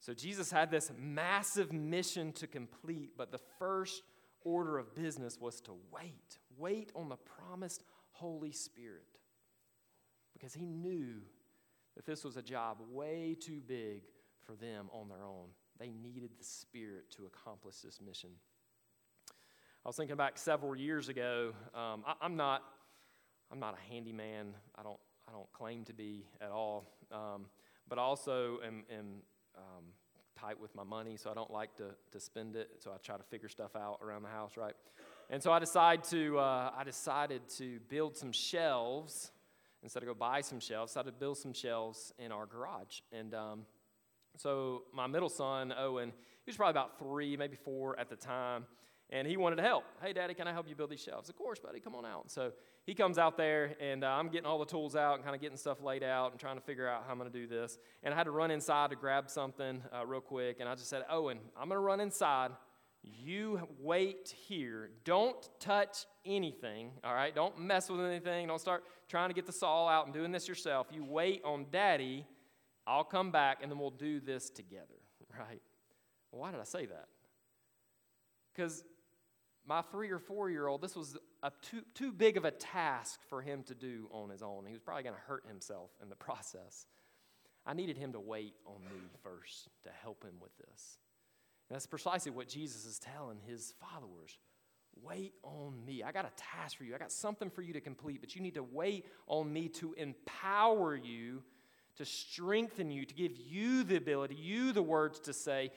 So 0.00 0.12
Jesus 0.12 0.50
had 0.50 0.70
this 0.70 0.92
massive 0.98 1.72
mission 1.72 2.32
to 2.32 2.46
complete, 2.46 3.12
but 3.16 3.32
the 3.32 3.40
first 3.58 4.02
order 4.44 4.76
of 4.76 4.94
business 4.94 5.38
was 5.40 5.62
to 5.62 5.72
wait. 5.90 6.36
Wait 6.58 6.92
on 6.94 7.08
the 7.08 7.16
promised 7.16 7.84
Holy 8.10 8.52
Spirit. 8.52 9.18
Because 10.32 10.54
he 10.54 10.66
knew 10.66 11.20
that 11.96 12.04
this 12.04 12.24
was 12.24 12.36
a 12.36 12.42
job 12.42 12.78
way 12.90 13.36
too 13.38 13.60
big 13.66 14.02
for 14.44 14.54
them 14.54 14.88
on 14.92 15.08
their 15.08 15.24
own. 15.24 15.48
They 15.78 15.90
needed 15.90 16.30
the 16.38 16.44
Spirit 16.44 17.10
to 17.16 17.26
accomplish 17.26 17.76
this 17.76 18.00
mission. 18.00 18.30
I 19.84 19.88
was 19.88 19.96
thinking 19.96 20.16
back 20.16 20.38
several 20.38 20.76
years 20.76 21.08
ago. 21.08 21.52
Um, 21.74 22.04
I, 22.06 22.26
am 22.26 22.36
not, 22.36 22.62
I'm 23.50 23.60
not 23.60 23.74
a 23.74 23.92
handyman. 23.92 24.54
I 24.76 24.82
don't, 24.82 24.98
I 25.28 25.32
don't 25.32 25.50
claim 25.52 25.84
to 25.84 25.92
be 25.92 26.26
at 26.40 26.50
all. 26.50 26.84
Um, 27.12 27.46
but 27.88 27.98
I 27.98 28.02
also 28.02 28.58
am, 28.66 28.84
am 28.90 29.22
um, 29.56 29.84
tight 30.38 30.60
with 30.60 30.74
my 30.74 30.84
money, 30.84 31.16
so 31.16 31.30
I 31.30 31.34
don't 31.34 31.50
like 31.50 31.76
to, 31.76 31.90
to 32.12 32.20
spend 32.20 32.56
it. 32.56 32.70
So 32.78 32.90
I 32.90 32.96
try 32.98 33.16
to 33.16 33.22
figure 33.22 33.48
stuff 33.48 33.76
out 33.76 33.98
around 34.02 34.22
the 34.22 34.28
house, 34.28 34.56
right? 34.56 34.74
And 35.30 35.42
so 35.42 35.52
I 35.52 35.58
decided 35.58 36.04
to, 36.06 36.38
uh, 36.38 36.70
I 36.76 36.84
decided 36.84 37.42
to 37.58 37.80
build 37.88 38.16
some 38.16 38.32
shelves 38.32 39.30
instead 39.82 40.02
of 40.02 40.08
go 40.08 40.14
buy 40.14 40.40
some 40.40 40.58
shelves. 40.58 40.96
I 40.96 41.00
decided 41.00 41.10
to 41.12 41.20
build 41.20 41.36
some 41.36 41.52
shelves 41.52 42.12
in 42.18 42.32
our 42.32 42.46
garage, 42.46 43.00
and 43.12 43.34
um, 43.34 43.66
so 44.36 44.84
my 44.94 45.06
middle 45.06 45.28
son, 45.28 45.74
Owen, 45.76 46.10
he 46.44 46.50
was 46.50 46.56
probably 46.56 46.70
about 46.70 46.98
three, 46.98 47.36
maybe 47.36 47.56
four 47.56 47.98
at 47.98 48.08
the 48.08 48.16
time, 48.16 48.64
and 49.10 49.26
he 49.26 49.36
wanted 49.36 49.56
to 49.56 49.62
help. 49.62 49.84
Hey, 50.02 50.12
Daddy, 50.12 50.32
can 50.32 50.46
I 50.48 50.52
help 50.52 50.68
you 50.68 50.74
build 50.74 50.90
these 50.90 51.02
shelves? 51.02 51.28
Of 51.28 51.36
course, 51.36 51.58
buddy, 51.58 51.80
come 51.80 51.94
on 51.94 52.06
out. 52.06 52.30
So 52.30 52.52
he 52.86 52.94
comes 52.94 53.18
out 53.18 53.36
there, 53.36 53.74
and 53.80 54.04
uh, 54.04 54.08
I'm 54.08 54.28
getting 54.28 54.46
all 54.46 54.58
the 54.58 54.64
tools 54.64 54.96
out 54.96 55.16
and 55.16 55.24
kind 55.24 55.34
of 55.34 55.42
getting 55.42 55.56
stuff 55.56 55.82
laid 55.82 56.02
out 56.02 56.30
and 56.30 56.40
trying 56.40 56.56
to 56.56 56.62
figure 56.62 56.88
out 56.88 57.04
how 57.04 57.12
I'm 57.12 57.18
going 57.18 57.30
to 57.30 57.38
do 57.38 57.46
this. 57.46 57.78
And 58.02 58.14
I 58.14 58.16
had 58.16 58.24
to 58.24 58.30
run 58.30 58.50
inside 58.50 58.90
to 58.90 58.96
grab 58.96 59.28
something 59.28 59.82
uh, 59.94 60.06
real 60.06 60.20
quick, 60.20 60.58
and 60.60 60.68
I 60.68 60.74
just 60.74 60.88
said, 60.88 61.04
Owen, 61.10 61.38
I'm 61.56 61.68
going 61.68 61.76
to 61.76 61.84
run 61.84 62.00
inside. 62.00 62.52
You 63.02 63.60
wait 63.80 64.34
here. 64.48 64.90
Don't 65.04 65.48
touch 65.60 66.06
anything, 66.24 66.90
all 67.04 67.14
right? 67.14 67.34
Don't 67.34 67.58
mess 67.58 67.88
with 67.88 68.00
anything. 68.00 68.48
Don't 68.48 68.60
start 68.60 68.84
trying 69.08 69.28
to 69.30 69.34
get 69.34 69.46
the 69.46 69.52
saw 69.52 69.88
out 69.88 70.04
and 70.06 70.14
doing 70.14 70.32
this 70.32 70.48
yourself. 70.48 70.88
You 70.92 71.04
wait 71.04 71.42
on 71.44 71.66
Daddy 71.70 72.26
I'll 72.88 73.04
come 73.04 73.30
back 73.30 73.58
and 73.62 73.70
then 73.70 73.78
we'll 73.78 73.90
do 73.90 74.18
this 74.18 74.48
together, 74.48 74.86
right? 75.38 75.60
Why 76.30 76.50
did 76.50 76.58
I 76.58 76.64
say 76.64 76.86
that? 76.86 77.08
Because 78.54 78.82
my 79.66 79.82
three 79.82 80.10
or 80.10 80.18
four 80.18 80.48
year 80.48 80.66
old, 80.66 80.80
this 80.80 80.96
was 80.96 81.16
a 81.42 81.52
too, 81.62 81.82
too 81.94 82.10
big 82.10 82.38
of 82.38 82.46
a 82.46 82.50
task 82.50 83.20
for 83.28 83.42
him 83.42 83.62
to 83.64 83.74
do 83.74 84.08
on 84.10 84.30
his 84.30 84.42
own. 84.42 84.64
He 84.66 84.72
was 84.72 84.80
probably 84.80 85.02
going 85.02 85.14
to 85.14 85.20
hurt 85.20 85.44
himself 85.46 85.90
in 86.02 86.08
the 86.08 86.16
process. 86.16 86.86
I 87.66 87.74
needed 87.74 87.98
him 87.98 88.12
to 88.14 88.20
wait 88.20 88.54
on 88.64 88.82
me 88.84 89.02
first 89.22 89.68
to 89.84 89.90
help 90.02 90.24
him 90.24 90.36
with 90.40 90.56
this. 90.56 90.98
That's 91.70 91.86
precisely 91.86 92.30
what 92.30 92.48
Jesus 92.48 92.84
is 92.84 92.98
telling 92.98 93.38
his 93.46 93.74
followers. 93.80 94.38
Wait 95.02 95.34
on 95.42 95.84
me. 95.84 96.02
I 96.02 96.12
got 96.12 96.24
a 96.24 96.32
task 96.36 96.78
for 96.78 96.84
you. 96.84 96.94
I 96.94 96.98
got 96.98 97.12
something 97.12 97.50
for 97.50 97.62
you 97.62 97.72
to 97.74 97.80
complete, 97.80 98.20
but 98.20 98.34
you 98.34 98.42
need 98.42 98.54
to 98.54 98.62
wait 98.62 99.06
on 99.26 99.52
me 99.52 99.68
to 99.68 99.92
empower 99.94 100.96
you 100.96 101.42
to 101.98 102.04
strengthen 102.04 102.92
you, 102.92 103.04
to 103.04 103.14
give 103.14 103.36
you 103.36 103.82
the 103.82 103.96
ability, 103.96 104.36
you 104.36 104.72
the 104.72 104.82
words 104.82 105.18
to 105.18 105.32
say, 105.32 105.72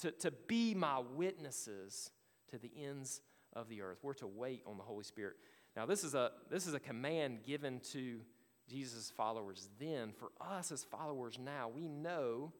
to, 0.00 0.10
to 0.12 0.30
be 0.30 0.74
my 0.74 1.02
witnesses 1.14 2.10
to 2.50 2.58
the 2.58 2.70
ends 2.82 3.20
of 3.52 3.68
the 3.68 3.82
earth. 3.82 3.98
We're 4.02 4.14
to 4.14 4.26
wait 4.26 4.62
on 4.66 4.78
the 4.78 4.82
Holy 4.82 5.04
Spirit. 5.04 5.36
Now, 5.76 5.84
this 5.84 6.04
is 6.04 6.14
a, 6.14 6.32
this 6.50 6.66
is 6.66 6.72
a 6.72 6.80
command 6.80 7.40
given 7.44 7.80
to 7.92 8.20
Jesus' 8.68 9.12
followers 9.14 9.68
then. 9.78 10.12
For 10.12 10.30
us 10.40 10.72
as 10.72 10.84
followers 10.84 11.38
now, 11.38 11.68
we 11.68 11.86
know 11.86 12.52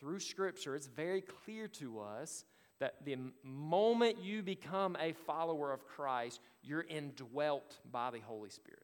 through 0.00 0.20
Scripture, 0.20 0.74
it's 0.74 0.86
very 0.86 1.20
clear 1.20 1.68
to 1.68 2.00
us 2.00 2.44
that 2.80 3.04
the 3.04 3.16
moment 3.42 4.18
you 4.22 4.42
become 4.42 4.96
a 5.00 5.12
follower 5.12 5.72
of 5.72 5.86
Christ, 5.86 6.40
you're 6.62 6.86
indwelt 6.88 7.76
by 7.90 8.10
the 8.10 8.20
Holy 8.20 8.50
Spirit. 8.50 8.82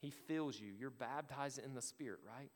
He 0.00 0.10
fills 0.10 0.58
you. 0.58 0.72
You're 0.78 0.90
baptized 0.90 1.60
in 1.64 1.74
the 1.74 1.82
Spirit, 1.82 2.20
right? 2.26 2.50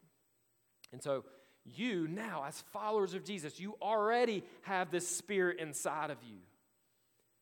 And 0.92 1.02
so, 1.02 1.24
you 1.64 2.08
now, 2.08 2.44
as 2.46 2.62
followers 2.72 3.14
of 3.14 3.24
Jesus, 3.24 3.60
you 3.60 3.74
already 3.82 4.42
have 4.62 4.90
this 4.90 5.06
Spirit 5.06 5.58
inside 5.58 6.10
of 6.10 6.18
you. 6.26 6.38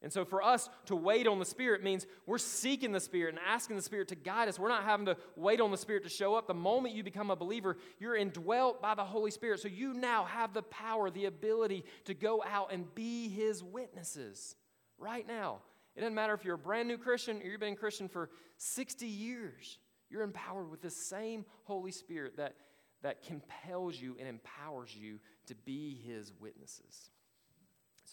And 0.02 0.12
so, 0.12 0.24
for 0.24 0.42
us 0.42 0.68
to 0.86 0.94
wait 0.94 1.26
on 1.26 1.38
the 1.38 1.44
Spirit 1.44 1.82
means 1.82 2.06
we're 2.26 2.38
seeking 2.38 2.92
the 2.92 3.00
Spirit 3.00 3.34
and 3.34 3.42
asking 3.46 3.76
the 3.76 3.82
Spirit 3.82 4.08
to 4.08 4.14
guide 4.14 4.48
us. 4.48 4.58
We're 4.58 4.68
not 4.68 4.84
having 4.84 5.06
to 5.06 5.16
wait 5.36 5.60
on 5.60 5.70
the 5.70 5.76
Spirit 5.76 6.02
to 6.04 6.10
show 6.10 6.34
up. 6.34 6.46
The 6.46 6.54
moment 6.54 6.94
you 6.94 7.02
become 7.02 7.30
a 7.30 7.36
believer, 7.36 7.78
you're 7.98 8.14
indwelt 8.14 8.82
by 8.82 8.94
the 8.94 9.04
Holy 9.04 9.30
Spirit. 9.30 9.60
So, 9.60 9.68
you 9.68 9.94
now 9.94 10.24
have 10.24 10.52
the 10.52 10.62
power, 10.62 11.10
the 11.10 11.24
ability 11.24 11.84
to 12.04 12.14
go 12.14 12.42
out 12.46 12.72
and 12.72 12.94
be 12.94 13.28
His 13.28 13.64
witnesses 13.64 14.54
right 14.98 15.26
now. 15.26 15.60
It 15.96 16.00
doesn't 16.00 16.14
matter 16.14 16.34
if 16.34 16.44
you're 16.44 16.56
a 16.56 16.58
brand 16.58 16.88
new 16.88 16.98
Christian 16.98 17.40
or 17.40 17.46
you've 17.46 17.60
been 17.60 17.72
a 17.72 17.76
Christian 17.76 18.08
for 18.08 18.28
60 18.58 19.06
years. 19.06 19.78
You're 20.10 20.22
empowered 20.22 20.70
with 20.70 20.82
the 20.82 20.90
same 20.90 21.46
Holy 21.64 21.90
Spirit 21.90 22.36
that, 22.36 22.54
that 23.02 23.22
compels 23.22 23.96
you 23.96 24.16
and 24.18 24.28
empowers 24.28 24.94
you 24.94 25.18
to 25.46 25.54
be 25.54 25.98
His 26.06 26.32
witnesses. 26.38 27.10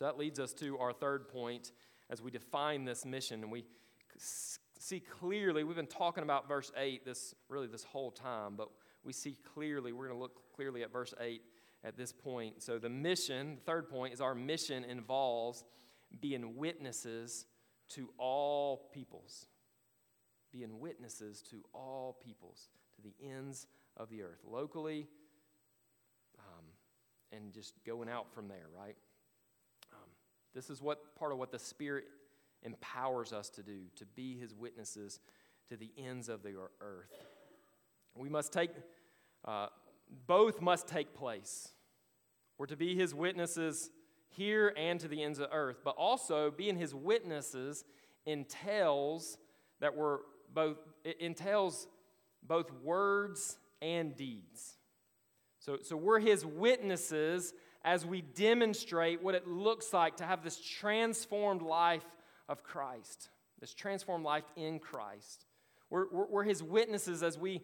That 0.04 0.18
leads 0.18 0.38
us 0.38 0.52
to 0.56 0.78
our 0.80 0.92
third 0.92 1.30
point 1.30 1.72
as 2.10 2.22
we 2.22 2.30
define 2.30 2.84
this 2.84 3.06
mission. 3.06 3.42
And 3.42 3.50
we 3.50 3.64
see 4.18 5.00
clearly 5.00 5.64
we've 5.64 5.78
been 5.78 5.88
talking 5.88 6.24
about 6.24 6.46
verse 6.46 6.72
8 6.76 7.06
this 7.06 7.34
really 7.48 7.68
this 7.68 7.86
whole 7.86 8.12
time 8.12 8.56
but 8.58 8.70
we 9.06 9.14
see 9.14 9.38
clearly 9.54 9.94
we're 9.94 10.08
going 10.08 10.18
to 10.18 10.22
look 10.22 10.54
clearly 10.54 10.84
at 10.84 10.92
verse 10.92 11.14
8 11.20 11.42
at 11.86 11.96
this 11.96 12.12
point. 12.12 12.62
So 12.62 12.80
the 12.80 12.90
mission 12.90 13.56
the 13.56 13.62
third 13.62 13.90
point 13.90 14.14
is 14.14 14.20
our 14.20 14.36
mission 14.36 14.84
involves 14.84 15.64
being 16.20 16.58
witnesses 16.58 17.46
to 17.92 18.10
all 18.18 18.90
peoples. 18.94 19.48
Being 20.52 20.82
witnesses 20.82 21.42
to 21.50 21.64
all 21.74 22.18
peoples, 22.24 22.70
to 22.98 23.02
the 23.02 23.14
ends 23.26 23.68
of 23.98 24.10
the 24.10 24.22
earth, 24.22 24.42
locally, 24.46 25.08
um, 26.38 26.66
and 27.32 27.52
just 27.54 27.74
going 27.86 28.08
out 28.08 28.32
from 28.36 28.48
there, 28.48 28.68
right? 28.78 28.96
This 30.54 30.70
is 30.70 30.82
what 30.82 31.16
part 31.16 31.32
of 31.32 31.38
what 31.38 31.52
the 31.52 31.60
Spirit 31.60 32.06
empowers 32.64 33.34
us 33.34 33.50
to 33.50 33.64
do, 33.64 33.82
to 33.96 34.06
be 34.06 34.38
his 34.38 34.54
witnesses 34.54 35.20
to 35.70 35.78
the 35.78 35.92
ends 35.98 36.30
of 36.30 36.44
the 36.44 36.56
earth. 36.82 37.26
We 38.16 38.30
must 38.30 38.54
take, 38.54 38.72
uh, 39.46 39.68
both 40.28 40.62
must 40.62 40.88
take 40.88 41.14
place. 41.14 41.70
We're 42.58 42.68
to 42.68 42.78
be 42.78 42.96
his 42.96 43.14
witnesses 43.16 43.90
here 44.30 44.74
and 44.78 45.00
to 45.00 45.08
the 45.08 45.24
ends 45.24 45.40
of 45.40 45.50
earth, 45.52 45.78
but 45.84 45.96
also 45.98 46.52
being 46.52 46.78
his 46.78 46.94
witnesses 46.94 47.84
entails 48.26 49.38
that 49.80 49.96
we're 49.96 50.20
both, 50.54 50.78
it 51.04 51.20
entails 51.20 51.88
both 52.44 52.72
words 52.84 53.58
and 53.82 54.16
deeds. 54.16 54.76
So, 55.60 55.80
so 55.82 55.96
we're 55.96 56.20
his 56.20 56.46
witnesses 56.46 57.54
as 57.84 58.06
we 58.06 58.22
demonstrate 58.22 59.22
what 59.22 59.36
it 59.36 59.48
looks 59.48 59.94
like 59.94 60.18
to 60.18 60.24
have 60.24 60.44
this 60.44 60.60
transformed 60.60 61.62
life 61.62 62.06
of 62.48 62.64
Christ, 62.64 63.30
this 63.60 63.74
transformed 63.74 64.24
life 64.26 64.46
in 64.56 64.80
Christ. 64.80 65.46
We're, 65.90 66.08
we're, 66.12 66.28
we're 66.28 66.44
his 66.44 66.64
witnesses 66.64 67.24
as 67.24 67.38
we 67.38 67.62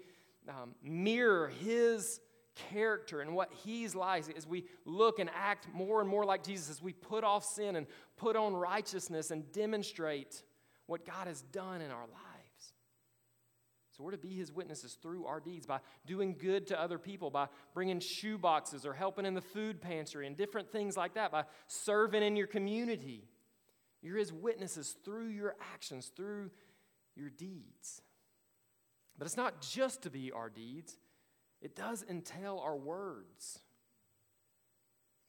um, 0.47 0.75
mirror 0.83 1.51
his 1.63 2.19
character 2.71 3.21
and 3.21 3.33
what 3.33 3.51
he's 3.63 3.95
like 3.95 4.25
as 4.35 4.45
we 4.45 4.65
look 4.85 5.19
and 5.19 5.29
act 5.35 5.67
more 5.73 6.01
and 6.01 6.09
more 6.09 6.25
like 6.25 6.43
Jesus, 6.43 6.69
as 6.69 6.81
we 6.81 6.93
put 6.93 7.23
off 7.23 7.45
sin 7.45 7.75
and 7.75 7.87
put 8.17 8.35
on 8.35 8.53
righteousness 8.53 9.31
and 9.31 9.49
demonstrate 9.51 10.43
what 10.85 11.05
God 11.05 11.27
has 11.27 11.41
done 11.51 11.81
in 11.81 11.91
our 11.91 12.01
lives. 12.01 12.28
So 13.99 14.05
we're 14.05 14.11
to 14.11 14.17
be 14.17 14.37
his 14.37 14.49
witnesses 14.49 14.97
through 15.01 15.25
our 15.25 15.41
deeds 15.41 15.65
by 15.65 15.81
doing 16.05 16.37
good 16.39 16.67
to 16.67 16.81
other 16.81 16.97
people, 16.97 17.29
by 17.29 17.49
bringing 17.73 17.99
shoe 17.99 18.37
boxes 18.37 18.85
or 18.85 18.93
helping 18.93 19.25
in 19.25 19.33
the 19.33 19.41
food 19.41 19.81
pantry 19.81 20.25
and 20.25 20.37
different 20.37 20.71
things 20.71 20.95
like 20.95 21.15
that, 21.15 21.33
by 21.33 21.43
serving 21.67 22.23
in 22.23 22.37
your 22.37 22.47
community. 22.47 23.27
You're 24.01 24.17
his 24.17 24.31
witnesses 24.31 24.95
through 25.03 25.27
your 25.27 25.57
actions, 25.73 26.13
through 26.15 26.49
your 27.17 27.29
deeds. 27.29 28.01
But 29.17 29.25
it's 29.25 29.35
not 29.35 29.59
just 29.59 30.03
to 30.03 30.09
be 30.09 30.31
our 30.31 30.49
deeds, 30.49 30.95
it 31.61 31.75
does 31.75 32.05
entail 32.09 32.61
our 32.63 32.77
words. 32.77 33.59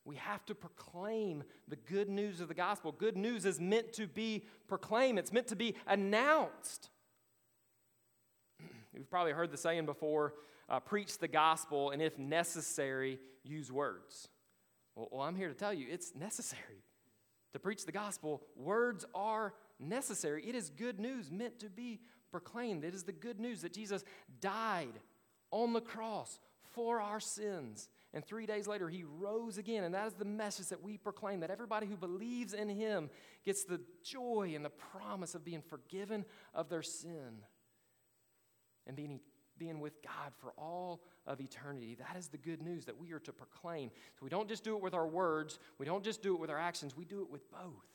We 0.05 0.15
have 0.15 0.47
to 0.47 0.55
proclaim 0.55 1.43
the 1.67 1.75
good 1.75 2.09
news 2.09 2.41
of 2.41 2.47
the 2.47 2.55
gospel. 2.55 2.93
Good 2.93 3.17
news 3.17 3.47
is 3.47 3.59
meant 3.59 3.93
to 3.95 4.07
be 4.07 4.45
proclaimed, 4.69 5.19
it's 5.19 5.33
meant 5.33 5.49
to 5.49 5.57
be 5.57 5.75
announced. 5.89 6.91
You've 8.95 9.11
probably 9.11 9.33
heard 9.33 9.51
the 9.51 9.57
saying 9.57 9.87
before 9.87 10.35
uh, 10.69 10.81
preach 10.81 11.19
the 11.19 11.29
gospel, 11.29 11.91
and 11.91 12.01
if 12.01 12.19
necessary, 12.19 13.19
use 13.45 13.71
words. 13.71 14.29
Well, 14.95 15.09
well, 15.11 15.23
I'm 15.23 15.37
here 15.37 15.49
to 15.49 15.55
tell 15.55 15.73
you 15.73 15.87
it's 15.91 16.15
necessary 16.15 16.85
to 17.53 17.59
preach 17.59 17.87
the 17.87 17.93
gospel. 17.93 18.43
Words 18.57 19.05
are 19.15 19.55
necessary. 19.79 20.45
It 20.47 20.55
is 20.55 20.71
good 20.71 21.01
news 21.01 21.31
meant 21.31 21.59
to 21.61 21.71
be 21.71 22.01
proclaimed. 22.31 22.85
It 22.85 22.95
is 22.95 23.05
the 23.05 23.13
good 23.13 23.41
news 23.41 23.63
that 23.63 23.73
Jesus 23.73 24.05
died 24.41 25.01
on 25.51 25.73
the 25.73 25.81
cross 25.81 26.39
for 26.75 27.01
our 27.01 27.21
sins. 27.21 27.89
And 28.13 28.25
three 28.25 28.47
days 28.47 28.67
later, 28.67 28.89
he 28.89 29.05
rose 29.05 29.59
again. 29.59 29.85
And 29.85 29.95
that 29.95 30.07
is 30.07 30.15
the 30.15 30.25
message 30.25 30.69
that 30.69 30.83
we 30.83 30.97
proclaim 30.97 31.41
that 31.41 31.51
everybody 31.51 31.87
who 31.87 31.97
believes 31.97 32.55
in 32.55 32.69
him 32.69 33.11
gets 33.45 33.65
the 33.65 33.81
joy 34.05 34.53
and 34.55 34.65
the 34.65 34.71
promise 34.71 35.35
of 35.35 35.45
being 35.45 35.63
forgiven 35.63 36.25
of 36.55 36.69
their 36.69 36.83
sin 36.83 37.43
and 38.91 38.97
being, 38.97 39.21
being 39.57 39.79
with 39.79 40.03
God 40.03 40.33
for 40.41 40.53
all 40.59 41.01
of 41.25 41.41
eternity. 41.41 41.97
That 41.97 42.19
is 42.19 42.27
the 42.27 42.39
good 42.39 42.61
news 42.61 42.85
that 42.87 42.99
we 42.99 43.13
are 43.13 43.21
to 43.21 43.33
proclaim. 43.33 43.91
So 44.19 44.25
we 44.25 44.29
don't 44.29 44.49
just 44.49 44.65
do 44.65 44.77
it 44.77 44.83
with 44.83 44.95
our 44.95 45.07
words, 45.07 45.61
we 45.79 45.87
don't 45.87 46.03
just 46.03 46.23
do 46.23 46.35
it 46.35 46.41
with 46.41 46.51
our 46.51 46.59
actions, 46.59 46.97
we 46.97 47.05
do 47.05 47.23
it 47.23 47.31
with 47.31 47.49
both. 47.53 47.87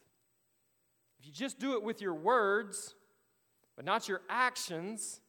If 1.19 1.25
you 1.25 1.33
just 1.33 1.59
do 1.59 1.73
it 1.73 1.83
with 1.83 2.01
your 2.01 2.13
words, 2.13 2.95
but 3.75 3.83
not 3.83 4.07
your 4.07 4.21
actions, 4.29 5.19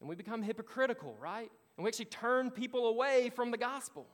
then 0.00 0.08
we 0.08 0.14
become 0.14 0.42
hypocritical, 0.42 1.16
right? 1.18 1.50
And 1.78 1.84
we 1.84 1.88
actually 1.88 2.06
turn 2.06 2.50
people 2.50 2.88
away 2.88 3.30
from 3.34 3.50
the 3.50 3.56
gospel. 3.56 4.06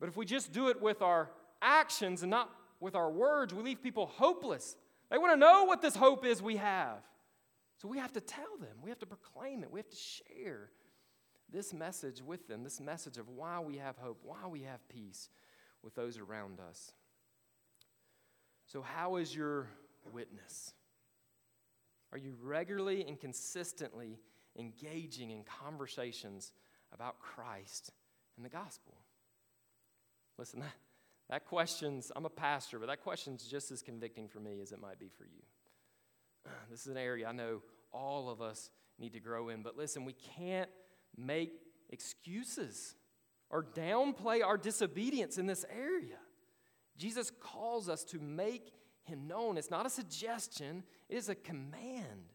But 0.00 0.08
if 0.08 0.16
we 0.16 0.24
just 0.24 0.52
do 0.52 0.68
it 0.68 0.82
with 0.82 1.00
our 1.00 1.30
actions 1.62 2.22
and 2.22 2.30
not 2.30 2.50
with 2.80 2.96
our 2.96 3.10
words, 3.10 3.54
we 3.54 3.62
leave 3.62 3.82
people 3.82 4.06
hopeless. 4.06 4.74
They 5.12 5.18
want 5.18 5.32
to 5.32 5.38
know 5.38 5.62
what 5.64 5.80
this 5.80 5.94
hope 5.94 6.26
is 6.26 6.42
we 6.42 6.56
have. 6.56 7.04
So 7.80 7.88
we 7.88 7.96
have 7.96 8.12
to 8.12 8.20
tell 8.20 8.58
them, 8.60 8.76
we 8.82 8.90
have 8.90 8.98
to 8.98 9.06
proclaim 9.06 9.62
it, 9.62 9.70
we 9.70 9.78
have 9.78 9.88
to 9.88 9.96
share 9.96 10.70
this 11.50 11.72
message 11.72 12.20
with 12.22 12.46
them, 12.46 12.62
this 12.62 12.78
message 12.78 13.16
of 13.16 13.26
why 13.28 13.58
we 13.60 13.78
have 13.78 13.96
hope, 13.96 14.20
why 14.22 14.46
we 14.48 14.62
have 14.62 14.86
peace 14.90 15.30
with 15.82 15.94
those 15.94 16.18
around 16.18 16.60
us. 16.60 16.92
So, 18.66 18.82
how 18.82 19.16
is 19.16 19.34
your 19.34 19.66
witness? 20.12 20.74
Are 22.12 22.18
you 22.18 22.34
regularly 22.42 23.02
and 23.08 23.18
consistently 23.18 24.20
engaging 24.58 25.30
in 25.30 25.42
conversations 25.44 26.52
about 26.92 27.18
Christ 27.18 27.92
and 28.36 28.44
the 28.44 28.50
gospel? 28.50 28.98
Listen, 30.36 30.60
that, 30.60 30.72
that 31.30 31.46
question's, 31.46 32.12
I'm 32.14 32.26
a 32.26 32.30
pastor, 32.30 32.78
but 32.78 32.88
that 32.88 33.02
question's 33.02 33.46
just 33.46 33.70
as 33.70 33.80
convicting 33.80 34.28
for 34.28 34.38
me 34.38 34.60
as 34.60 34.70
it 34.70 34.80
might 34.82 34.98
be 34.98 35.08
for 35.08 35.24
you. 35.24 35.42
This 36.70 36.82
is 36.82 36.86
an 36.86 36.96
area 36.96 37.26
I 37.28 37.32
know 37.32 37.62
all 37.92 38.28
of 38.28 38.40
us 38.40 38.70
need 38.98 39.12
to 39.14 39.20
grow 39.20 39.48
in. 39.48 39.62
But 39.62 39.76
listen, 39.76 40.04
we 40.04 40.14
can't 40.36 40.70
make 41.16 41.52
excuses 41.88 42.94
or 43.48 43.64
downplay 43.64 44.44
our 44.44 44.56
disobedience 44.56 45.38
in 45.38 45.46
this 45.46 45.64
area. 45.74 46.18
Jesus 46.96 47.32
calls 47.40 47.88
us 47.88 48.04
to 48.04 48.18
make 48.20 48.72
him 49.04 49.26
known. 49.26 49.56
It's 49.56 49.70
not 49.70 49.86
a 49.86 49.90
suggestion, 49.90 50.84
it 51.08 51.16
is 51.16 51.28
a 51.28 51.34
command. 51.34 52.34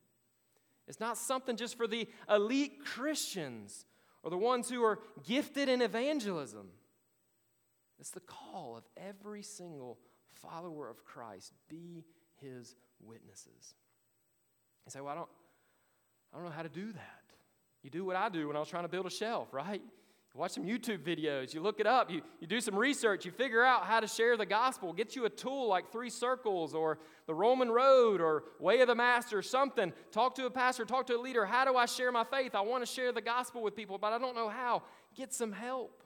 It's 0.87 0.99
not 0.99 1.17
something 1.17 1.55
just 1.55 1.77
for 1.77 1.87
the 1.87 2.07
elite 2.29 2.83
Christians 2.85 3.85
or 4.21 4.29
the 4.29 4.37
ones 4.37 4.69
who 4.69 4.83
are 4.83 4.99
gifted 5.23 5.69
in 5.69 5.81
evangelism. 5.81 6.67
It's 7.99 8.11
the 8.11 8.19
call 8.19 8.75
of 8.77 8.83
every 8.97 9.41
single 9.41 9.99
follower 10.33 10.89
of 10.89 11.03
Christ 11.05 11.53
be 11.69 12.03
his 12.39 12.75
witnesses. 12.99 13.73
You 14.85 14.91
say, 14.91 15.01
well, 15.01 15.13
I 15.13 15.15
don't, 15.15 15.29
I 16.33 16.37
don't 16.37 16.45
know 16.45 16.51
how 16.51 16.63
to 16.63 16.69
do 16.69 16.91
that. 16.91 17.23
You 17.83 17.89
do 17.89 18.05
what 18.05 18.15
I 18.15 18.29
do 18.29 18.47
when 18.47 18.55
I 18.55 18.59
was 18.59 18.69
trying 18.69 18.83
to 18.83 18.89
build 18.89 19.05
a 19.05 19.11
shelf, 19.11 19.53
right? 19.53 19.81
You 20.35 20.39
watch 20.39 20.51
some 20.51 20.65
YouTube 20.65 20.99
videos, 20.99 21.53
you 21.53 21.61
look 21.61 21.79
it 21.79 21.87
up, 21.87 22.11
you, 22.11 22.21
you 22.41 22.47
do 22.47 22.59
some 22.59 22.75
research, 22.75 23.25
you 23.25 23.31
figure 23.31 23.63
out 23.63 23.85
how 23.85 24.01
to 24.01 24.07
share 24.07 24.35
the 24.35 24.45
gospel. 24.45 24.91
Get 24.91 25.15
you 25.15 25.25
a 25.25 25.29
tool 25.29 25.67
like 25.69 25.91
Three 25.91 26.09
Circles 26.09 26.73
or 26.73 26.99
the 27.25 27.33
Roman 27.33 27.71
Road 27.71 28.19
or 28.19 28.43
Way 28.59 28.81
of 28.81 28.87
the 28.87 28.95
Master, 28.95 29.37
or 29.37 29.41
something. 29.41 29.93
Talk 30.11 30.35
to 30.35 30.45
a 30.45 30.51
pastor, 30.51 30.83
talk 30.83 31.07
to 31.07 31.15
a 31.15 31.21
leader. 31.21 31.45
How 31.45 31.63
do 31.63 31.77
I 31.77 31.85
share 31.85 32.11
my 32.11 32.25
faith? 32.25 32.53
I 32.53 32.61
want 32.61 32.85
to 32.85 32.91
share 32.91 33.11
the 33.11 33.21
gospel 33.21 33.63
with 33.63 33.75
people, 33.75 33.97
but 33.97 34.11
I 34.11 34.17
don't 34.17 34.35
know 34.35 34.49
how. 34.49 34.83
Get 35.15 35.33
some 35.33 35.53
help. 35.53 36.03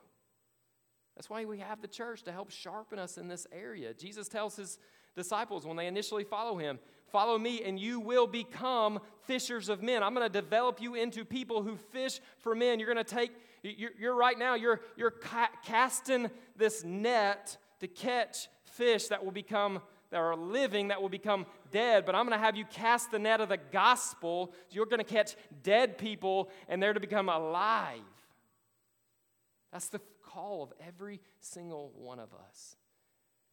That's 1.16 1.28
why 1.28 1.44
we 1.44 1.58
have 1.58 1.82
the 1.82 1.88
church 1.88 2.22
to 2.22 2.32
help 2.32 2.50
sharpen 2.50 2.98
us 2.98 3.18
in 3.18 3.26
this 3.26 3.46
area. 3.52 3.92
Jesus 3.94 4.28
tells 4.28 4.54
his 4.54 4.78
disciples 5.16 5.66
when 5.66 5.76
they 5.76 5.86
initially 5.86 6.24
follow 6.24 6.56
him, 6.56 6.78
Follow 7.12 7.38
me, 7.38 7.62
and 7.62 7.78
you 7.78 8.00
will 8.00 8.26
become 8.26 9.00
fishers 9.24 9.68
of 9.68 9.82
men. 9.82 10.02
I'm 10.02 10.14
going 10.14 10.30
to 10.30 10.40
develop 10.40 10.80
you 10.80 10.94
into 10.94 11.24
people 11.24 11.62
who 11.62 11.76
fish 11.76 12.20
for 12.38 12.54
men. 12.54 12.78
You're 12.78 12.92
going 12.92 13.04
to 13.04 13.14
take, 13.14 13.32
you're, 13.62 13.90
you're 13.98 14.14
right 14.14 14.38
now, 14.38 14.54
you're, 14.54 14.80
you're 14.96 15.10
ca- 15.10 15.50
casting 15.64 16.30
this 16.56 16.84
net 16.84 17.56
to 17.80 17.88
catch 17.88 18.48
fish 18.64 19.08
that 19.08 19.24
will 19.24 19.32
become, 19.32 19.80
that 20.10 20.18
are 20.18 20.36
living, 20.36 20.88
that 20.88 21.00
will 21.00 21.08
become 21.08 21.46
dead. 21.70 22.06
But 22.06 22.14
I'm 22.14 22.26
going 22.26 22.38
to 22.38 22.44
have 22.44 22.56
you 22.56 22.64
cast 22.64 23.10
the 23.10 23.18
net 23.18 23.40
of 23.40 23.48
the 23.48 23.58
gospel. 23.58 24.52
You're 24.70 24.86
going 24.86 24.98
to 24.98 25.04
catch 25.04 25.36
dead 25.62 25.98
people, 25.98 26.50
and 26.68 26.82
they're 26.82 26.92
to 26.92 27.00
become 27.00 27.28
alive. 27.28 28.00
That's 29.72 29.88
the 29.88 30.00
call 30.22 30.62
of 30.62 30.72
every 30.86 31.20
single 31.40 31.92
one 31.96 32.18
of 32.18 32.28
us. 32.34 32.76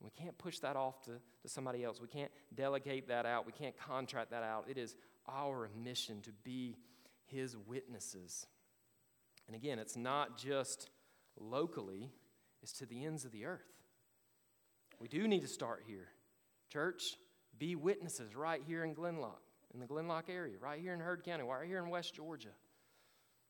We 0.02 0.12
can't 0.12 0.38
push 0.38 0.60
that 0.60 0.76
off 0.76 1.02
to, 1.04 1.12
to 1.42 1.50
somebody 1.50 1.84
else. 1.84 2.00
We 2.00 2.08
can't 2.08 2.32
delegate 2.54 3.08
that 3.08 3.26
out. 3.26 3.46
We 3.46 3.52
can't 3.52 3.76
contract 3.78 4.32
that 4.32 4.44
out. 4.44 4.66
It 4.70 4.78
is 4.78 4.96
our 5.28 5.70
mission 5.84 6.22
to 6.22 6.32
be 6.44 6.78
His 7.26 7.58
witnesses. 7.58 8.46
And 9.48 9.56
again, 9.56 9.80
it's 9.80 9.98
not 9.98 10.38
just 10.38 10.90
locally, 11.40 12.12
it's 12.62 12.74
to 12.74 12.86
the 12.86 13.06
ends 13.06 13.26
of 13.26 13.32
the 13.32 13.46
earth. 13.46 13.62
We 15.00 15.08
do 15.08 15.28
need 15.28 15.42
to 15.42 15.48
start 15.48 15.84
here. 15.88 16.08
Church, 16.72 17.16
be 17.58 17.76
witnesses 17.76 18.36
right 18.36 18.62
here 18.66 18.84
in 18.84 18.94
Glenloch, 18.94 19.42
in 19.74 19.80
the 19.80 19.88
Glenloch 19.88 20.30
area, 20.30 20.56
right 20.60 20.80
here 20.80 20.94
in 20.94 21.00
Heard 21.00 21.24
County, 21.24 21.44
right 21.44 21.68
here 21.68 21.84
in 21.84 21.90
West 21.90 22.14
Georgia. 22.14 22.50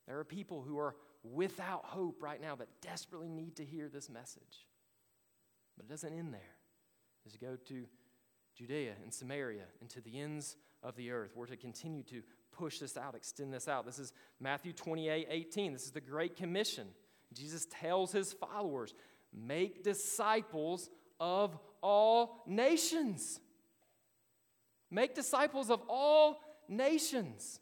There 0.06 0.18
are 0.18 0.24
people 0.24 0.62
who 0.62 0.78
are 0.78 0.94
without 1.22 1.84
hope 1.84 2.22
right 2.22 2.40
now 2.40 2.56
that 2.56 2.68
desperately 2.80 3.28
need 3.28 3.56
to 3.56 3.64
hear 3.64 3.88
this 3.88 4.08
message. 4.08 4.66
But 5.78 5.86
it 5.86 5.90
doesn't 5.90 6.12
end 6.12 6.34
there. 6.34 6.56
As 7.24 7.32
you 7.32 7.38
go 7.40 7.56
to 7.68 7.84
Judea 8.56 8.94
and 9.02 9.14
Samaria 9.14 9.64
and 9.80 9.88
to 9.90 10.00
the 10.00 10.20
ends 10.20 10.56
of 10.82 10.96
the 10.96 11.12
earth, 11.12 11.32
we're 11.36 11.46
to 11.46 11.56
continue 11.56 12.02
to 12.04 12.22
push 12.52 12.80
this 12.80 12.96
out, 12.96 13.14
extend 13.14 13.54
this 13.54 13.68
out. 13.68 13.86
This 13.86 14.00
is 14.00 14.12
Matthew 14.40 14.72
28 14.72 15.28
18. 15.30 15.72
This 15.72 15.84
is 15.84 15.92
the 15.92 16.00
Great 16.00 16.36
Commission. 16.36 16.88
Jesus 17.32 17.66
tells 17.70 18.10
his 18.10 18.32
followers, 18.32 18.94
make 19.32 19.84
disciples 19.84 20.90
of 21.20 21.56
all 21.82 22.42
nations. 22.46 23.38
Make 24.90 25.14
disciples 25.14 25.70
of 25.70 25.82
all 25.88 26.40
nations. 26.68 27.60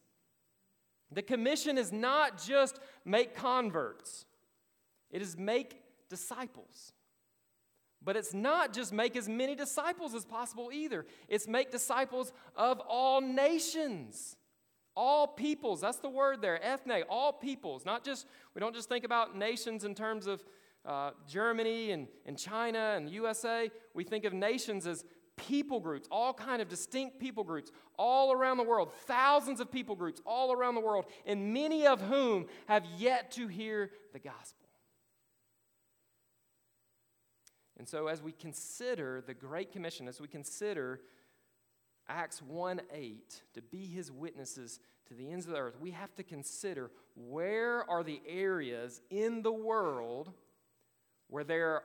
The 1.13 1.23
commission 1.23 1.77
is 1.77 1.93
not 1.93 2.43
just 2.43 2.79
make 3.05 3.37
converts, 3.37 4.25
it 5.11 5.21
is 5.21 5.37
make 5.37 5.83
disciples. 6.09 6.93
But 8.07 8.17
it's 8.17 8.33
not 8.33 8.73
just 8.73 8.93
make 8.93 9.17
as 9.17 9.29
many 9.29 9.57
disciples 9.57 10.15
as 10.15 10.25
possible 10.25 10.71
either. 10.73 11.05
It's 11.29 11.49
make 11.49 11.73
disciples 11.73 12.33
of 12.55 12.79
all 12.89 13.21
nations, 13.21 14.37
all 14.97 15.27
peoples. 15.27 15.81
That's 15.81 15.99
the 15.99 16.09
word 16.09 16.41
there, 16.41 16.65
ethne, 16.65 17.03
all 17.11 17.33
peoples. 17.33 17.85
Not 17.85 18.05
just, 18.05 18.29
we 18.55 18.61
don't 18.61 18.77
just 18.77 18.89
think 18.89 19.05
about 19.05 19.37
nations 19.37 19.85
in 19.85 19.97
terms 19.97 20.29
of 20.29 20.45
uh, 20.85 21.11
Germany 21.29 21.91
and, 21.91 22.07
and 22.25 22.39
China 22.39 22.95
and 22.97 23.11
USA. 23.11 23.73
We 23.93 24.05
think 24.05 24.25
of 24.25 24.33
nations 24.33 24.87
as 24.87 25.05
people 25.37 25.81
groups, 25.81 26.07
all 26.09 26.33
kind 26.33 26.63
of 26.63 26.69
distinct 26.69 27.19
people 27.19 27.43
groups 27.43 27.73
all 27.99 28.33
around 28.33 28.59
the 28.59 28.63
world, 28.63 28.93
thousands 29.07 29.59
of 29.59 29.73
people 29.73 29.97
groups 29.97 30.21
all 30.25 30.53
around 30.53 30.77
the 30.77 30.81
world, 30.81 31.07
and 31.27 31.53
many 31.53 31.89
of 31.89 32.01
whom 32.03 32.47
have 32.69 32.87
yet 32.97 33.33
to 33.33 33.49
hear 33.49 33.91
the 34.13 34.21
gospel. 34.21 34.66
And 37.79 37.89
so, 37.89 38.07
as 38.07 38.23
we 38.23 38.33
consider 38.33 39.23
the 39.27 39.35
Great 39.35 39.71
Commission, 39.71 40.09
as 40.09 40.21
we 40.21 40.29
consider 40.29 41.01
Acts 42.09 42.41
1 42.41 42.81
8, 42.93 43.43
to 43.55 43.63
be 43.63 43.87
his 43.87 44.11
witnesses 44.11 44.81
to 45.09 45.15
the 45.15 45.31
ends 45.31 45.47
of 45.47 45.53
the 45.53 45.59
earth, 45.59 45.77
we 45.81 45.91
have 45.91 46.15
to 46.15 46.23
consider 46.23 46.91
where 47.15 47.89
are 47.91 48.03
the 48.03 48.21
areas 48.27 49.01
in 49.11 49.43
the 49.43 49.53
world 49.53 50.33
where 51.29 51.45
there, 51.45 51.83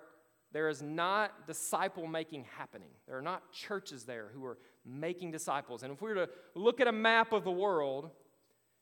there 0.51 0.69
is 0.69 0.81
not 0.81 1.47
disciple 1.47 2.07
making 2.07 2.45
happening. 2.57 2.89
There 3.07 3.17
are 3.17 3.21
not 3.21 3.51
churches 3.51 4.03
there 4.03 4.29
who 4.33 4.45
are 4.45 4.57
making 4.85 5.31
disciples. 5.31 5.83
And 5.83 5.91
if 5.91 6.01
we 6.01 6.09
were 6.09 6.25
to 6.25 6.29
look 6.55 6.79
at 6.79 6.87
a 6.87 6.91
map 6.91 7.33
of 7.33 7.43
the 7.43 7.51
world 7.51 8.09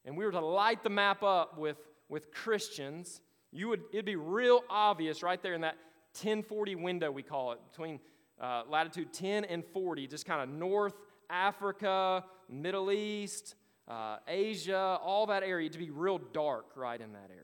and 0.05 0.16
we 0.18 0.26
were 0.26 0.32
to 0.32 0.41
light 0.41 0.84
the 0.84 0.89
map 0.89 1.24
up 1.24 1.57
with, 1.57 1.78
with 2.07 2.32
Christians, 2.32 3.22
you 3.51 3.68
would, 3.70 3.82
it'd 3.91 4.05
be 4.05 4.16
real 4.16 4.64
obvious 4.70 5.24
right 5.24 5.41
there 5.41 5.53
in 5.53 5.62
that 5.62 5.78
1040 6.14 6.76
window, 6.76 7.12
we 7.12 7.24
call 7.24 7.51
it, 7.51 7.60
between 7.70 7.99
uh, 8.39 8.64
latitude 8.68 9.14
10 9.14 9.45
and 9.45 9.64
40, 9.66 10.07
just 10.07 10.26
kind 10.26 10.41
of 10.41 10.49
North 10.49 10.95
Africa, 11.30 12.24
Middle 12.49 12.91
East, 12.91 13.55
uh, 13.88 14.18
Asia, 14.28 14.99
all 15.01 15.28
that 15.28 15.43
area 15.43 15.70
to 15.70 15.78
be 15.78 15.89
real 15.89 16.20
dark 16.34 16.72
right 16.76 16.99
in 16.99 17.14
that 17.14 17.30
area. 17.30 17.43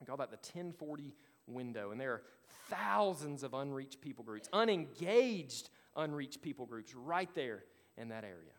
We 0.00 0.06
call 0.06 0.16
that 0.18 0.30
the 0.30 0.36
1040 0.36 1.14
window. 1.46 1.90
And 1.90 2.00
there 2.00 2.12
are 2.12 2.22
thousands 2.70 3.42
of 3.42 3.54
unreached 3.54 4.00
people 4.00 4.24
groups, 4.24 4.48
unengaged 4.52 5.70
unreached 5.98 6.40
people 6.40 6.64
groups 6.64 6.94
right 6.94 7.28
there 7.34 7.64
in 7.96 8.08
that 8.08 8.24
area. 8.24 8.52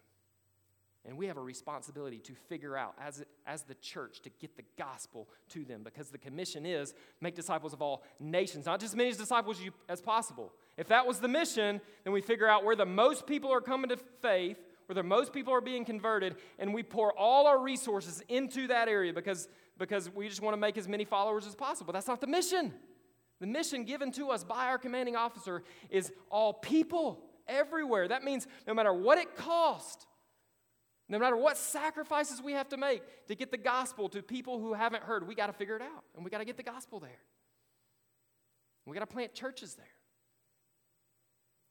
And 1.05 1.17
we 1.17 1.27
have 1.27 1.37
a 1.37 1.41
responsibility 1.41 2.19
to 2.19 2.33
figure 2.49 2.75
out, 2.75 2.93
as, 3.01 3.23
as 3.47 3.63
the 3.63 3.75
church, 3.75 4.21
to 4.21 4.29
get 4.41 4.57
the 4.57 4.63
gospel 4.77 5.29
to 5.49 5.63
them 5.63 5.81
because 5.81 6.09
the 6.09 6.17
commission 6.17 6.65
is 6.65 6.93
make 7.21 7.35
disciples 7.35 7.73
of 7.73 7.81
all 7.81 8.03
nations, 8.19 8.65
not 8.65 8.79
just 8.79 8.93
as 8.93 8.97
many 8.97 9.11
disciples 9.13 9.61
as 9.87 10.01
possible. 10.01 10.51
If 10.77 10.89
that 10.89 11.07
was 11.07 11.19
the 11.19 11.29
mission, 11.29 11.79
then 12.03 12.13
we 12.13 12.21
figure 12.21 12.47
out 12.47 12.65
where 12.65 12.75
the 12.75 12.85
most 12.85 13.25
people 13.25 13.51
are 13.51 13.61
coming 13.61 13.89
to 13.89 13.97
faith, 14.21 14.57
where 14.87 14.93
the 14.93 15.03
most 15.03 15.31
people 15.31 15.53
are 15.53 15.61
being 15.61 15.85
converted, 15.85 16.35
and 16.57 16.73
we 16.73 16.83
pour 16.83 17.17
all 17.17 17.47
our 17.47 17.59
resources 17.59 18.21
into 18.27 18.67
that 18.67 18.89
area 18.89 19.13
because, 19.13 19.47
because 19.77 20.13
we 20.13 20.27
just 20.27 20.41
want 20.41 20.53
to 20.53 20.59
make 20.59 20.77
as 20.77 20.87
many 20.87 21.05
followers 21.05 21.47
as 21.47 21.55
possible. 21.55 21.93
That's 21.93 22.07
not 22.07 22.19
the 22.19 22.27
mission. 22.27 22.73
The 23.39 23.47
mission 23.47 23.85
given 23.85 24.11
to 24.13 24.31
us 24.31 24.43
by 24.43 24.65
our 24.65 24.77
commanding 24.77 25.15
officer 25.15 25.63
is 25.89 26.11
all 26.29 26.53
people 26.53 27.23
everywhere. 27.47 28.07
That 28.07 28.23
means 28.23 28.47
no 28.67 28.73
matter 28.73 28.91
what 28.91 29.17
it 29.17 29.35
costs, 29.37 30.05
no 31.09 31.17
matter 31.17 31.35
what 31.35 31.57
sacrifices 31.57 32.41
we 32.41 32.53
have 32.53 32.69
to 32.69 32.77
make 32.77 33.01
to 33.27 33.35
get 33.35 33.49
the 33.51 33.57
gospel 33.57 34.07
to 34.09 34.21
people 34.21 34.59
who 34.59 34.73
haven't 34.73 35.03
heard, 35.03 35.27
we 35.27 35.33
got 35.33 35.47
to 35.47 35.53
figure 35.53 35.75
it 35.75 35.81
out. 35.81 36.03
And 36.15 36.23
we 36.23 36.29
got 36.29 36.37
to 36.37 36.45
get 36.45 36.55
the 36.55 36.63
gospel 36.63 36.99
there. 36.99 37.19
We 38.85 38.93
got 38.93 39.01
to 39.01 39.13
plant 39.13 39.33
churches 39.33 39.73
there. 39.73 39.85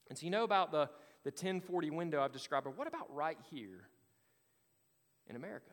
And 0.09 0.19
so, 0.19 0.25
you 0.25 0.31
know 0.31 0.45
about 0.45 0.73
the, 0.73 0.89
the 1.25 1.31
1040 1.31 1.91
window 1.91 2.21
I've 2.21 2.33
described, 2.33 2.65
but 2.65 2.77
what 2.77 2.89
about 2.89 3.15
right 3.15 3.39
here 3.51 3.89
in 5.29 5.37
America? 5.37 5.71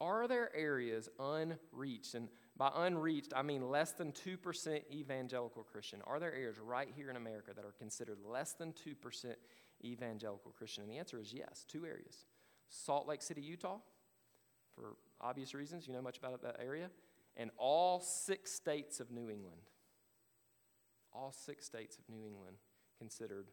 Are 0.00 0.26
there 0.26 0.54
areas 0.54 1.08
unreached? 1.18 2.14
And 2.14 2.28
by 2.56 2.70
unreached, 2.74 3.32
I 3.34 3.42
mean 3.42 3.70
less 3.70 3.92
than 3.92 4.12
2% 4.12 4.80
evangelical 4.92 5.62
Christian. 5.62 6.00
Are 6.06 6.18
there 6.18 6.32
areas 6.32 6.58
right 6.58 6.88
here 6.94 7.08
in 7.08 7.16
America 7.16 7.52
that 7.54 7.64
are 7.64 7.74
considered 7.78 8.18
less 8.28 8.52
than 8.52 8.72
2% 8.72 9.34
evangelical 9.84 10.50
Christian? 10.50 10.82
And 10.82 10.92
the 10.92 10.98
answer 10.98 11.20
is 11.20 11.32
yes, 11.32 11.64
two 11.68 11.86
areas. 11.86 12.26
Salt 12.72 13.06
Lake 13.06 13.22
City, 13.22 13.42
Utah, 13.42 13.78
for 14.74 14.96
obvious 15.20 15.54
reasons. 15.54 15.86
You 15.86 15.92
know 15.92 16.02
much 16.02 16.18
about 16.18 16.42
that 16.42 16.56
area. 16.58 16.90
And 17.36 17.50
all 17.56 18.00
six 18.00 18.50
states 18.50 18.98
of 18.98 19.10
New 19.10 19.30
England. 19.30 19.60
All 21.12 21.32
six 21.32 21.66
states 21.66 21.98
of 21.98 22.08
New 22.08 22.26
England 22.26 22.56
considered 22.98 23.50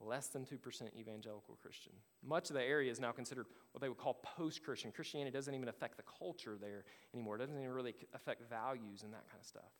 less 0.00 0.28
than 0.28 0.44
2% 0.44 0.58
evangelical 0.98 1.56
Christian. 1.62 1.92
Much 2.24 2.50
of 2.50 2.54
the 2.54 2.62
area 2.62 2.90
is 2.90 3.00
now 3.00 3.12
considered 3.12 3.46
what 3.72 3.80
they 3.80 3.88
would 3.88 3.98
call 3.98 4.14
post 4.14 4.62
Christian. 4.62 4.92
Christianity 4.92 5.30
doesn't 5.30 5.54
even 5.54 5.68
affect 5.68 5.96
the 5.96 6.02
culture 6.18 6.56
there 6.60 6.84
anymore, 7.14 7.36
it 7.36 7.38
doesn't 7.38 7.56
even 7.56 7.70
really 7.70 7.94
affect 8.14 8.48
values 8.50 9.02
and 9.02 9.12
that 9.14 9.26
kind 9.30 9.40
of 9.40 9.46
stuff. 9.46 9.72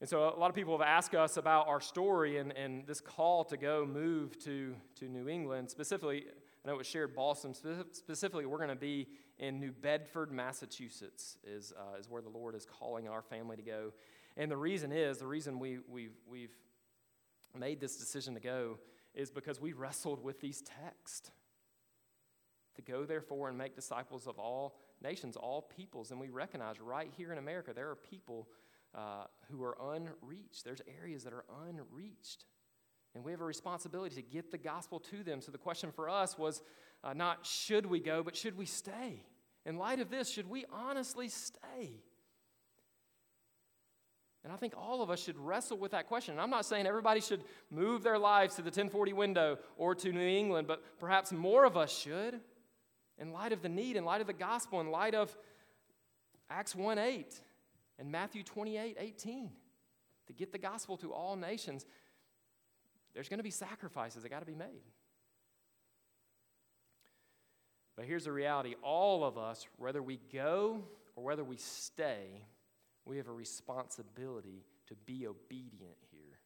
And 0.00 0.08
so, 0.08 0.28
a 0.28 0.38
lot 0.38 0.50
of 0.50 0.54
people 0.54 0.76
have 0.76 0.86
asked 0.86 1.14
us 1.14 1.38
about 1.38 1.68
our 1.68 1.80
story 1.80 2.36
and, 2.36 2.52
and 2.52 2.86
this 2.86 3.00
call 3.00 3.44
to 3.44 3.56
go 3.56 3.88
move 3.90 4.38
to, 4.44 4.76
to 4.96 5.06
New 5.06 5.26
England. 5.26 5.70
Specifically, 5.70 6.26
I 6.66 6.70
know 6.70 6.74
it 6.74 6.78
was 6.78 6.88
shared 6.88 7.14
Boston. 7.14 7.54
Specifically, 7.92 8.44
we're 8.44 8.56
going 8.56 8.70
to 8.70 8.74
be 8.74 9.06
in 9.38 9.60
New 9.60 9.70
Bedford, 9.70 10.32
Massachusetts, 10.32 11.38
is, 11.44 11.72
uh, 11.78 11.96
is 11.96 12.10
where 12.10 12.20
the 12.20 12.28
Lord 12.28 12.56
is 12.56 12.66
calling 12.66 13.06
our 13.06 13.22
family 13.22 13.54
to 13.54 13.62
go. 13.62 13.92
And 14.36 14.50
the 14.50 14.56
reason 14.56 14.90
is, 14.90 15.18
the 15.18 15.28
reason 15.28 15.60
we, 15.60 15.78
we've, 15.88 16.16
we've 16.28 16.56
made 17.56 17.78
this 17.78 17.98
decision 17.98 18.34
to 18.34 18.40
go 18.40 18.78
is 19.14 19.30
because 19.30 19.60
we 19.60 19.74
wrestled 19.74 20.24
with 20.24 20.40
these 20.40 20.60
texts. 20.60 21.30
To 22.74 22.82
go, 22.82 23.04
therefore, 23.04 23.48
and 23.48 23.56
make 23.56 23.76
disciples 23.76 24.26
of 24.26 24.40
all 24.40 24.76
nations, 25.00 25.36
all 25.36 25.62
peoples. 25.62 26.10
And 26.10 26.18
we 26.18 26.30
recognize 26.30 26.80
right 26.80 27.12
here 27.16 27.30
in 27.30 27.38
America, 27.38 27.74
there 27.74 27.90
are 27.90 27.94
people 27.94 28.48
uh, 28.92 29.26
who 29.52 29.62
are 29.62 29.76
unreached. 29.94 30.64
There's 30.64 30.82
areas 31.00 31.22
that 31.22 31.32
are 31.32 31.44
unreached. 31.68 32.44
And 33.16 33.24
we 33.24 33.32
have 33.32 33.40
a 33.40 33.46
responsibility 33.46 34.14
to 34.16 34.22
get 34.22 34.50
the 34.50 34.58
gospel 34.58 35.00
to 35.00 35.22
them. 35.22 35.40
So 35.40 35.50
the 35.50 35.56
question 35.56 35.90
for 35.90 36.06
us 36.06 36.36
was 36.36 36.60
uh, 37.02 37.14
not 37.14 37.46
should 37.46 37.86
we 37.86 37.98
go, 37.98 38.22
but 38.22 38.36
should 38.36 38.58
we 38.58 38.66
stay? 38.66 39.22
In 39.64 39.78
light 39.78 40.00
of 40.00 40.10
this, 40.10 40.30
should 40.30 40.50
we 40.50 40.66
honestly 40.70 41.28
stay? 41.30 42.02
And 44.44 44.52
I 44.52 44.56
think 44.56 44.74
all 44.76 45.02
of 45.02 45.08
us 45.08 45.24
should 45.24 45.38
wrestle 45.38 45.78
with 45.78 45.92
that 45.92 46.08
question. 46.08 46.32
And 46.32 46.42
I'm 46.42 46.50
not 46.50 46.66
saying 46.66 46.86
everybody 46.86 47.22
should 47.22 47.42
move 47.70 48.02
their 48.02 48.18
lives 48.18 48.56
to 48.56 48.62
the 48.62 48.66
1040 48.66 49.14
window 49.14 49.58
or 49.78 49.94
to 49.94 50.12
New 50.12 50.20
England, 50.20 50.68
but 50.68 50.82
perhaps 51.00 51.32
more 51.32 51.64
of 51.64 51.74
us 51.74 51.98
should. 51.98 52.38
In 53.18 53.32
light 53.32 53.52
of 53.52 53.62
the 53.62 53.70
need, 53.70 53.96
in 53.96 54.04
light 54.04 54.20
of 54.20 54.26
the 54.26 54.34
gospel, 54.34 54.78
in 54.82 54.90
light 54.90 55.14
of 55.14 55.34
Acts 56.50 56.74
1 56.74 56.98
8 56.98 57.40
and 57.98 58.12
Matthew 58.12 58.42
28 58.42 58.98
18, 59.00 59.50
to 60.26 60.32
get 60.34 60.52
the 60.52 60.58
gospel 60.58 60.98
to 60.98 61.14
all 61.14 61.34
nations, 61.34 61.86
there's 63.16 63.30
going 63.30 63.38
to 63.38 63.44
be 63.44 63.50
sacrifices 63.50 64.22
that 64.22 64.28
got 64.28 64.40
to 64.40 64.46
be 64.46 64.54
made. 64.54 64.84
But 67.96 68.04
here's 68.04 68.24
the 68.24 68.32
reality 68.32 68.74
all 68.82 69.24
of 69.24 69.38
us, 69.38 69.66
whether 69.78 70.02
we 70.02 70.20
go 70.30 70.84
or 71.16 71.24
whether 71.24 71.42
we 71.42 71.56
stay, 71.56 72.44
we 73.06 73.16
have 73.16 73.28
a 73.28 73.32
responsibility 73.32 74.66
to 74.88 74.94
be 75.06 75.26
obedient 75.26 75.96
here. 76.12 76.38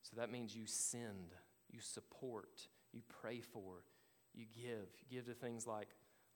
So 0.00 0.16
that 0.16 0.32
means 0.32 0.56
you 0.56 0.64
send, 0.64 1.34
you 1.70 1.80
support, 1.82 2.66
you 2.94 3.02
pray 3.20 3.40
for, 3.40 3.84
you 4.34 4.46
give. 4.56 4.88
You 4.98 5.18
give 5.18 5.26
to 5.26 5.34
things 5.34 5.66
like 5.66 5.88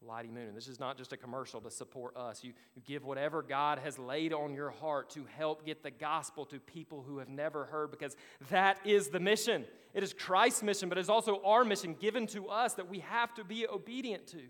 Lottie 0.07 0.30
Moon. 0.30 0.48
And 0.48 0.57
this 0.57 0.68
is 0.68 0.80
not 0.80 0.96
just 0.96 1.12
a 1.12 1.16
commercial 1.16 1.61
to 1.61 1.70
support 1.70 2.16
us. 2.16 2.44
You, 2.44 2.52
you 2.74 2.82
give 2.84 3.05
whatever 3.05 3.42
God 3.42 3.78
has 3.78 3.98
laid 3.98 4.32
on 4.32 4.55
your 4.55 4.70
heart 4.70 5.11
to 5.11 5.24
help 5.36 5.64
get 5.64 5.82
the 5.82 5.90
gospel 5.90 6.44
to 6.46 6.61
people 6.61 7.02
who 7.02 7.18
have 7.18 7.28
never 7.28 7.64
heard, 7.64 7.90
because 7.90 8.16
that 8.50 8.78
is 8.84 9.09
the 9.09 9.20
mission. 9.20 9.64
It 9.92 10.02
is 10.02 10.12
Christ's 10.12 10.62
mission, 10.62 10.88
but 10.88 10.98
it's 10.98 11.09
also 11.09 11.40
our 11.44 11.64
mission 11.64 11.94
given 11.94 12.26
to 12.28 12.48
us 12.48 12.74
that 12.74 12.88
we 12.88 13.00
have 13.00 13.34
to 13.34 13.44
be 13.44 13.66
obedient 13.66 14.26
to. 14.28 14.42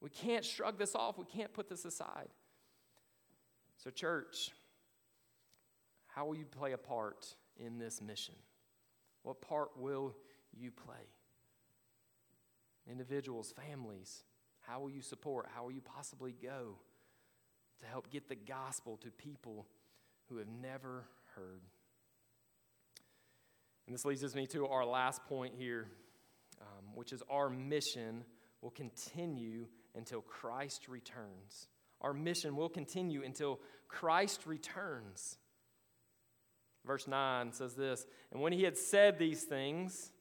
We 0.00 0.10
can't 0.10 0.44
shrug 0.44 0.78
this 0.78 0.94
off, 0.94 1.18
we 1.18 1.24
can't 1.24 1.52
put 1.52 1.68
this 1.68 1.84
aside. 1.84 2.28
So, 3.82 3.90
church, 3.90 4.50
how 6.06 6.26
will 6.26 6.36
you 6.36 6.44
play 6.44 6.72
a 6.72 6.78
part 6.78 7.34
in 7.56 7.78
this 7.78 8.00
mission? 8.00 8.34
What 9.22 9.40
part 9.40 9.70
will 9.76 10.16
you 10.52 10.70
play? 10.70 10.94
Individuals, 12.90 13.52
families, 13.52 14.24
how 14.68 14.80
will 14.80 14.90
you 14.90 15.00
support? 15.00 15.46
How 15.54 15.64
will 15.64 15.72
you 15.72 15.80
possibly 15.80 16.34
go 16.42 16.76
to 17.80 17.86
help 17.86 18.10
get 18.10 18.28
the 18.28 18.34
gospel 18.34 18.98
to 18.98 19.10
people 19.10 19.66
who 20.28 20.36
have 20.36 20.48
never 20.48 21.04
heard? 21.34 21.62
And 23.86 23.94
this 23.94 24.04
leads 24.04 24.22
us 24.22 24.34
me 24.34 24.46
to 24.48 24.66
our 24.66 24.84
last 24.84 25.24
point 25.24 25.54
here, 25.56 25.86
um, 26.60 26.94
which 26.94 27.12
is 27.14 27.22
our 27.30 27.48
mission 27.48 28.24
will 28.60 28.70
continue 28.70 29.66
until 29.94 30.20
Christ 30.20 30.88
returns. 30.88 31.68
Our 32.02 32.12
mission 32.12 32.54
will 32.54 32.68
continue 32.68 33.22
until 33.24 33.60
Christ 33.88 34.46
returns. 34.46 35.38
Verse 36.84 37.08
9 37.08 37.52
says 37.52 37.74
this 37.74 38.04
And 38.30 38.42
when 38.42 38.52
he 38.52 38.64
had 38.64 38.76
said 38.76 39.18
these 39.18 39.44
things, 39.44 40.12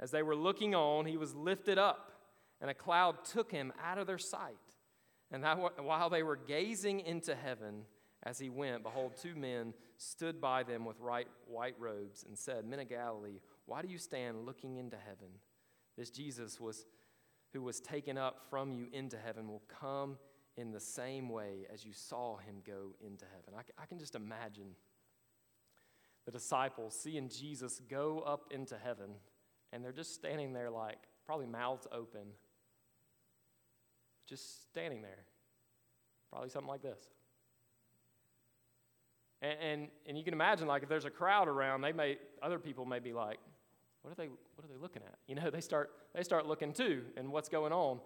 as 0.00 0.10
they 0.10 0.22
were 0.22 0.36
looking 0.36 0.74
on, 0.74 1.06
he 1.06 1.16
was 1.16 1.34
lifted 1.34 1.78
up, 1.78 2.11
and 2.62 2.70
a 2.70 2.74
cloud 2.74 3.24
took 3.24 3.50
him 3.50 3.72
out 3.84 3.98
of 3.98 4.06
their 4.06 4.18
sight. 4.18 4.54
And 5.32 5.42
that, 5.42 5.58
while 5.82 6.08
they 6.08 6.22
were 6.22 6.36
gazing 6.36 7.00
into 7.00 7.34
heaven 7.34 7.82
as 8.22 8.38
he 8.38 8.50
went, 8.50 8.84
behold, 8.84 9.16
two 9.20 9.34
men 9.34 9.74
stood 9.96 10.40
by 10.40 10.62
them 10.62 10.84
with 10.84 11.00
right, 11.00 11.26
white 11.46 11.74
robes 11.78 12.24
and 12.26 12.38
said, 12.38 12.64
Men 12.64 12.78
of 12.78 12.88
Galilee, 12.88 13.40
why 13.66 13.82
do 13.82 13.88
you 13.88 13.98
stand 13.98 14.46
looking 14.46 14.76
into 14.76 14.96
heaven? 14.96 15.28
This 15.98 16.10
Jesus 16.10 16.60
was, 16.60 16.86
who 17.52 17.62
was 17.62 17.80
taken 17.80 18.16
up 18.16 18.46
from 18.48 18.70
you 18.70 18.86
into 18.92 19.16
heaven 19.18 19.48
will 19.48 19.64
come 19.80 20.16
in 20.56 20.70
the 20.70 20.80
same 20.80 21.28
way 21.28 21.66
as 21.72 21.84
you 21.84 21.92
saw 21.92 22.36
him 22.36 22.56
go 22.64 22.94
into 23.04 23.24
heaven. 23.24 23.54
I, 23.58 23.82
I 23.82 23.86
can 23.86 23.98
just 23.98 24.14
imagine 24.14 24.76
the 26.26 26.30
disciples 26.30 26.96
seeing 26.96 27.28
Jesus 27.28 27.80
go 27.90 28.20
up 28.20 28.52
into 28.52 28.76
heaven, 28.76 29.10
and 29.72 29.84
they're 29.84 29.90
just 29.90 30.14
standing 30.14 30.52
there, 30.52 30.70
like 30.70 30.98
probably 31.26 31.46
mouths 31.46 31.86
open, 31.90 32.28
just 34.32 34.70
standing 34.70 35.02
there. 35.02 35.24
Probably 36.30 36.48
something 36.48 36.68
like 36.68 36.82
this. 36.82 36.98
And, 39.42 39.58
and, 39.60 39.88
and 40.06 40.16
you 40.16 40.24
can 40.24 40.32
imagine, 40.32 40.66
like, 40.66 40.82
if 40.82 40.88
there's 40.88 41.04
a 41.04 41.10
crowd 41.10 41.48
around, 41.48 41.82
they 41.82 41.92
may, 41.92 42.16
other 42.42 42.58
people 42.58 42.86
may 42.86 42.98
be 42.98 43.12
like, 43.12 43.38
what 44.00 44.10
are 44.10 44.14
they, 44.14 44.28
what 44.28 44.64
are 44.64 44.68
they 44.68 44.80
looking 44.80 45.02
at? 45.02 45.18
You 45.26 45.34
know, 45.34 45.50
they 45.52 45.60
start, 45.60 45.90
they 46.14 46.22
start 46.22 46.46
looking 46.46 46.72
too, 46.72 47.02
and 47.16 47.30
what's 47.30 47.48
going 47.50 47.72
on. 47.72 48.00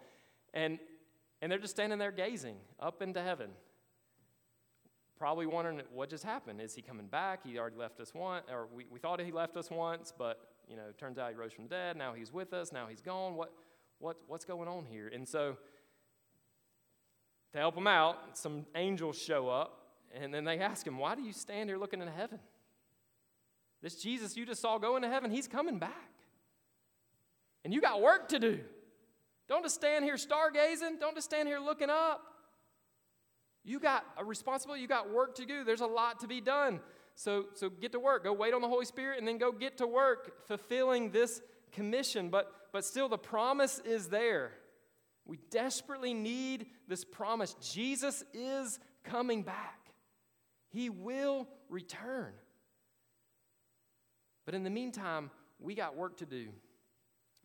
And, 0.53 0.81
and 1.41 1.53
they're 1.53 1.59
just 1.59 1.75
standing 1.75 1.99
there 1.99 2.11
gazing 2.11 2.57
up 2.81 3.03
into 3.03 3.23
heaven 3.23 3.51
probably 5.19 5.47
wondering 5.47 5.81
what 5.93 6.11
just 6.11 6.25
happened. 6.25 6.61
Is 6.61 6.75
he 6.75 6.83
coming 6.83 7.07
back? 7.07 7.41
He 7.45 7.59
already 7.59 7.77
left 7.77 8.01
us 8.01 8.13
once, 8.15 8.45
or 8.51 8.69
we, 8.75 8.85
we 8.91 8.99
thought 8.99 9.21
he 9.21 9.33
left 9.33 9.57
us 9.57 9.71
once, 9.71 10.13
but 10.17 10.41
you 10.69 10.77
know, 10.77 10.85
turns 10.99 11.19
out 11.19 11.31
he 11.31 11.37
rose 11.37 11.53
from 11.53 11.65
the 11.65 11.71
dead. 11.71 11.97
Now 11.97 12.13
he's 12.13 12.33
with 12.33 12.53
us. 12.53 12.73
Now 12.73 12.87
he's 12.87 13.01
gone. 13.01 13.35
What, 13.35 13.53
what, 13.99 14.17
what's 14.27 14.45
going 14.45 14.69
on 14.69 14.85
here? 14.85 15.11
And 15.13 15.27
so, 15.27 15.57
to 17.57 17.61
help 17.61 17.77
him 17.77 17.87
out, 17.87 18.37
some 18.37 18.67
angels 18.75 19.19
show 19.19 19.49
up, 19.49 19.81
and 20.15 20.33
then 20.33 20.45
they 20.45 20.59
ask 20.59 20.87
him, 20.87 20.99
"Why 20.99 21.15
do 21.15 21.23
you 21.23 21.33
stand 21.33 21.69
here 21.69 21.79
looking 21.79 22.01
into 22.01 22.13
heaven? 22.13 22.41
This 23.83 24.01
Jesus 24.03 24.37
you 24.37 24.47
just 24.47 24.61
saw 24.61 24.79
go 24.79 24.97
into 24.97 25.09
heaven, 25.09 25.31
he's 25.31 25.49
coming 25.49 25.79
back, 25.79 26.13
and 27.65 27.75
you 27.75 27.81
got 27.81 28.01
work 28.01 28.29
to 28.29 28.39
do. 28.39 28.65
Don't 29.49 29.63
just 29.63 29.75
stand 29.75 30.05
here 30.05 30.17
stargazing. 30.17 30.99
Don't 30.99 31.15
just 31.15 31.27
stand 31.27 31.49
here 31.49 31.59
looking 31.59 31.91
up." 31.91 32.23
You 33.65 33.81
got 33.81 34.07
a 34.17 34.25
responsibility, 34.25 34.81
you 34.81 34.87
got 34.87 35.11
work 35.11 35.35
to 35.35 35.45
do. 35.45 35.65
There's 35.65 35.81
a 35.81 35.89
lot 35.89 36.21
to 36.21 36.29
be 36.29 36.41
done. 36.41 36.81
So, 37.17 37.47
so 37.55 37.69
get 37.69 37.91
to 37.93 37.99
work. 37.99 38.23
Go 38.23 38.33
wait 38.33 38.55
on 38.55 38.61
the 38.61 38.69
Holy 38.69 38.85
Spirit 38.85 39.19
and 39.19 39.27
then 39.27 39.39
go 39.39 39.51
get 39.51 39.79
to 39.79 39.89
work 39.89 40.47
fulfilling 40.47 41.11
this 41.11 41.43
commission. 41.73 42.29
But, 42.29 42.53
but 42.73 42.85
still, 42.85 43.09
the 43.09 43.19
promise 43.19 43.81
is 43.81 44.09
there. 44.09 44.53
We 45.27 45.39
desperately 45.51 46.15
need 46.15 46.67
this 46.89 47.05
promise. 47.05 47.55
Jesus 47.61 48.25
is 48.33 48.79
coming 49.05 49.43
back, 49.43 49.93
He 50.69 50.91
will 50.91 51.49
return. 51.69 52.33
But 54.45 54.55
in 54.55 54.63
the 54.63 54.71
meantime, 54.71 55.31
we 55.59 55.75
got 55.75 55.97
work 55.97 56.19
to 56.19 56.27
do. 56.27 56.49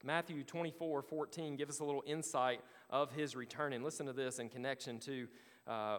Matthew 0.03 0.43
24 0.43 1.01
14 1.01 1.55
gives 1.55 1.75
us 1.75 1.79
a 1.79 1.83
little 1.83 2.03
insight 2.05 2.61
of 2.89 3.11
his 3.11 3.35
return. 3.35 3.73
And 3.73 3.83
listen 3.83 4.05
to 4.05 4.13
this 4.13 4.39
in 4.39 4.49
connection 4.49 4.99
to 4.99 5.27
uh, 5.67 5.97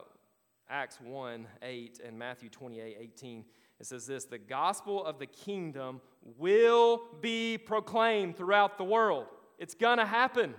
Acts 0.69 1.01
1 1.01 1.47
8 1.63 2.01
and 2.05 2.19
Matthew 2.19 2.49
28 2.49 2.97
18. 3.01 3.45
It 3.81 3.87
says 3.87 4.07
this 4.07 4.25
The 4.25 4.39
gospel 4.39 5.05
of 5.05 5.19
the 5.19 5.27
kingdom 5.27 6.01
will 6.39 7.03
be 7.21 7.59
proclaimed 7.59 8.37
throughout 8.37 8.79
the 8.79 8.85
world. 8.85 9.27
It's 9.59 9.75
going 9.75 9.99
to 9.99 10.07
happen 10.07 10.55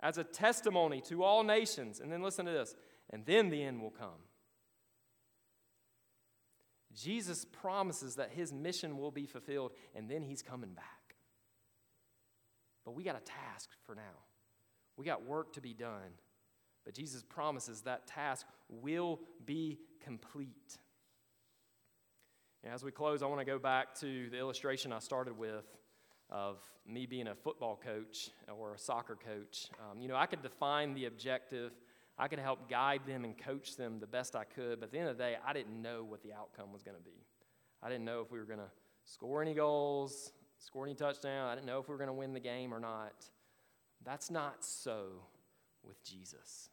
as 0.00 0.18
a 0.18 0.24
testimony 0.24 1.00
to 1.08 1.22
all 1.22 1.42
nations. 1.42 2.00
And 2.00 2.12
then 2.12 2.22
listen 2.22 2.46
to 2.46 2.52
this, 2.52 2.74
and 3.10 3.24
then 3.24 3.50
the 3.50 3.62
end 3.62 3.80
will 3.80 3.90
come. 3.90 4.20
Jesus 6.94 7.44
promises 7.44 8.16
that 8.16 8.30
his 8.30 8.52
mission 8.52 8.96
will 8.96 9.10
be 9.10 9.26
fulfilled, 9.26 9.72
and 9.94 10.08
then 10.08 10.22
he's 10.22 10.42
coming 10.42 10.72
back. 10.72 11.16
But 12.84 12.94
we 12.94 13.04
got 13.04 13.16
a 13.16 13.20
task 13.20 13.68
for 13.84 13.94
now. 13.94 14.24
We 14.96 15.04
got 15.04 15.24
work 15.24 15.52
to 15.54 15.60
be 15.60 15.74
done. 15.74 16.12
But 16.84 16.94
Jesus 16.94 17.22
promises 17.22 17.82
that 17.82 18.06
task 18.06 18.46
will 18.68 19.20
be 19.44 19.78
complete. 20.04 20.78
And 22.62 22.72
as 22.72 22.82
we 22.82 22.92
close, 22.92 23.22
I 23.22 23.26
want 23.26 23.40
to 23.40 23.44
go 23.44 23.58
back 23.58 23.94
to 24.00 24.30
the 24.30 24.38
illustration 24.38 24.92
I 24.92 25.00
started 25.00 25.36
with 25.36 25.64
of 26.30 26.58
me 26.86 27.06
being 27.06 27.28
a 27.28 27.34
football 27.34 27.80
coach 27.82 28.30
or 28.52 28.74
a 28.74 28.78
soccer 28.78 29.16
coach. 29.16 29.68
Um, 29.80 30.00
you 30.00 30.08
know, 30.08 30.16
I 30.16 30.26
could 30.26 30.42
define 30.42 30.94
the 30.94 31.06
objective, 31.06 31.72
I 32.18 32.28
could 32.28 32.38
help 32.38 32.68
guide 32.68 33.02
them 33.06 33.24
and 33.24 33.36
coach 33.36 33.76
them 33.76 34.00
the 34.00 34.06
best 34.06 34.34
I 34.34 34.44
could, 34.44 34.80
but 34.80 34.86
at 34.86 34.92
the 34.92 34.98
end 34.98 35.08
of 35.08 35.18
the 35.18 35.22
day, 35.22 35.36
I 35.46 35.52
didn't 35.52 35.80
know 35.80 36.04
what 36.04 36.22
the 36.22 36.32
outcome 36.32 36.72
was 36.72 36.82
going 36.82 36.96
to 36.96 37.02
be. 37.02 37.26
I 37.82 37.88
didn't 37.88 38.04
know 38.04 38.20
if 38.20 38.30
we 38.30 38.38
were 38.38 38.44
going 38.44 38.58
to 38.58 38.70
score 39.04 39.42
any 39.42 39.54
goals, 39.54 40.32
score 40.58 40.84
any 40.84 40.94
touchdown. 40.94 41.48
I 41.48 41.54
didn't 41.54 41.66
know 41.66 41.78
if 41.78 41.88
we 41.88 41.92
were 41.92 41.98
going 41.98 42.08
to 42.08 42.14
win 42.14 42.32
the 42.32 42.40
game 42.40 42.72
or 42.72 42.80
not. 42.80 43.26
That's 44.04 44.30
not 44.30 44.64
so 44.64 45.22
with 45.84 46.02
Jesus. 46.02 46.70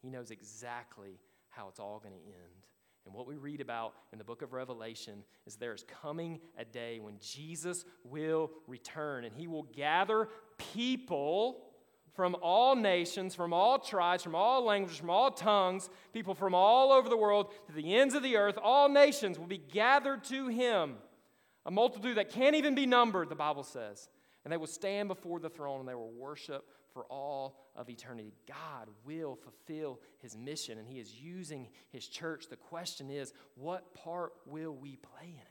He 0.00 0.10
knows 0.10 0.30
exactly 0.30 1.20
how 1.50 1.68
it's 1.68 1.78
all 1.78 2.00
going 2.02 2.14
to 2.14 2.20
end. 2.20 2.66
And 3.06 3.14
what 3.14 3.26
we 3.26 3.36
read 3.36 3.60
about 3.60 3.94
in 4.12 4.18
the 4.18 4.24
book 4.24 4.42
of 4.42 4.52
Revelation 4.52 5.24
is 5.46 5.56
there's 5.56 5.84
coming 6.02 6.40
a 6.58 6.64
day 6.64 7.00
when 7.00 7.18
Jesus 7.18 7.84
will 8.04 8.50
return 8.66 9.24
and 9.24 9.34
he 9.34 9.46
will 9.46 9.62
gather 9.62 10.28
people 10.58 11.64
from 12.14 12.36
all 12.42 12.76
nations, 12.76 13.34
from 13.34 13.52
all 13.52 13.78
tribes, 13.78 14.22
from 14.22 14.34
all 14.34 14.64
languages, 14.64 14.98
from 14.98 15.10
all 15.10 15.30
tongues, 15.30 15.88
people 16.12 16.34
from 16.34 16.54
all 16.54 16.92
over 16.92 17.08
the 17.08 17.16
world 17.16 17.52
to 17.66 17.72
the 17.72 17.96
ends 17.96 18.14
of 18.14 18.22
the 18.22 18.36
earth. 18.36 18.58
All 18.62 18.88
nations 18.88 19.38
will 19.38 19.46
be 19.46 19.58
gathered 19.58 20.24
to 20.24 20.48
him. 20.48 20.96
A 21.66 21.70
multitude 21.70 22.16
that 22.16 22.30
can't 22.30 22.56
even 22.56 22.74
be 22.74 22.86
numbered, 22.86 23.28
the 23.28 23.34
Bible 23.34 23.62
says. 23.62 24.08
And 24.44 24.52
they 24.52 24.56
will 24.56 24.66
stand 24.66 25.08
before 25.08 25.40
the 25.40 25.50
throne 25.50 25.80
and 25.80 25.88
they 25.88 25.94
will 25.94 26.12
worship 26.12 26.66
for 27.00 27.06
all 27.06 27.56
of 27.76 27.88
eternity. 27.88 28.34
God 28.46 28.88
will 29.06 29.36
fulfill 29.36 30.00
his 30.18 30.36
mission 30.36 30.76
and 30.76 30.86
he 30.86 30.98
is 30.98 31.14
using 31.14 31.68
his 31.90 32.06
church. 32.06 32.48
The 32.50 32.56
question 32.56 33.08
is, 33.08 33.32
what 33.54 33.94
part 33.94 34.32
will 34.44 34.74
we 34.74 34.96
play 34.96 35.28
in 35.28 35.38
it? 35.38 35.46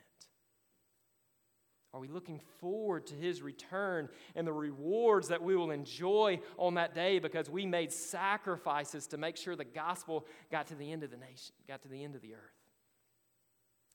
Are 1.91 1.99
we 1.99 2.07
looking 2.07 2.39
forward 2.59 3.07
to 3.07 3.15
his 3.15 3.41
return 3.41 4.09
and 4.35 4.45
the 4.45 4.53
rewards 4.53 5.29
that 5.29 5.41
we 5.41 5.55
will 5.55 5.71
enjoy 5.71 6.39
on 6.57 6.75
that 6.75 6.93
day 6.93 7.17
because 7.17 7.49
we 7.49 7.65
made 7.65 7.91
sacrifices 7.91 9.07
to 9.07 9.17
make 9.17 9.35
sure 9.35 9.55
the 9.55 9.65
gospel 9.65 10.27
got 10.51 10.67
to 10.67 10.75
the 10.75 10.91
end 10.91 11.01
of 11.01 11.09
the 11.09 11.17
nation, 11.17 11.55
got 11.67 11.81
to 11.81 11.87
the 11.87 12.03
end 12.03 12.13
of 12.13 12.21
the 12.21 12.35
earth? 12.35 12.59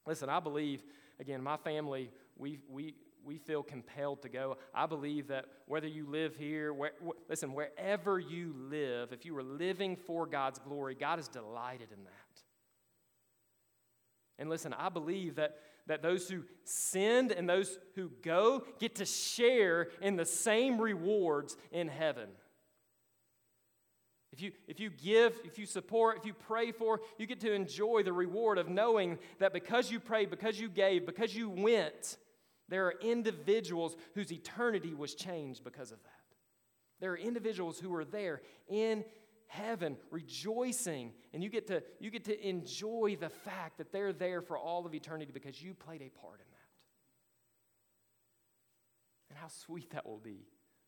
Listen, 0.05 0.27
I 0.27 0.41
believe, 0.41 0.83
again, 1.21 1.41
my 1.41 1.55
family, 1.55 2.11
we, 2.35 2.59
we, 2.69 2.95
we 3.25 3.37
feel 3.37 3.63
compelled 3.63 4.21
to 4.21 4.29
go. 4.29 4.57
I 4.73 4.85
believe 4.85 5.27
that 5.27 5.45
whether 5.65 5.87
you 5.87 6.05
live 6.07 6.35
here, 6.35 6.73
where, 6.73 6.91
wh- 7.05 7.29
listen, 7.29 7.53
wherever 7.53 8.19
you 8.19 8.53
live, 8.69 9.11
if 9.11 9.25
you 9.25 9.35
are 9.37 9.43
living 9.43 9.95
for 9.95 10.25
God's 10.25 10.59
glory, 10.59 10.95
God 10.95 11.19
is 11.19 11.27
delighted 11.27 11.91
in 11.91 12.03
that. 12.03 12.41
And 14.37 14.49
listen, 14.49 14.73
I 14.73 14.89
believe 14.89 15.35
that, 15.35 15.57
that 15.87 16.01
those 16.01 16.29
who 16.29 16.43
send 16.63 17.31
and 17.31 17.49
those 17.49 17.77
who 17.95 18.11
go 18.21 18.63
get 18.79 18.95
to 18.95 19.05
share 19.05 19.87
in 20.01 20.15
the 20.15 20.25
same 20.25 20.79
rewards 20.79 21.55
in 21.71 21.87
heaven. 21.87 22.27
If 24.33 24.41
you, 24.41 24.51
if 24.67 24.81
you 24.81 24.89
give, 24.89 25.39
if 25.45 25.57
you 25.57 25.65
support, 25.65 26.17
if 26.17 26.25
you 26.25 26.33
pray 26.33 26.73
for, 26.73 26.99
you 27.17 27.25
get 27.25 27.39
to 27.39 27.53
enjoy 27.53 28.03
the 28.03 28.11
reward 28.11 28.57
of 28.57 28.67
knowing 28.67 29.17
that 29.39 29.53
because 29.53 29.89
you 29.89 30.01
prayed, 30.01 30.29
because 30.29 30.59
you 30.59 30.67
gave, 30.67 31.05
because 31.05 31.33
you 31.33 31.49
went, 31.49 32.17
there 32.69 32.87
are 32.87 32.95
individuals 33.01 33.95
whose 34.13 34.31
eternity 34.31 34.93
was 34.93 35.13
changed 35.13 35.63
because 35.63 35.91
of 35.91 36.01
that. 36.03 36.11
There 36.99 37.11
are 37.11 37.17
individuals 37.17 37.79
who 37.79 37.93
are 37.93 38.05
there 38.05 38.41
in 38.67 39.03
heaven 39.47 39.97
rejoicing 40.09 41.13
and 41.33 41.43
you 41.43 41.49
get 41.49 41.67
to 41.67 41.83
you 41.99 42.09
get 42.09 42.25
to 42.25 42.47
enjoy 42.47 43.15
the 43.19 43.29
fact 43.29 43.77
that 43.77 43.91
they're 43.91 44.13
there 44.13 44.41
for 44.41 44.57
all 44.57 44.85
of 44.85 44.95
eternity 44.95 45.31
because 45.31 45.61
you 45.61 45.73
played 45.73 46.01
a 46.01 46.09
part 46.09 46.39
in 46.39 46.47
that. 46.51 46.55
And 49.29 49.37
how 49.37 49.47
sweet 49.47 49.91
that 49.91 50.05
will 50.05 50.19
be. 50.19 50.47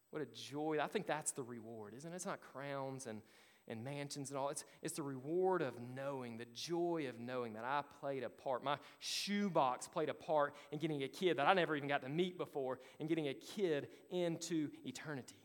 What 0.10 0.22
a 0.22 0.26
joy. 0.26 0.78
I 0.82 0.88
think 0.88 1.06
that's 1.06 1.32
the 1.34 1.44
reward, 1.44 1.94
isn't 1.96 2.12
it? 2.12 2.16
It's 2.16 2.26
not 2.26 2.40
crowns 2.42 3.06
and 3.08 3.22
and 3.68 3.84
mansions 3.84 4.30
and 4.30 4.38
all. 4.38 4.50
It's, 4.50 4.64
it's 4.82 4.96
the 4.96 5.04
reward 5.04 5.62
of 5.62 5.74
knowing, 5.96 6.38
the 6.38 6.48
joy 6.54 7.08
of 7.10 7.20
knowing 7.20 7.54
that 7.54 7.64
I 7.64 7.82
played 8.00 8.24
a 8.24 8.30
part. 8.30 8.64
My 8.64 8.78
shoebox 9.00 9.88
played 9.88 10.10
a 10.10 10.14
part 10.14 10.54
in 10.72 10.80
getting 10.80 11.04
a 11.04 11.08
kid 11.08 11.38
that 11.38 11.48
I 11.48 11.54
never 11.54 11.76
even 11.76 11.90
got 11.90 12.02
to 12.04 12.10
meet 12.10 12.38
before 12.38 12.80
and 13.00 13.10
getting 13.10 13.28
a 13.28 13.34
kid 13.34 13.88
into 14.10 14.70
eternity. 14.86 15.36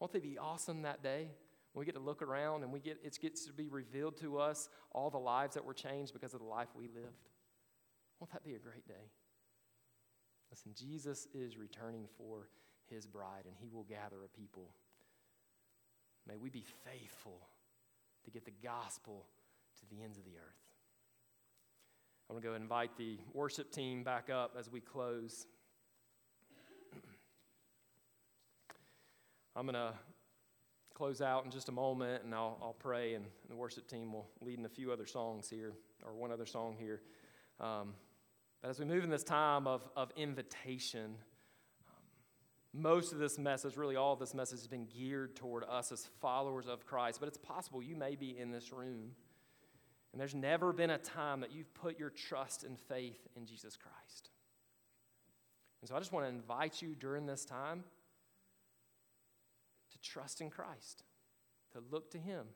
Won't 0.00 0.12
they 0.12 0.20
be 0.20 0.38
awesome 0.38 0.82
that 0.82 1.02
day? 1.02 1.30
When 1.72 1.80
we 1.80 1.86
get 1.86 1.94
to 1.96 2.00
look 2.00 2.22
around 2.22 2.62
and 2.62 2.72
we 2.72 2.80
get 2.80 2.98
it 3.04 3.18
gets 3.20 3.46
to 3.46 3.52
be 3.52 3.68
revealed 3.68 4.16
to 4.18 4.38
us 4.38 4.68
all 4.92 5.10
the 5.10 5.18
lives 5.18 5.54
that 5.54 5.64
were 5.64 5.74
changed 5.74 6.12
because 6.12 6.34
of 6.34 6.40
the 6.40 6.46
life 6.46 6.68
we 6.74 6.88
lived. 6.88 7.28
Won't 8.20 8.32
that 8.32 8.44
be 8.44 8.54
a 8.54 8.58
great 8.58 8.86
day? 8.88 9.12
Listen, 10.50 10.72
Jesus 10.74 11.28
is 11.34 11.58
returning 11.58 12.06
for 12.16 12.48
his 12.88 13.06
bride, 13.06 13.44
and 13.44 13.54
he 13.60 13.68
will 13.68 13.84
gather 13.84 14.24
a 14.24 14.28
people. 14.28 14.70
May 16.28 16.36
we 16.36 16.50
be 16.50 16.64
faithful 16.84 17.40
to 18.24 18.30
get 18.30 18.44
the 18.44 18.52
gospel 18.62 19.24
to 19.80 19.86
the 19.88 20.02
ends 20.02 20.18
of 20.18 20.24
the 20.24 20.32
earth. 20.32 20.60
I'm 22.28 22.34
going 22.34 22.42
to 22.42 22.48
go 22.50 22.54
invite 22.54 22.98
the 22.98 23.18
worship 23.32 23.72
team 23.72 24.04
back 24.04 24.28
up 24.28 24.54
as 24.58 24.70
we 24.70 24.80
close. 24.80 25.46
I'm 29.56 29.64
going 29.64 29.74
to 29.74 29.94
close 30.92 31.22
out 31.22 31.46
in 31.46 31.50
just 31.50 31.70
a 31.70 31.72
moment 31.72 32.24
and 32.24 32.34
I'll, 32.34 32.58
I'll 32.60 32.76
pray, 32.78 33.14
and 33.14 33.24
the 33.48 33.56
worship 33.56 33.88
team 33.88 34.12
will 34.12 34.28
lead 34.42 34.58
in 34.58 34.66
a 34.66 34.68
few 34.68 34.92
other 34.92 35.06
songs 35.06 35.48
here, 35.48 35.72
or 36.04 36.12
one 36.12 36.30
other 36.30 36.44
song 36.44 36.76
here. 36.78 37.00
Um, 37.60 37.94
but 38.60 38.68
as 38.68 38.78
we 38.78 38.84
move 38.84 39.04
in 39.04 39.10
this 39.10 39.24
time 39.24 39.66
of, 39.66 39.88
of 39.96 40.10
invitation, 40.16 41.14
most 42.74 43.12
of 43.12 43.18
this 43.18 43.38
message, 43.38 43.76
really 43.76 43.96
all 43.96 44.12
of 44.12 44.18
this 44.18 44.34
message, 44.34 44.58
has 44.58 44.66
been 44.66 44.86
geared 44.86 45.36
toward 45.36 45.64
us 45.64 45.90
as 45.90 46.06
followers 46.20 46.66
of 46.66 46.86
Christ. 46.86 47.20
But 47.20 47.28
it's 47.28 47.38
possible 47.38 47.82
you 47.82 47.96
may 47.96 48.14
be 48.14 48.38
in 48.38 48.50
this 48.50 48.72
room, 48.72 49.12
and 50.12 50.20
there's 50.20 50.34
never 50.34 50.72
been 50.72 50.90
a 50.90 50.98
time 50.98 51.40
that 51.40 51.52
you've 51.52 51.72
put 51.74 51.98
your 51.98 52.10
trust 52.10 52.64
and 52.64 52.78
faith 52.78 53.26
in 53.36 53.46
Jesus 53.46 53.76
Christ. 53.76 54.30
And 55.80 55.88
so 55.88 55.96
I 55.96 55.98
just 55.98 56.12
want 56.12 56.26
to 56.26 56.30
invite 56.30 56.82
you 56.82 56.94
during 56.94 57.26
this 57.26 57.44
time 57.44 57.84
to 59.92 59.98
trust 60.00 60.40
in 60.40 60.50
Christ, 60.50 61.04
to 61.72 61.82
look 61.90 62.10
to 62.10 62.18
Him 62.18 62.46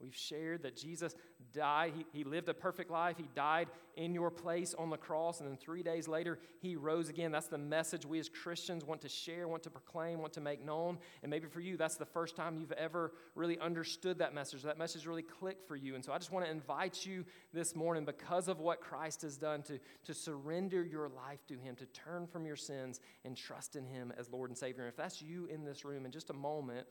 We've 0.00 0.14
shared 0.14 0.62
that 0.64 0.76
Jesus 0.76 1.14
died. 1.54 1.94
He, 1.96 2.18
he 2.18 2.24
lived 2.24 2.48
a 2.48 2.54
perfect 2.54 2.90
life. 2.90 3.16
He 3.16 3.28
died 3.34 3.68
in 3.96 4.12
your 4.12 4.30
place 4.30 4.74
on 4.78 4.90
the 4.90 4.96
cross. 4.98 5.40
And 5.40 5.48
then 5.48 5.56
three 5.56 5.82
days 5.82 6.06
later, 6.06 6.38
he 6.60 6.76
rose 6.76 7.08
again. 7.08 7.32
That's 7.32 7.48
the 7.48 7.56
message 7.56 8.04
we 8.04 8.18
as 8.18 8.28
Christians 8.28 8.84
want 8.84 9.00
to 9.00 9.08
share, 9.08 9.48
want 9.48 9.62
to 9.62 9.70
proclaim, 9.70 10.20
want 10.20 10.34
to 10.34 10.40
make 10.42 10.62
known. 10.62 10.98
And 11.22 11.30
maybe 11.30 11.46
for 11.48 11.60
you, 11.60 11.78
that's 11.78 11.96
the 11.96 12.04
first 12.04 12.36
time 12.36 12.58
you've 12.58 12.72
ever 12.72 13.12
really 13.34 13.58
understood 13.58 14.18
that 14.18 14.34
message. 14.34 14.62
That 14.62 14.76
message 14.78 15.06
really 15.06 15.22
clicked 15.22 15.66
for 15.66 15.76
you. 15.76 15.94
And 15.94 16.04
so 16.04 16.12
I 16.12 16.18
just 16.18 16.30
want 16.30 16.44
to 16.44 16.50
invite 16.50 17.06
you 17.06 17.24
this 17.54 17.74
morning, 17.74 18.04
because 18.04 18.48
of 18.48 18.60
what 18.60 18.82
Christ 18.82 19.22
has 19.22 19.38
done, 19.38 19.62
to, 19.62 19.78
to 20.04 20.12
surrender 20.12 20.84
your 20.84 21.08
life 21.08 21.46
to 21.48 21.56
him, 21.58 21.74
to 21.76 21.86
turn 21.86 22.26
from 22.26 22.44
your 22.44 22.56
sins 22.56 23.00
and 23.24 23.34
trust 23.34 23.76
in 23.76 23.86
him 23.86 24.12
as 24.18 24.30
Lord 24.30 24.50
and 24.50 24.58
Savior. 24.58 24.82
And 24.82 24.90
if 24.90 24.96
that's 24.96 25.22
you 25.22 25.46
in 25.46 25.64
this 25.64 25.86
room, 25.86 26.04
in 26.04 26.12
just 26.12 26.28
a 26.28 26.34
moment, 26.34 26.86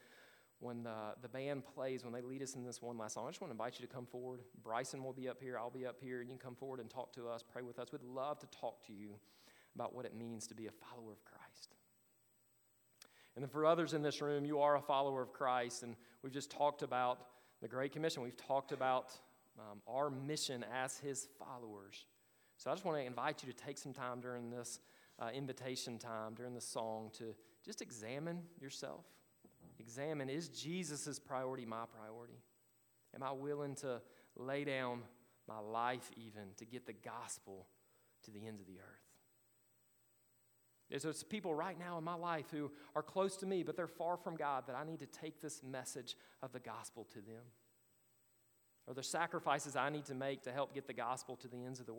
when 0.60 0.84
the, 0.84 1.14
the 1.22 1.30
band 1.30 1.64
plays, 1.66 2.04
when 2.04 2.14
they 2.14 2.22
lead 2.22 2.42
us 2.42 2.56
in 2.56 2.64
this 2.64 2.82
one 2.82 2.98
last 2.98 3.16
song, 3.16 3.26
I 3.28 3.30
just 3.30 3.42
want 3.42 3.50
to 3.50 3.54
invite 3.54 3.80
you 3.80 3.86
to 3.86 3.94
come 3.94 4.06
forward. 4.06 4.42
Bryson 4.64 5.04
will 5.04 5.14
be 5.14 5.28
up 5.28 5.42
here, 5.42 5.58
I'll 5.58 5.70
be 5.70 5.86
up 5.86 5.98
here, 6.02 6.22
and 6.22 6.30
you 6.30 6.36
can 6.36 6.44
come 6.44 6.56
forward 6.56 6.80
and 6.80 6.90
talk 6.90 7.14
to 7.14 7.28
us, 7.28 7.44
pray 7.44 7.62
with 7.62 7.78
us. 7.80 7.92
We'd 7.92 8.04
love 8.04 8.40
to 8.40 8.48
talk 8.48 8.86
to 8.88 8.94
you 8.94 9.16
about 9.76 9.94
what 9.94 10.06
it 10.06 10.16
means 10.16 10.48
to 10.48 10.56
be 10.56 10.68
a 10.68 10.72
follower 10.72 11.12
of 11.12 11.24
Christ. 11.26 11.76
And 13.36 13.44
then 13.44 13.50
for 13.50 13.66
others 13.66 13.94
in 13.94 14.02
this 14.02 14.22
room, 14.22 14.46
you 14.46 14.60
are 14.60 14.78
a 14.78 14.82
follower 14.82 15.22
of 15.22 15.34
Christ, 15.34 15.84
and 15.84 15.96
we've 16.24 16.32
just 16.32 16.50
talked 16.50 16.84
about 16.84 17.20
the 17.62 17.68
Great 17.68 17.92
Commission. 17.92 18.24
We've 18.24 18.38
talked 18.38 18.72
about 18.72 19.12
um, 19.60 19.82
our 19.88 20.10
mission 20.10 20.66
as 20.74 20.98
His 20.98 21.28
followers. 21.38 22.06
So 22.58 22.72
I 22.72 22.74
just 22.74 22.86
want 22.86 22.98
to 22.98 23.06
invite 23.06 23.44
you 23.44 23.52
to 23.52 23.58
take 23.58 23.78
some 23.78 23.92
time 23.92 24.22
during 24.22 24.50
this 24.50 24.80
uh, 25.20 25.30
invitation 25.34 25.98
time, 25.98 26.34
during 26.34 26.54
the 26.54 26.62
song, 26.62 27.12
to 27.18 27.36
just 27.66 27.82
examine 27.82 28.42
yourself 28.62 29.06
examine 29.80 30.30
is 30.30 30.50
Jesus' 30.50 31.20
priority 31.20 31.66
my 31.66 31.86
priority? 31.98 32.42
Am 33.14 33.24
I 33.24 33.32
willing 33.32 33.76
to 33.76 34.02
lay 34.36 34.64
down 34.64 35.02
my 35.48 35.60
life 35.60 36.10
even 36.18 36.50
to 36.58 36.66
get 36.66 36.86
the 36.86 36.94
gospel 36.94 37.68
to 38.24 38.32
the 38.32 38.46
ends 38.46 38.62
of 38.62 38.68
the 38.68 38.80
earth? 38.80 39.06
There's 40.90 41.24
people 41.24 41.56
right 41.56 41.78
now 41.78 41.98
in 41.98 42.04
my 42.04 42.14
life 42.14 42.46
who 42.52 42.72
are 42.96 43.02
close 43.02 43.38
to 43.38 43.46
me, 43.46 43.64
but 43.64 43.76
they're 43.76 43.88
far 43.88 44.18
from 44.18 44.36
God, 44.36 44.68
that 44.68 44.76
I 44.76 44.84
need 44.84 45.00
to 45.00 45.08
take 45.08 45.42
this 45.42 45.64
message 45.64 46.16
of 46.44 46.52
the 46.52 46.60
gospel 46.60 47.06
to 47.14 47.16
them. 47.16 47.42
Are 48.88 48.94
there 48.94 49.04
sacrifices 49.04 49.76
I 49.76 49.90
need 49.90 50.06
to 50.06 50.14
make 50.14 50.44
to 50.44 50.52
help 50.52 50.76
get 50.76 50.86
the 50.86 50.94
gospel 50.94 51.36
to 51.38 51.48
the 51.48 51.64
ends 51.64 51.80
of 51.80 51.88
the 51.88 51.94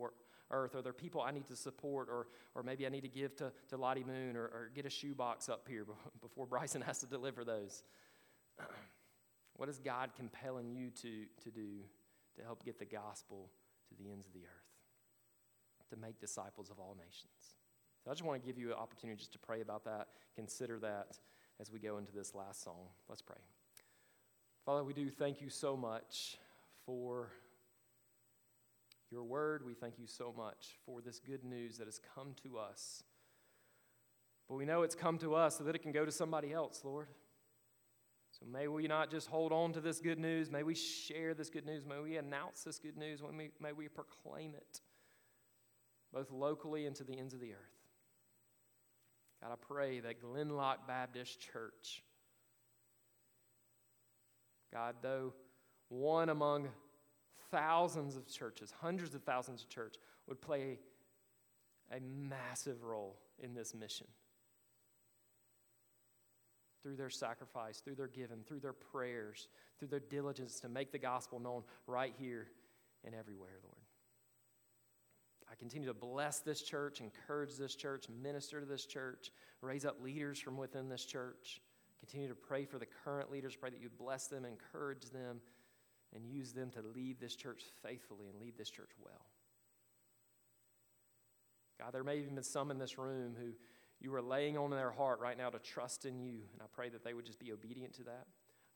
earth? 0.51 0.75
Are 0.75 0.81
there 0.81 0.93
people 0.93 1.21
I 1.21 1.31
need 1.31 1.47
to 1.47 1.55
support, 1.55 2.07
or, 2.09 2.27
or 2.55 2.63
maybe 2.63 2.85
I 2.85 2.89
need 2.89 3.01
to 3.01 3.09
give 3.09 3.35
to, 3.37 3.51
to 3.69 3.77
Lottie 3.77 4.03
Moon, 4.03 4.35
or, 4.35 4.45
or 4.45 4.71
get 4.73 4.85
a 4.85 4.89
shoebox 4.89 5.49
up 5.49 5.67
here 5.67 5.85
before 6.21 6.45
Bryson 6.45 6.81
has 6.81 6.99
to 6.99 7.05
deliver 7.05 7.43
those? 7.43 7.83
What 9.57 9.69
is 9.69 9.79
God 9.79 10.11
compelling 10.15 10.69
you 10.69 10.91
to, 11.01 11.25
to 11.43 11.49
do 11.49 11.81
to 12.35 12.43
help 12.43 12.63
get 12.63 12.77
the 12.77 12.85
gospel 12.85 13.49
to 13.89 13.95
the 13.95 14.11
ends 14.11 14.27
of 14.27 14.33
the 14.33 14.41
earth? 14.41 15.89
To 15.89 15.97
make 15.97 16.19
disciples 16.19 16.69
of 16.69 16.77
all 16.79 16.95
nations. 16.95 17.55
So 18.03 18.11
I 18.11 18.13
just 18.13 18.23
want 18.23 18.39
to 18.39 18.45
give 18.45 18.59
you 18.59 18.67
an 18.67 18.77
opportunity 18.77 19.17
just 19.17 19.33
to 19.33 19.39
pray 19.39 19.61
about 19.61 19.83
that, 19.85 20.09
consider 20.35 20.77
that 20.79 21.17
as 21.59 21.71
we 21.71 21.79
go 21.79 21.97
into 21.97 22.11
this 22.11 22.35
last 22.35 22.63
song. 22.63 22.87
Let's 23.09 23.23
pray. 23.23 23.37
Father, 24.63 24.83
we 24.83 24.93
do 24.93 25.09
thank 25.09 25.41
you 25.41 25.49
so 25.49 25.75
much 25.75 26.37
for 26.85 27.31
your 29.11 29.23
word. 29.23 29.65
We 29.65 29.73
thank 29.73 29.99
you 29.99 30.07
so 30.07 30.33
much 30.35 30.77
for 30.85 31.01
this 31.01 31.19
good 31.19 31.43
news 31.43 31.77
that 31.77 31.85
has 31.85 31.99
come 32.15 32.35
to 32.43 32.57
us. 32.57 33.03
But 34.47 34.55
we 34.55 34.65
know 34.65 34.83
it's 34.83 34.95
come 34.95 35.17
to 35.19 35.35
us 35.35 35.57
so 35.57 35.63
that 35.65 35.75
it 35.75 35.79
can 35.79 35.91
go 35.91 36.05
to 36.05 36.11
somebody 36.11 36.53
else, 36.53 36.81
Lord. 36.83 37.07
So 38.31 38.45
may 38.45 38.67
we 38.67 38.87
not 38.87 39.09
just 39.09 39.27
hold 39.27 39.51
on 39.51 39.73
to 39.73 39.81
this 39.81 39.99
good 39.99 40.19
news. 40.19 40.51
May 40.51 40.63
we 40.63 40.75
share 40.75 41.33
this 41.33 41.49
good 41.49 41.65
news. 41.65 41.85
May 41.85 41.99
we 41.99 42.17
announce 42.17 42.63
this 42.63 42.79
good 42.79 42.97
news. 42.97 43.21
May 43.21 43.37
we, 43.37 43.49
may 43.59 43.71
we 43.73 43.87
proclaim 43.87 44.53
it 44.55 44.81
both 46.13 46.31
locally 46.31 46.85
and 46.85 46.95
to 46.95 47.03
the 47.03 47.17
ends 47.17 47.33
of 47.33 47.39
the 47.39 47.51
earth. 47.51 47.77
God, 49.41 49.51
I 49.51 49.55
pray 49.55 49.99
that 49.99 50.21
Glenloch 50.21 50.87
Baptist 50.87 51.39
Church, 51.39 52.03
God, 54.73 54.95
though 55.01 55.33
one 55.89 56.29
among 56.29 56.69
thousands 57.51 58.15
of 58.15 58.27
churches, 58.27 58.73
hundreds 58.81 59.15
of 59.15 59.23
thousands 59.23 59.63
of 59.63 59.69
churches, 59.69 60.01
would 60.27 60.41
play 60.41 60.79
a 61.91 61.99
massive 61.99 62.83
role 62.83 63.17
in 63.39 63.53
this 63.53 63.73
mission. 63.73 64.07
Through 66.83 66.95
their 66.95 67.09
sacrifice, 67.09 67.79
through 67.79 67.95
their 67.95 68.07
giving, 68.07 68.43
through 68.47 68.59
their 68.59 68.73
prayers, 68.73 69.47
through 69.79 69.89
their 69.89 69.99
diligence 69.99 70.59
to 70.61 70.69
make 70.69 70.91
the 70.91 70.99
gospel 70.99 71.39
known 71.39 71.63
right 71.85 72.13
here 72.17 72.47
and 73.03 73.13
everywhere, 73.15 73.57
Lord. 73.63 73.75
I 75.49 75.55
continue 75.55 75.87
to 75.87 75.93
bless 75.93 76.39
this 76.39 76.61
church, 76.61 76.99
encourage 76.99 77.55
this 77.55 77.75
church, 77.75 78.05
minister 78.21 78.59
to 78.59 78.65
this 78.65 78.85
church, 78.85 79.31
raise 79.61 79.85
up 79.85 80.01
leaders 80.03 80.39
from 80.39 80.57
within 80.57 80.89
this 80.89 81.05
church. 81.05 81.61
Continue 81.99 82.27
to 82.27 82.35
pray 82.35 82.65
for 82.65 82.77
the 82.77 82.85
current 83.03 83.31
leaders, 83.31 83.55
pray 83.55 83.69
that 83.69 83.81
you 83.81 83.89
bless 83.97 84.27
them, 84.27 84.45
encourage 84.45 85.09
them, 85.11 85.39
and 86.15 86.25
use 86.25 86.53
them 86.53 86.69
to 86.71 86.81
lead 86.95 87.19
this 87.19 87.35
church 87.35 87.63
faithfully 87.83 88.27
and 88.27 88.39
lead 88.39 88.57
this 88.57 88.69
church 88.69 88.91
well. 89.03 89.25
God, 91.79 91.93
there 91.93 92.03
may 92.03 92.17
even 92.17 92.35
be 92.35 92.41
some 92.41 92.71
in 92.71 92.79
this 92.79 92.97
room 92.97 93.35
who 93.39 93.51
you 93.99 94.13
are 94.15 94.21
laying 94.21 94.57
on 94.57 94.69
their 94.69 94.91
heart 94.91 95.19
right 95.19 95.37
now 95.37 95.49
to 95.49 95.59
trust 95.59 96.05
in 96.05 96.19
you, 96.19 96.41
and 96.53 96.61
I 96.61 96.65
pray 96.73 96.89
that 96.89 97.03
they 97.03 97.13
would 97.13 97.25
just 97.25 97.39
be 97.39 97.51
obedient 97.51 97.93
to 97.95 98.03
that. 98.03 98.27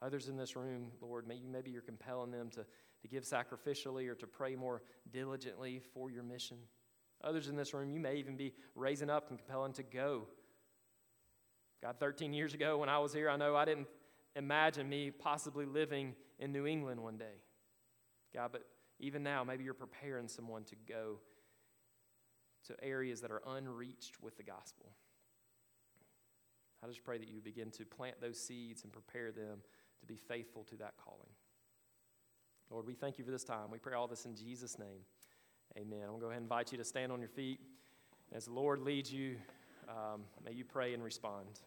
Others 0.02 0.30
in 0.30 0.38
this 0.38 0.56
room, 0.56 0.92
Lord, 1.00 1.28
maybe, 1.28 1.48
maybe 1.48 1.70
you're 1.70 1.82
compelling 1.82 2.32
them 2.32 2.50
to, 2.52 2.66
to 3.02 3.08
give 3.08 3.24
sacrificially 3.24 4.08
or 4.08 4.16
to 4.16 4.26
pray 4.26 4.56
more 4.56 4.82
diligently 5.12 5.80
for 5.94 6.10
your 6.10 6.24
mission. 6.24 6.58
Others 7.24 7.50
in 7.50 7.56
this 7.56 7.74
room, 7.74 7.92
you 7.92 8.00
may 8.00 8.16
even 8.16 8.36
be 8.36 8.54
raising 8.76 9.12
up 9.12 9.30
and 9.30 9.38
compelling 9.38 9.74
to 9.74 9.84
go. 9.84 10.28
God, 11.84 11.98
13 12.00 12.34
years 12.34 12.54
ago 12.54 12.78
when 12.80 12.90
I 12.90 12.98
was 12.98 13.14
here, 13.14 13.30
I 13.30 13.38
know 13.38 13.56
I 13.56 13.66
didn't 13.66 13.88
imagine 14.36 14.90
me 14.90 15.12
possibly 15.12 15.66
living 15.66 16.16
in 16.42 16.52
New 16.52 16.66
England 16.66 17.02
one 17.02 17.18
day. 17.18 17.40
God, 18.34 18.50
but 18.52 18.64
even 19.00 19.24
now, 19.24 19.44
maybe 19.44 19.64
you're 19.64 19.74
preparing 19.74 20.28
someone 20.28 20.64
to 20.66 20.76
go 20.88 21.20
to 22.68 22.84
areas 22.84 23.22
that 23.22 23.32
are 23.32 23.42
unreached 23.48 24.22
with 24.22 24.36
the 24.38 24.44
gospel. 24.44 24.92
I 26.84 26.88
just 26.88 27.04
pray 27.04 27.18
that 27.18 27.28
you 27.28 27.42
begin 27.42 27.70
to 27.72 27.86
plant 27.86 28.20
those 28.20 28.40
seeds 28.40 28.84
and 28.84 28.92
prepare 28.92 29.32
them 29.32 29.60
to 30.00 30.06
be 30.06 30.16
faithful 30.16 30.64
to 30.66 30.76
that 30.78 30.96
calling. 30.98 31.30
Lord, 32.70 32.88
we 32.88 32.94
thank 32.94 33.18
you 33.18 33.24
for 33.26 33.32
this 33.32 33.44
time. 33.44 33.70
We 33.72 33.78
pray 33.78 33.94
all 33.94 34.08
this 34.08 34.26
in 34.26 34.36
Jesus' 34.36 34.80
name. 34.80 35.06
Amen. 35.78 36.02
I'm 36.02 36.08
going 36.08 36.20
to 36.20 36.22
go 36.22 36.28
ahead 36.28 36.38
and 36.38 36.46
invite 36.46 36.72
you 36.72 36.78
to 36.78 36.84
stand 36.84 37.12
on 37.12 37.20
your 37.20 37.30
feet. 37.30 37.60
As 38.34 38.46
the 38.46 38.54
Lord 38.54 38.80
leads 38.80 39.12
you, 39.12 39.36
um, 39.90 40.22
may 40.44 40.54
you 40.54 40.64
pray 40.64 40.94
and 40.94 41.04
respond. 41.04 41.60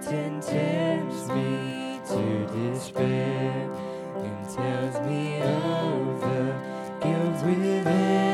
Satan 0.00 0.40
tempts 0.40 1.28
me 1.28 2.00
to 2.06 2.46
despair 2.46 3.70
and 4.16 4.48
tells 4.48 5.00
me 5.06 5.40
of 5.42 6.20
the 6.20 6.54
guilt 7.02 7.44
within. 7.44 8.27